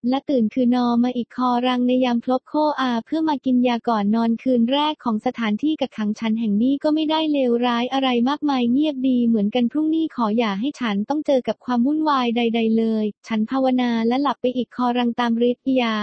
[0.10, 15.98] และตื่นคือนอนมาอีกคอรังในยามพลบโคอาเพื่อมากินยาก่อนนอนคืนแรกของสถานที่กักขังฉันแห่งนี้ก็ไม่ได้เลวร้ายอะไรมากมายเงียบดีเหมือนกันพรุ่งนี้ขออย่าให้ฉันต้องเจอกับความวุ่นวายใด ๆ เลย ฉันภาวนาและหลับไปอีกคอรังตามฤทธิ์ยา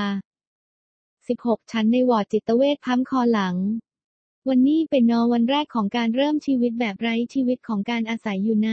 [1.28, 3.56] 16ฉันในวอร์ดจิตเวชพั้มคอหลัง
[4.48, 8.70] วันนี้เป็นนอวันแรกของการเริ่มชีวิตแบบไร้ชีวิตของการอาศัยอยู่ใน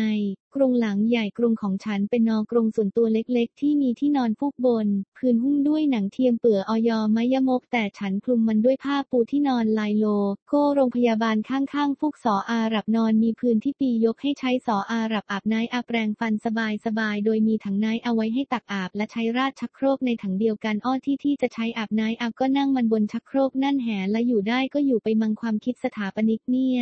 [0.56, 10.06] กรงหลังใหญ่กรงของฉันเป็นนอกรงส่วนตัวเล็กๆ ที่มีที่นอนฟูกบน พื้นหุ้มด้วยหนังเทียมเปื่อออยอมยมก แต่ฉันคลุมมันด้วยผ้าปูที่นอนลายโล
[10.50, 26.82] โก้โรงพยาบาลข้างๆฟูกสออาหรับนอนมีพื้นที่เปียกให้ใช้สออาหรับอาบน้ำอาบแปรงฟันสบายๆ โดยมีถังน้ำเอาไว้ให้ตักอาบ และใช้ราดชักโครกในถังเดียวกันอ้อที่ที่จะใช้อาบน้ำอาบก็นั่งมันบนชักโครกนั่นแหละอยู่ได้ก็อยู่ไปมังความคิดสถาปนิกเนี่ย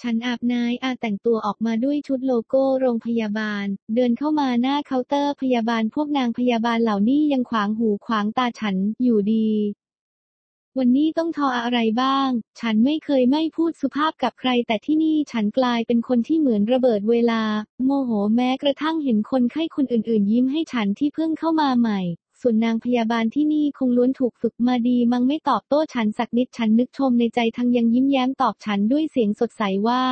[0.00, 9.48] ฉันอาบน้ำอาแต่งตัวออกมาด้วยชุดโลโก้โรงพยาบาล เดินเข้ามาหน้าเคาน์เตอร์พยาบาลพวกนางพยาบาลเหล่านี้ยังขวางหูขวางตาฉันอยู่ดี
[10.78, 12.28] วันนี้ต้องทำอะไรบ้าง
[12.60, 17.42] ฉันไม่เคยไม่พูดสุภาพกับใคร แต่ที่นี่ฉันกลายเป็นคนที่เหมือนระเบิดเวลา
[17.84, 22.00] โมโหแม้กระทั่งเห็นคนไข้คนอื่นๆ ยิ้มให้ฉันที่เพิ่งเข้ามาใหม่
[22.42, 30.02] ส่วนนางพยาบาลที่นี่คงล้วนถูกฝึกมาดีมั้งไม่ตอบโต้ฉันสักนิดฉันนึกชมในใจทั้งยังยิ้มแย้มตอบฉันด้วยเสียงสดใสว่า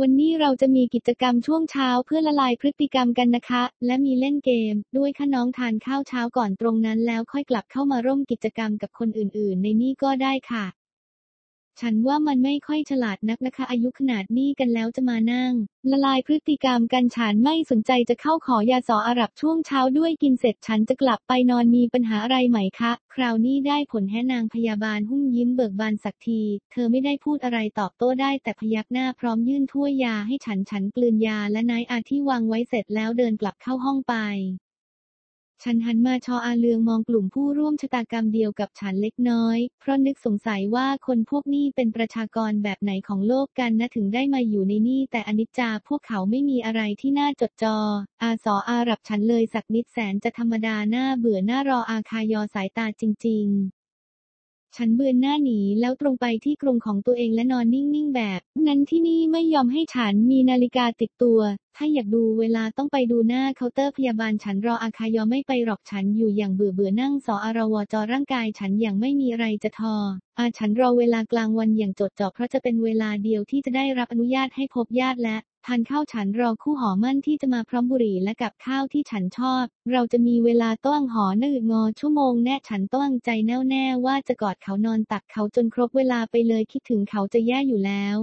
[0.00, 10.64] วันนี้เราจะมีกิจกรรมช่วงเช้าเพื่อละลายพฤติกรรมกันนะคะ และมีเล่นเกม ด้วยค่ะน้องทานข้าวเช้าก่อนตรงนั้นแล้วค่อยกลับเข้ามาร่วมกิจกรรมกับคนอื่น ๆ ในนี่ก็ได้ค่ะ
[11.80, 15.52] ฉันว่ามันไม่ค่อยฉลาดนักนะคะ อายุขนาดนี้กันแล้วจะมานั่ง
[15.90, 34.14] ละลายพฤติกรรมกันฉันไม่สนใจจะเข้าขอยาสออาหรับช่วงเช้าด้วยกินเสร็จฉันจะกลับไปนอนมีปัญหาอะไรไหมคะ คราวนี้ได้ผลแฮนางพยาบาลหุ้มยิ้มเบิกบานสักที เธอไม่ได้พูดอะไรตอบโต้ได้แต่พยักหน้าพร้อมยื่นถ้วยยาให้ฉันฉันกลืนยาและนายอาที่วางไว้เสร็จแล้วเดินกลับเข้าห้องไป
[35.64, 47.78] ฉันหันมาชออาเลืองมองกลุ่มผู้ร่วมชะตากรรมเดียวกับฉันเล็กน้อย เพราะนึกสงสัยว่าคนพวกนี้เป็นประชากรแบบไหนของโลกกันนะถึงได้มาอยู่ในนี่ แต่อนิจจาพวกเขาไม่มีอะไรที่น่าจดจอ
[48.22, 53.85] อาสออาหรับฉันเลยสักนิดแสนจะธรรมดาหน้าเบื่อหน้ารออาคายอสายตาจริง ๆ
[54.76, 61.40] ฉันเบือนหน้าหนีแล้วตรงไปที่กรงของตัวเองและนอนนิ่งๆแบบ นั้นที่นี่ไม่ยอมให้ฉันมีนาฬิกาติดตัว
[61.76, 69.94] ถ้าอยากดูเวลาต้องไปดูหน้าเคาน์เตอร์พยาบาลฉันรออาคายอไม่ไปหรอกฉันอยู่อย่างเบื่อเบื่อนั่งสออารวจอร่างกายฉันอย่างไม่มีอะไรจะทอ
[70.38, 75.36] อาฉันรอเวลากลางวันอย่างจดจ่อเพราะจะเป็นเวลาเดียวที่จะได้รับอนุญาตให้พบญาติและ
[75.66, 88.18] ทานข้าวฉันรอคู่หอมั่นที่จะมาพร้อมบุหรี่และกับข้าวที่ฉันชอบ เราจะมีเวลาต้องหอนืดงอชั่วโมงแน่ฉันต้องใจแน่วแน่ว่าจะกอดเขานอนตักเขาจนครบเวลาไปเลยคิดถึงเขาจะแย่อยู่แล้ว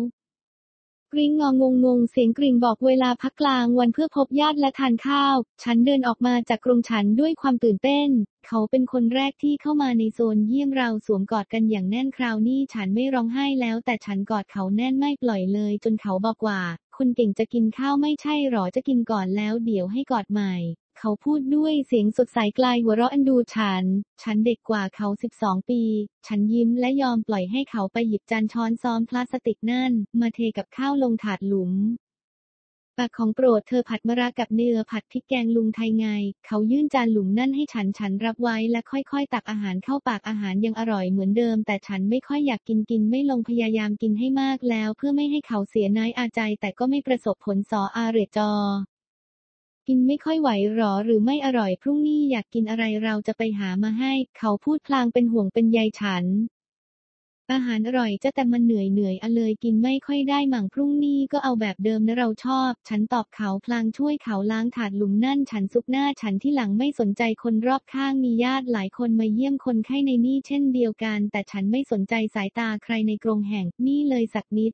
[1.11, 8.09] กริ้งงองงงเสียงกริ่งบอกเวลาพักกลางวันเพื่อพบญาติและทานข้าว ฉันเดินออกมาจากกรงฉันด้วยความตื่นเต้น
[8.47, 16.61] เขาเป็นคนแรกที่เข้ามาในโซนเยี่ยมเราสวมกอดกันอย่างแน่นคราวนี้ฉันไม่ร้องไห้แล้วแต่ฉันกอดเขาแน่นไม่ปล่อยเลยจนเขาบอกว่า
[16.97, 20.55] คุณเก่งจะกินข้าวไม่ใช่หรอจะกินก่อนแล้วเดี๋ยวให้กอดใหม่
[20.99, 23.83] เขาพูดด้วยเสียงสดใสไกลหัวเราะอันดูฉัน
[24.21, 25.81] ฉันเด็กกว่าเขา 12 ปี
[26.27, 31.71] ฉันยิ้มและยอมปล่อยให้เขาไปหยิบจานช้อนซ้อมพลาสติกนั่น มาเทกับข้าวลงถาดหลุม
[32.99, 36.07] ปากของโปรดเธอผัดมะระกับเนื้อผัดพริกแกงลุงไทยไง
[36.45, 48.51] เขายื่นจานหลุมนั่นให้ฉันฉันรับไว้และค่อยๆ ตักอาหารเข้าปากอาหารยังอร่อยเหมือนเดิม แต่ฉันไม่ค่อยอยากกินกินไม่ลงพยายามกินให้มากแล้ว เพื่อไม่ให้เขาเสียนายอาใจ แต่ก็ไม่ประสบผลสออาเรจอ
[49.87, 56.25] กินไม่ค่อยไหวหรอหรือไม่อร่อยพรุ่งนี้อยากกินอะไรเราจะไปหามาให้ เขาพูดพลางเป็นห่วงเป็นใยฉัน
[57.53, 74.71] อาหารอร่อยจะแต่มันเหนื่อยเหนื่อยอะเลยกินไม่ค่อยได้หมั่งพรุ่งนี้ก็เอาแบบเดิมนะเราชอบ ฉันตอบเขาพลางช่วยเขาล้างถาดหลุมนั่น ฉันซุกหน้าฉันที่หลังไม่สนใจคนรอบข้างมีญาติหลายคนมาเยี่ยมคนไข้ในนี่เช่นเดียวกัน แต่ฉันไม่สนใจสายตาใครในกรงแห่งนี่เลยสักนิด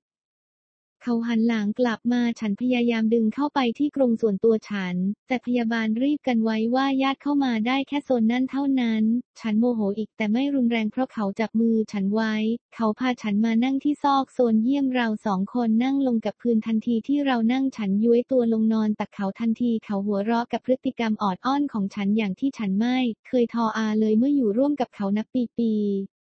[1.03, 4.95] เขาหันหลังกลับมาฉันพยายามดึงเข้าไปที่กรงส่วนตัวฉัน
[5.27, 9.03] แต่พยาบาลรีบกันไว้ว่าญาติเข้ามาได้แค่โซนนั่นเท่านั้น
[9.39, 12.33] ฉันโมโหอีกแต่ไม่รุนแรงเพราะเขาจับมือฉันไว้
[12.75, 22.97] เขาพาฉันมานั่งที่ซอกโซนเยี่ยมเราสองคนนั่งลงกับพื้นทันทีที่เรานั่งฉันย้วยตัวลงนอนตักเขาทันทีเขาหัวเราะกับพฤติกรรมออดอ้อนของฉันอย่างที่ฉันไม่
[23.27, 26.18] เคยทออาเลยเมื่ออยู่ร่วมกับเขานับปีๆ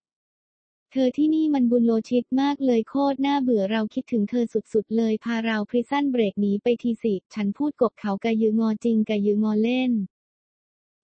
[0.93, 9.91] เธอที่นี่มัน bullshit มากเลยโคตรน่าเบื่อเราคิดถึงเธอสุดๆ เลยพาเรา Prison Break หนีไปทีสิ ฉันพูดกบเขากะยืองอจริงกะยืองอเล่น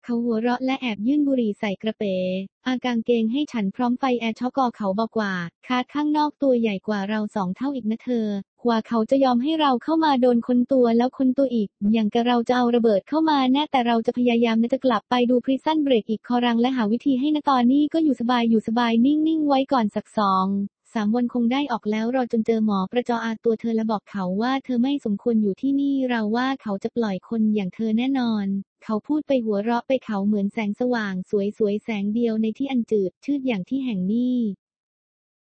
[0.04, 5.34] เขาหัวเราะและแอบยื่นบุหรี่ใส่กระเป๋ากางเกงให้ฉันพร้อมไฟแอร์ช็อกกอเขาบอกว่า
[5.68, 8.28] การ์ดข้างนอกตัวใหญ่กว่าเราสองเท่าอีกนะเธอ
[8.66, 20.48] กว่าเขาจะยอมให้เราเข้ามาโดนค้นตัวแล้วค้นตัวอีก อย่างกับเราจะเอาระเบิดเข้ามาแน่แต่เราจะพยายามนะจะกลับไปดู Prison Break อีกครั้งและหาวิธีให้นะตอนนี้ก็อยู่สบายอยู่สบายนิ่งๆไว้ก่อนสักสอง
[20.94, 28.46] สามวันคงได้ออกแล้วรอจนเจอหมอประจออาตัวเธอและบอกเขาว่าเธอไม่สมควรอยู่ที่นี่เราว่าเขาจะปล่อยคนอย่างเธอแน่นอน
[28.84, 31.14] เขาพูดไปหัวเราะไปเขาเหมือนแสงสว่าง
[31.58, 34.38] สวยๆแสงเดียวในที่อันจืดชืดอย่างที่แห่งนี้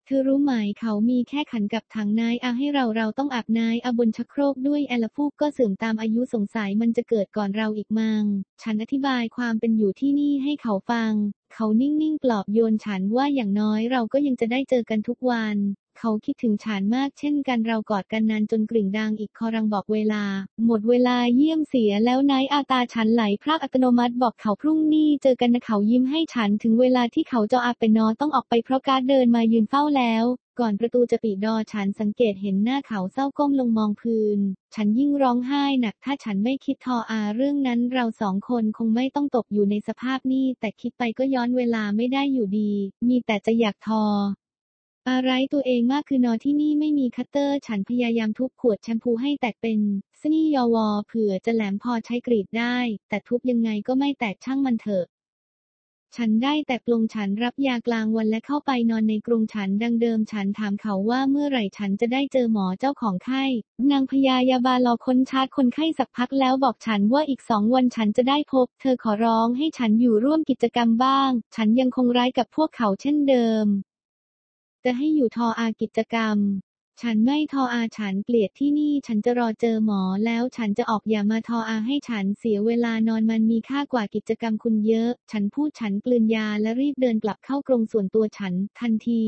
[0.06, 8.24] เธอรู้ไหมเขามีแค่ขันกับถังนายอาให้เราเราต้องอาบนายอาบนชักโครกด้วยแอลฟูกก็เสื่อมตามอายุสงสัยมันจะเกิดก่อนเราอีกมัง
[8.62, 11.12] ฉันอธิบายความเป็นอยู่ที่นี่ให้เขาฟัง
[11.54, 15.56] เขานิ่งๆปลอบโยนฉันว่าอย่างน้อยเราก็ยังจะได้เจอกันทุกวัน
[15.98, 20.24] เขาคิดถึงฉันมากเช่นกันเรากอดกันนานจนกริ่งดังอีกคอรังบอกเวลา
[20.66, 30.24] หมดเวลาเยี่ยมเสียแล้วนายอาตาฉันไหลพรากอัตโนมัติบอกเขาพรุ่งนี้เจอกันนะเขายิ้มให้ฉันถึงเวลาที่เขาจะอาเป็นนอต้องออกไปเพราะการเดินมายืนเฝ้าแล้ว
[30.60, 34.38] ก่อนประตูจะปิดดอฉันสังเกตเห็นหน้าเขาเศร้าก้มลงมองพื้น
[34.74, 42.72] ฉันยิ่งร้องไห้หนักถ้าฉันไม่คิดทออาเรื่องนั้นเราสองคนคงไม่ต้องตกอยู่ในสภาพนี้แต่คิดไปก็ย้อนเวลาไม่ได้อยู่ดี
[43.08, 44.04] มีแต่จะอยากทอ
[45.10, 49.80] อะไรตัวเองมากคือนอนที่นี่ไม่มีคัตเตอร์ ฉันพยายามทุบขวดแชมพูให้แตกเป็น
[50.20, 52.76] สนี่ยอวอเผื่อจะแหลมพอใช้กรีดได้
[53.08, 55.04] แต่ทุบยังไงก็ไม่แตกช่างมันเถอะ
[56.16, 63.44] ฉันได้แต่ปลงฉันรับยากลางวันและเข้าไปนอนในกรงฉันดังเดิมฉันถามเขาว่าเมื่อไหร่ฉันจะได้เจอหมอเจ้าของไข้
[63.90, 73.68] นางพยายาบาลรอค้นชาร์จคนไข้สักพักแล้วบอกฉันว่าอีกสองวันฉันจะได้พบ เธอขอร้องให้ฉันอยู่ร่วมกิจกรรมบ้าง ฉันยังคงร้ายกับพวกเขาเช่นเดิม
[74.84, 76.36] จะให้อยู่ทออากิจกรรม
[77.02, 89.24] ฉันไม่ทออาฉันเกลียดที่นี่ ฉันจะรอเจอหมอแล้วฉันจะออกอย่ามาทออาให้ฉันเสียเวลานอนมันมีค่ากว่ากิจกรรมคุณเยอะ ฉันพูดฉันกลืนยาและรีบเดินกลับเข้ากรงส่วนตัวฉันทันที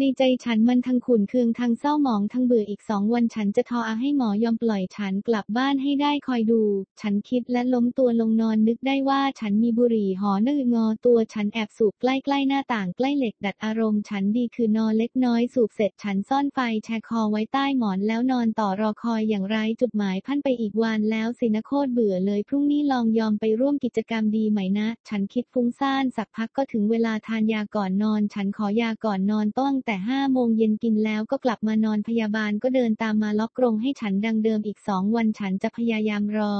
[0.00, 6.62] ในใจฉันมันทั้งขุนเคืองทั้งเศร้าหมองทั้งเบื่ออีกสองวันฉันจะทออาให้หมอยอมปล่อยฉันกลับบ้านให้ได้คอยดู
[7.00, 36.54] ฉันคิดและล้มตัวลงนอนนึกได้ว่าฉันมีบุหรี่หอนึ่งอตัวฉันแอบสูบใกล้ๆหน้าต่างใกล้เหล็กดัดอารมณ์ฉันดีคือนอนเล็กน้อยสูบเสร็จฉันซ่อนไฟแชร์คอไว้ใต้หมอนแล้วนอนต่อรอคอยอย่างไรจุดหมายพันไปอีกวันแล้วสินะโคตรเบื่อเลยพรุ่งนี้ลองยอมไปร่วมกิจกรรมดีไหมนะ ฉันคิดฟุ้งซ่านสักพักก็ถึงเวลาทานยาก่อนนอน ฉันขอยาก่อนนอนต้องแต่ห้าโมงเย็นกินแล้วก็กลับมานอนพยาบาลก็เดินตามมาล็อกกรงให้ฉันดังเดิมอีกสองวันฉันจะพยายามรอ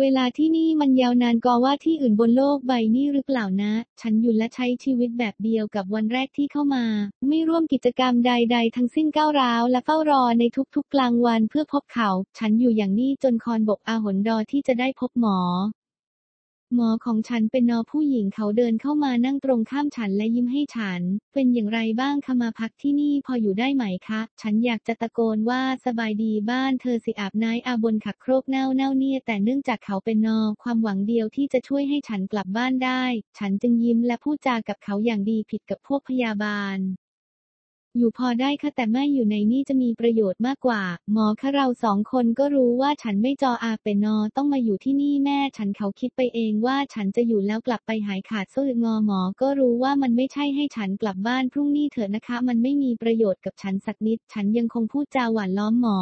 [0.00, 6.84] เวลาที่นี่มันยาวนานกว่าที่อื่นบนโลกใบนี้หรือเปล่านะ ฉันอยู่และใช้ชีวิตแบบเดียวกับวันแรกที่เข้ามา
[7.28, 10.44] ไม่ร่วมกิจกรรมใด ๆ ทั้งสิ้นก้าวร้าวและเฝ้ารอใน
[10.74, 15.38] ทุกๆกลางวันเพื่อพบเขา ฉันอยู่อย่างนี้จนคอนบกอาหนดอที่จะได้พบหมอ
[16.74, 21.00] หมอของฉันเป็นนอผู้หญิงเขาเดินเข้ามานั่งตรงข้ามฉันและยิ้มให้ฉัน
[21.34, 33.04] เป็นอย่างไรบ้างคะมาพักที่นี่พออยู่ได้ไหมคะ ฉันอยากจะตะโกนว่าสบายดีบ้านเธอสิอาบนายอาบนขักโครกเน่าเน่าเนี่ย แต่เนื่องจากเขาเป็นนอความหวังเดียวที่จะช่วยให้ฉันกลับบ้านได้
[33.38, 36.78] ฉันจึงยิ้มและพูดจากับเขาอย่างดีผิดกับพวกพยาบาล
[37.96, 55.98] อยู่พอได้ค่ะแต่แม่อยู่ในนี่จะมีประโยชน์มากกว่า หมอคะเราสองคนก็รู้ว่าฉันไม่จออาเป็นนอต้องมาอยู่ที่นี่แม่ฉันเขาคิดไปเองว่าฉันจะอยู่แล้วกลับไปหายขาดสะอึกงอหมอก็รู้ว่ามันไม่ใช่ให้ฉันกลับบ้านพรุ่งนี้เถอะนะคะ มันไม่มีประโยชน์กับฉันสักนิด ฉันยังคงพูดจาหวานล้อมหมอ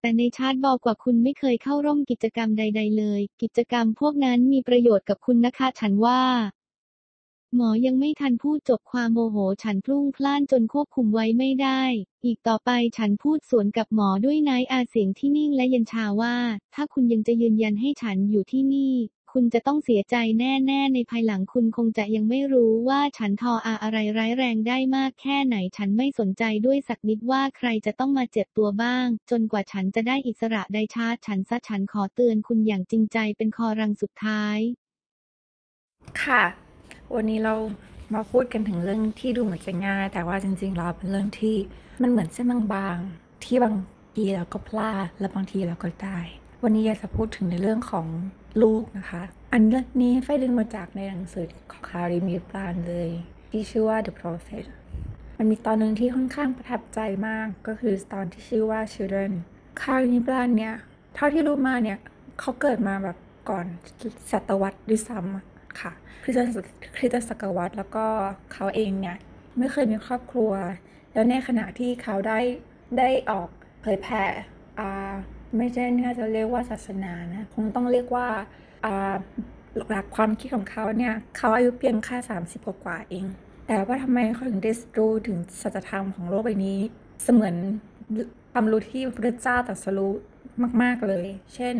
[0.00, 6.20] แต่ในชาร์ตบอกว่าคุณไม่เคยเข้าร่วมกิจกรรมใด ๆ เลย กิจกรรมพวกนั้นมีประโยชน์กับคุณนะคะ ฉันว่า
[7.56, 11.82] หมอยังไม่ทันพูดจบความโมโหฉันพลุ่งพล่านจนควบคุมไว้ไม่ได้
[12.24, 16.36] อีกต่อไปฉันพูดสวนกับหมอด้วยนายอาเสียงที่นิ่งและเย็นชาว่า
[16.74, 18.94] ถ้าคุณยังจะยืนยันให้ฉันอยู่ที่นี่
[19.32, 34.58] คุณจะต้องเสียใจแน่ๆ ในภายหลังคุณคงจะยังไม่รู้ว่าฉันทออาอะไรร้ายแรงได้มากแค่ไหน ฉันไม่สนใจด้วยสักนิดว่าใครจะต้องมาเจ็บตัวบ้าง จนกว่าฉันจะได้อิสระได้ชาฉันซะฉันขอเตือนคุณอย่างจริงใจเป็นคอรังสุดท้าย
[36.22, 36.67] ค่ะ
[37.14, 37.54] วันนี้เรา
[38.14, 41.56] มาพูดกันถึงเรื่องที่ดูเหมือนจะง่าย แต่ว่าจริงๆแล้วเป็นเรื่องที่
[42.02, 43.74] มันเหมือนเส้นบางๆที่บาง
[44.16, 46.18] ทีเราก็พลาดและบางทีเราก็ได้
[46.62, 48.06] วันนี้อยากจะพูดถึงในเรื่องของ
[48.62, 49.22] ลูกนะคะ
[49.52, 49.60] อัน
[50.00, 53.08] นี้ไฟดึงมาจากในหนังสือของคาริมีปลานเลย
[53.50, 54.64] ที่ชื่อว่า The Prophet
[55.38, 59.32] มันมีตอนหนึ่งที่ค่อนข้างประทับใจมากก็คือตอนที่ชื่อว่า Children
[59.82, 60.74] คาริมีปลานเนี่ย
[61.14, 61.98] เท่าที่รู้มาเนี่ย
[62.40, 63.16] เขาเกิดมาแบบ
[63.50, 63.66] ก่อน
[64.30, 65.92] ศตวรรษด้วยซ้ำ ค่ะ
[66.22, 66.40] คริสต
[66.96, 68.06] คริสตศักราชแล้วก็
[68.52, 69.16] เขาเองเนี่ย
[69.58, 70.52] ไม่เคยมีครอบครัว
[71.12, 72.38] แล้วในขณะที่เขาได้
[72.98, 73.48] ได้ออก
[73.82, 74.24] เผยแผ่
[74.78, 75.12] อ่า
[75.56, 78.26] ไม่ใช่น่าจะเรียกว่าศาสนานะคงต้องเรียกว่า
[78.84, 79.14] อ่า
[79.90, 83.26] หลักความคิดของเขาเนี่ยเขาอายุเพียงแค่30กว่าเอง
[83.66, 86.78] แต่ว่าทำไมเขาถึงได้รู้ถึงสัจธรรมของโลกใบนี้
[87.22, 87.54] เสมือน
[88.52, 90.12] ความรู้ที่พระเจ้าตรัสรู้
[90.82, 91.76] มาก ๆเลย เช่น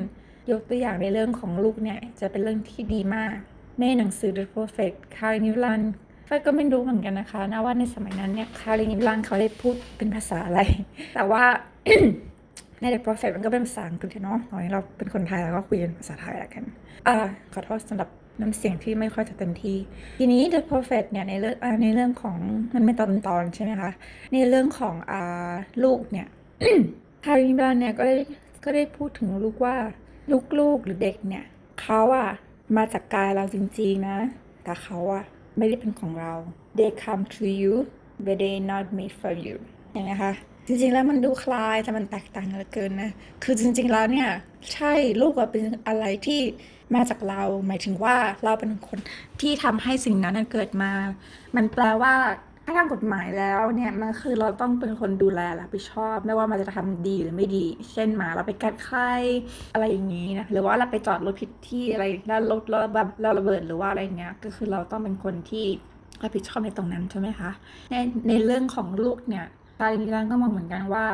[0.51, 3.36] ยกตัวอย่างในเรื่องของลูกเนี่ยจะเป็นเรื่องที่ดีมาก
[3.81, 5.82] ในหนังสือ The Prophet คารินิลัน
[6.26, 10.60] ไฟก็ไม่รู้เหมือนกันนะคะนะว่าในสมัยนั้นเนี่ยคารินิลันเขาได้พูดเป็นภาษาอะไร
[11.15, 11.44] แต่ว่า
[12.81, 16.65] ใน The Prophet มันก็เป็นภาษาอังกฤษเนาะตอนนี้เราเป็นคนไทยเราก็คุยเป็นภาษาไทยแล้วกัน
[17.08, 17.16] อ่า
[17.52, 18.08] ขอโทษสำหรับ
[18.40, 19.76] น้ำเสียงที่ไม่ค่อยจะเต็มที่
[20.18, 22.36] ทีนี้ The Prophet เนี่ยในเรื่องในเรื่องของ
[22.74, 23.90] มันไม่ตอนตอนๆใช่ไหมคะ
[24.34, 25.52] ในเรื่องของอ่า
[25.84, 26.26] ลูกเนี่ย
[27.24, 28.16] คารินิลันเนี่ยก็ได้
[28.65, 29.76] ก็ได้พูดถึงลูกว่า
[30.58, 31.44] ลูกๆหรือเด็กเนี่ย
[31.82, 32.31] เขาอะ
[32.76, 34.18] มาจากกายเราจริงๆนะ
[34.64, 35.24] แต่เขาอะ
[35.58, 36.32] ไม่ได้เป็นของเรา
[36.78, 37.74] they come to you
[38.24, 39.56] but they not made for you
[39.92, 40.32] เห็นไหมคะ
[40.66, 43.10] จริงๆแล้วมันดูคล้ายแต่มันแตกต่างกันเหลือเกินนะ
[43.42, 44.28] คือจริงๆแล้วเนี่ย
[44.72, 46.40] ใช่ลูกอะเป็นอะไรที่
[46.94, 48.98] มาจากเรา หมายถึงว่าเราเป็นคน
[49.40, 50.92] ที่ทำให้สิ่งนั้นเกิดมา
[51.56, 52.14] มันแปลว่า
[52.68, 59.00] ถ้าทางกฎหมายแล้วเนี่ยมันคือเราต้องเป็นคนดูแลรับผิดชอบ ไม่ว่ามันจะทำดีหรือไม่ดี เช่นหมาเราไปกัดใคร
[59.74, 65.64] อะไรอย่างนี้นะหรือว่าเราไปจอดรถผิดที่อะไรแล้วรถเราแบบเราระเบิดหรือว่าอะไรเงี้ยก็คือเราต้องเป็นคนที่
[66.22, 67.50] รับผิดชอบในตรงนั้นใช่ไหมคะ
[67.90, 67.97] ใน
[68.28, 69.47] ในเรื่องของลูกเนี่ย
[69.80, 71.06] ตาลิมิลันก็มองเหมือนกันว่า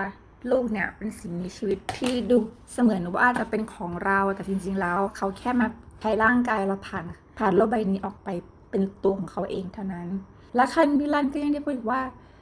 [0.51, 2.37] ลูกเนี่ยเป็นสิ่งมีชีวิตที่ดู
[2.73, 5.69] เสมือนว่าจะเป็นของเราแต่จริง ๆ แล้ว เขาแค่มา
[6.01, 7.05] ใช้ร่างกายเราผ่าน
[7.39, 8.29] ผ่านโลกใบนี้ออกไป
[8.71, 10.09] เป็นตัวของเขาเองเท่านั้น
[10.57, 12.01] และคันมิลันก็ยังได้พูดว่า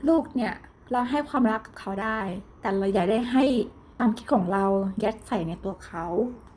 [0.08, 0.54] ลูกเนี่ย
[0.92, 2.20] เราให้ความรักกับเขาได้
[2.60, 3.44] แต่เราอย่าได้ให้
[3.98, 4.64] ความคิดของเรา
[5.04, 6.04] ยัดใส่ในตัวเขา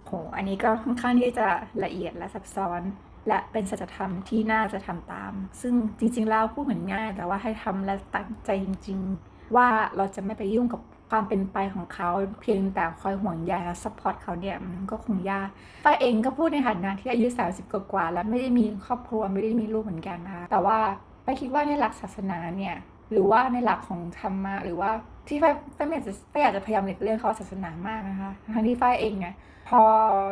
[0.05, 1.47] โหอันนี้ก็ค่อนข้างที่จะ
[1.83, 2.81] ละเอียดและซับซ้อน
[3.27, 9.67] และเป็นสัจธรรมที่น่าจะทำตาม ซึ่งจริงๆแล้วพูดเหมือนง่าย แต่ว่าให้ทำและตั้งใจจริง ๆ ว่า
[9.97, 12.09] เราจะไม่ไปยุ่งกับความเป็นไปของเขา
[12.41, 15.49] เพียงแต่คอยห่วงใยและซัพพอร์ตเขาเนี่ยมันก็คงยาก
[15.85, 20.77] ป้าเองก็พูดในฐานะที่อายุ 30 กว่า แล้วไม่ได้มีครอบครัวไม่ได้มีลูกเหมือนกันนะแต่ว่า
[21.25, 22.75] ป้าคิดว่าในหลักศาสนาเนี่ย
[23.11, 24.89] หรือว่าในหลักของธรรมะหรือว่า
[25.27, 25.53] ที่ฝ้าย
[25.87, 29.35] ไม่อยากจะฝ้ายอยากจะพยายามหลีกเลี่ยงเขาศาสนามากนะคะทั้งที่ฝ้ายเองเนี่ย
[29.69, 29.81] พอ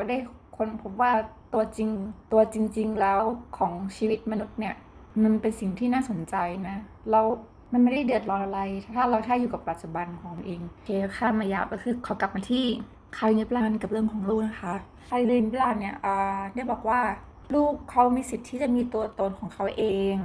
[0.07, 0.17] ได้
[0.57, 1.11] ค้นพบว่า
[1.53, 1.89] ตัวจริง
[2.33, 3.19] ตัวจริง ๆ แล้ว
[3.57, 4.75] ของชีวิตมนุษย์เนี่ย
[5.23, 6.35] มันเป็นสิ่งที่น่าสนใจ
[6.67, 6.77] นะ
[7.11, 7.21] เรา
[7.73, 8.59] มันไม่ได้เดือดร้อนอะไร
[8.95, 12.65] ถ้าเราแค่อยู่กับปัจจุบันของเองโอเคข้ามมายาวก็คือขอกลับมาที่
[13.17, 14.73] คารินิปลานกับเรื่องของลูกนะคะ
[15.09, 16.17] คารินิปลานเนี่ยอ่า
[16.55, 16.99] ได้บอกว่า
[17.53, 20.15] ลูกเขามีสิทธิ์ที่จะมีตัวตนของเขาเอง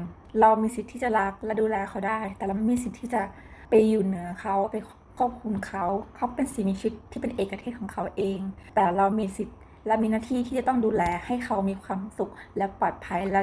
[0.41, 3.23] เรามีสิทธิ์ที่จะรักและดูแลเขาได้ แต่เราไม่มีสิทธิ์ที่จะ
[3.71, 4.77] ไปอยู่เหนือเขาไป
[5.19, 5.85] ควบคุมเขา
[6.17, 8.41] เขาเป็นสิ่งมีชีวิตที่เป็นเอกเทศของเขาเอง
[8.75, 13.41] แต่เรามีสิทธิ์และมีหน้าที่ที่จะต้องดูแลให้เขามีความสุขและปลอดภัยและ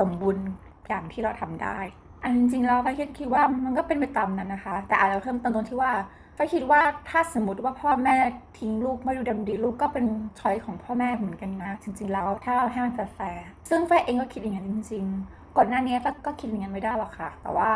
[0.00, 0.44] สมบูรณ์
[0.88, 1.78] อย่างที่เราทำได้
[2.22, 5.92] อันจริงๆแล้วฝ้ายคิดว่ามันก็เป็นไปตามนั้นนะคะ แต่อาจจะเพิ่มเติมตรงที่ว่า
[6.36, 8.16] ฝ้ายคิดว่าถ้าสมมติว่าพ่อแม่
[8.58, 10.06] ทิ้งลูกไม่ดูดำดีลูกก็เป็น
[10.40, 17.70] ช้อยของพ่อแม่เหมือนกันนะ จริง ๆ แล้วถ้าเราให้มันแฟร์ซึ่งฝ้ายเองก็คิดอย่างนั้นจริง ๆ ก่อนหน้านี้ก็คิดอย่างนั้นไม่ได้หรอกค่ะ แต่ว่า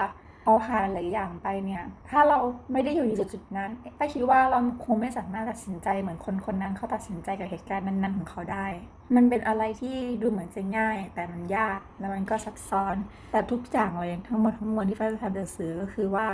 [0.45, 2.39] พอผ่านหลายอย่างไปเนี่ย ถ้าเรา
[2.73, 8.67] ไม่ได้อยู่ในจุดนั้นฝ้ายคิดว่าเราคงไม่สามารถตัดสินใจเหมือนคนคนนั้นเขาตัดสินใจกับเหตุการณ์นั้นๆของเขาได้
[9.15, 12.97] มันเป็นอะไรที่ดูเหมือนจะง่าย แต่มันยาก แล้วมันก็ซับซ้อน
[13.33, 16.27] แต่ทุกอย่างเลยทั้งหมดทั้งมวลที่ฝ้าจะทำหนังสือก็คือว่า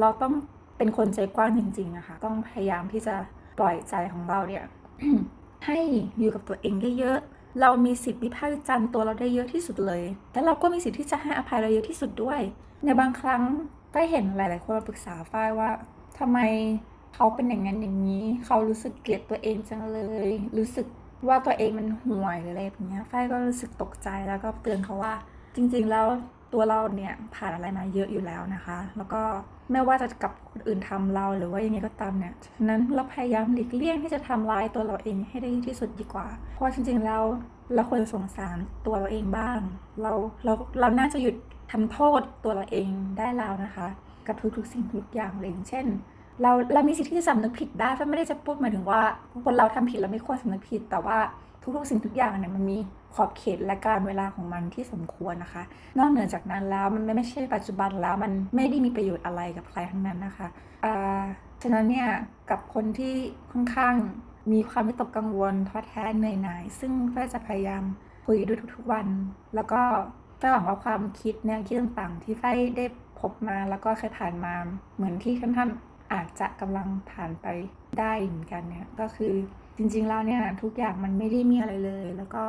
[0.00, 0.32] เราต้อง
[0.78, 3.14] เป็นคนใจกว้างจริงๆอะค่ะต้องพยายามที่จะ
[3.58, 4.64] ปล่อยใจของเราเนี่ย
[5.66, 5.78] ให้
[6.18, 7.18] อยู่กับตัวเองได้เยอะ
[7.60, 10.02] เรามีสิทธิ์วิพากษ์วิจารณ์ตัวเราได้เยอะที่สุดเลย
[10.32, 12.40] แต่เราก็มีสิทธิ์ที่จะให้อภัยเราเยอะที่สุดด้วย
[12.84, 13.42] ในบางครั้ง
[13.94, 15.70] ก็เห็นหลาย ๆ คนมาปรึกษาฝ้ายว่า
[16.18, 16.38] ทำไม
[17.14, 20.86] เขาเป็นอย่างนั้นอย่างนี้ เขารู้สึกเกลียดตัวเองจังเลย รู้สึก
[21.28, 25.14] ว่าตัวเองมันห่วยหรืออะไรแบบเนี้ยฝ้ายก็รู้สึกตกใจแล้วก็เตือนเขาว่า
[25.56, 26.06] จริง ๆ แล้ว
[26.54, 29.22] ตัวเราเนี่ยผ่านอะไรมาเยอะอยู่แล้วนะคะ แล้วก็
[29.72, 37.22] ไม่ว่าจะกับคนอื่นทำเราหรือว่ายังไงก็ตามเนี่ยฉะนั้นเราพยายามหลีกเลี่ยงที่จะทำร้ายตัวเราเองให้ได้ที่สุดดีกว่า เพราะว่าจริงๆแล้ว
[37.74, 39.58] เราควรสงสารตัวเราเองบ้าง
[40.02, 40.12] เรา
[40.44, 41.34] เราเราน่าจะหยุด
[41.72, 43.86] ทำโทษตัวเราเองได้แล้วนะคะ
[44.26, 45.86] กับทุกๆสิ่งทุกอย่างเลยเช่น
[46.42, 49.00] เราเรามีสิทธิ์ที่จะสำนึกผิดได้ก็ไม่ได้จะพูดหมายถึงว่า
[49.44, 51.18] คนเราทำผิดเราไม่ควรสำนึกผิด แต่ว่า
[51.62, 52.78] ทุกๆสิ่งทุกอย่างเนี่ยมันมี
[53.14, 55.62] ขอบเขตและการเวลาของมันที่สมควรนะคะ
[55.98, 60.48] นอกเหนือจากนั้นแล้วมันไม่ใช่ปัจจุบันแล้วมันไม่ได้มีประโยชน์อะไรกับใครทั้งนั้นนะคะ
[61.62, 62.08] ฉะนั้นเนี่ย
[62.50, 63.14] กับคนที่
[63.50, 63.94] ค่อนข้าง
[64.52, 67.84] มีความวิตกกังวลท้อแท้เหนื่อยหน่าย ซึ่งเพื่อจะพยายาม
[68.26, 69.06] คุยด้วยทุกๆวัน
[69.54, 69.80] แล้วก็
[70.38, 72.44] ไฟหวังว่าความคิดแนวคิดต่างๆ ที่ไฟ
[72.76, 72.84] ได้
[73.20, 74.54] พบมาแล้วก็เคยผ่านมา
[74.96, 75.70] เหมือนที่ท่านท่าน
[76.12, 77.46] อาจจะกำลังผ่านไป
[77.98, 79.32] ได้เหมือนกันเนี่ยก็คือ
[79.76, 82.44] จริงๆแล้วเนี่ยทุกอย่างมันไม่ได้มีอะไรเลย แล้วก็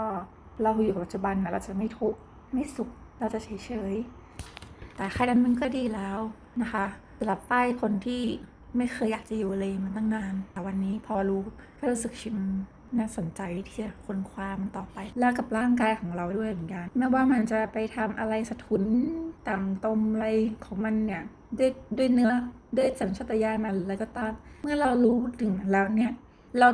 [0.64, 2.20] เราอยู่กับปัจจุบันนะเราจะไม่ทุกข์
[2.54, 6.20] ไม่สุขเราจะเฉยๆแต่แค่นั้นมันก็ดีแล้ว
[6.62, 6.86] นะคะ
[7.18, 8.22] สำหรับป้ายคนที่
[8.78, 11.42] ไม่เคยอยากจะอยู่เลยมันตั้งนานแต่วันนี้พอรู้
[11.80, 12.38] ก็รู้สึกชิม
[12.98, 18.84] น่าสนใจที่จะค้นคว้ามันต่อไป แล้วกับร่างกายของเราด้วยเหมือนกันไม่ว่ามันจะไปทำอะไรสะทุน
[19.48, 20.28] ต่ำตมอะไร
[20.66, 21.24] ของมันเนี่ย
[21.58, 22.34] ด้วยด้วยเนื้อ
[22.78, 26.12] ด้วยสัญชาตญาณมันหรืออะไรก็ตาม เมื่อเรารู้ถึงแล้วเนี่ย
[26.60, 26.68] เรา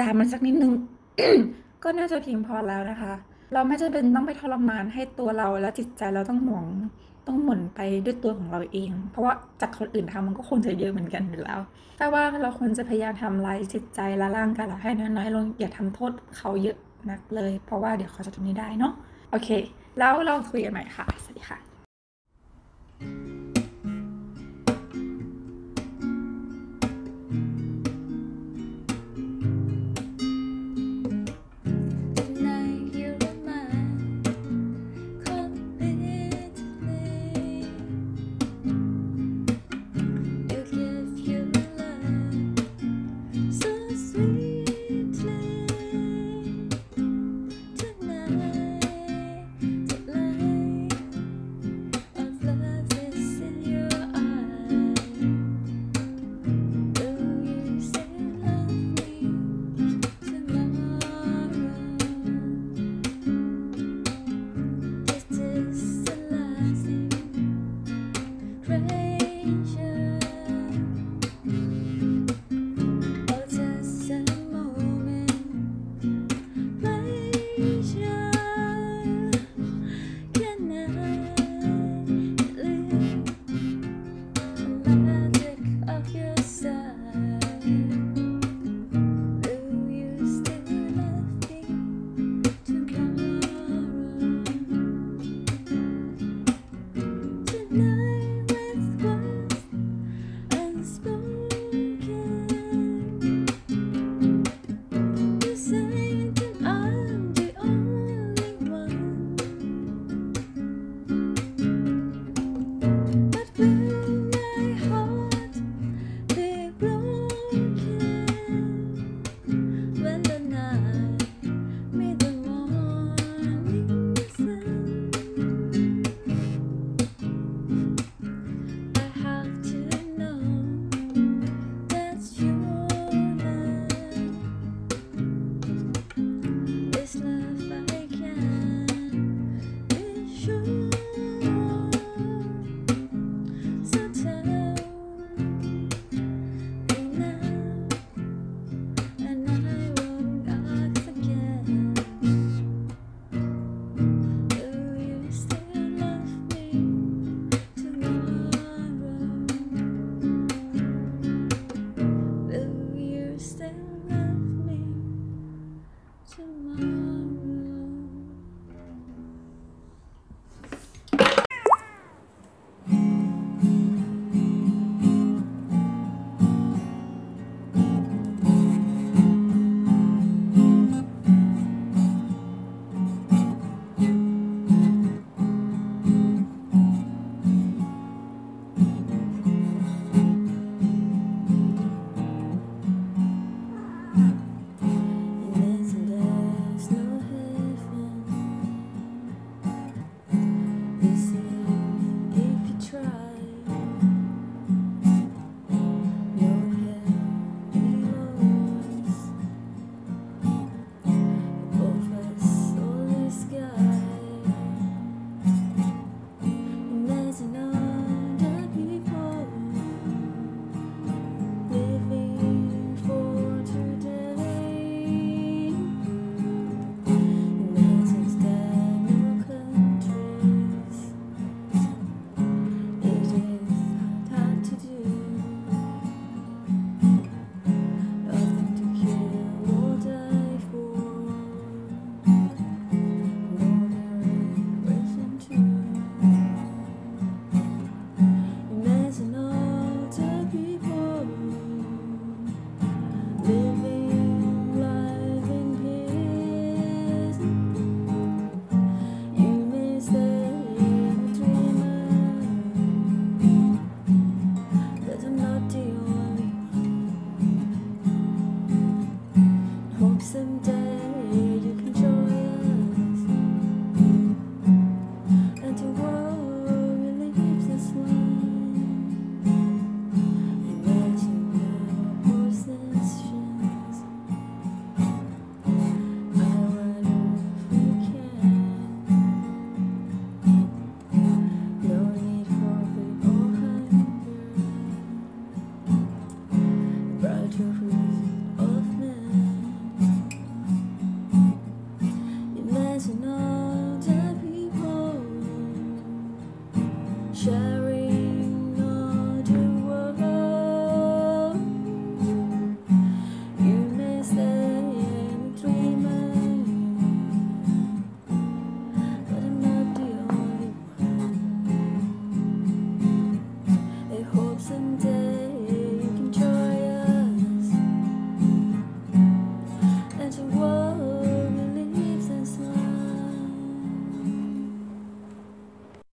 [0.00, 0.72] ด่ามันสักนิดนึง
[1.82, 3.12] ก็น่าจะเพียงพอแล้วนะคะ
[3.52, 6.66] เราไม่จำเป็นต้องไปทรมานให้ตัวเราและจิตใจเราต้องหมอง
[7.26, 11.60] ต้องหมุนไปด้วยตัวของเราเอง เพราะว่าจากคนอื่นทำมันก็คงจะเยอะเหมือนกันอยู่แล้ว
[11.98, 16.76] แต่ว่าเราควรจะพยายามทำลายจิตใจและร่างกายเราให้น้อยๆลงอย่าทำโทษเขาเยอะ
[17.10, 18.92] นักเลย เพราะว่าเดี๋ยวเขาจะทนไม่ได้เนาะ
[19.30, 19.48] โอเค
[19.98, 21.58] แล้วเราคุยกันใหม่ค่ะ สวัสดีค่ะ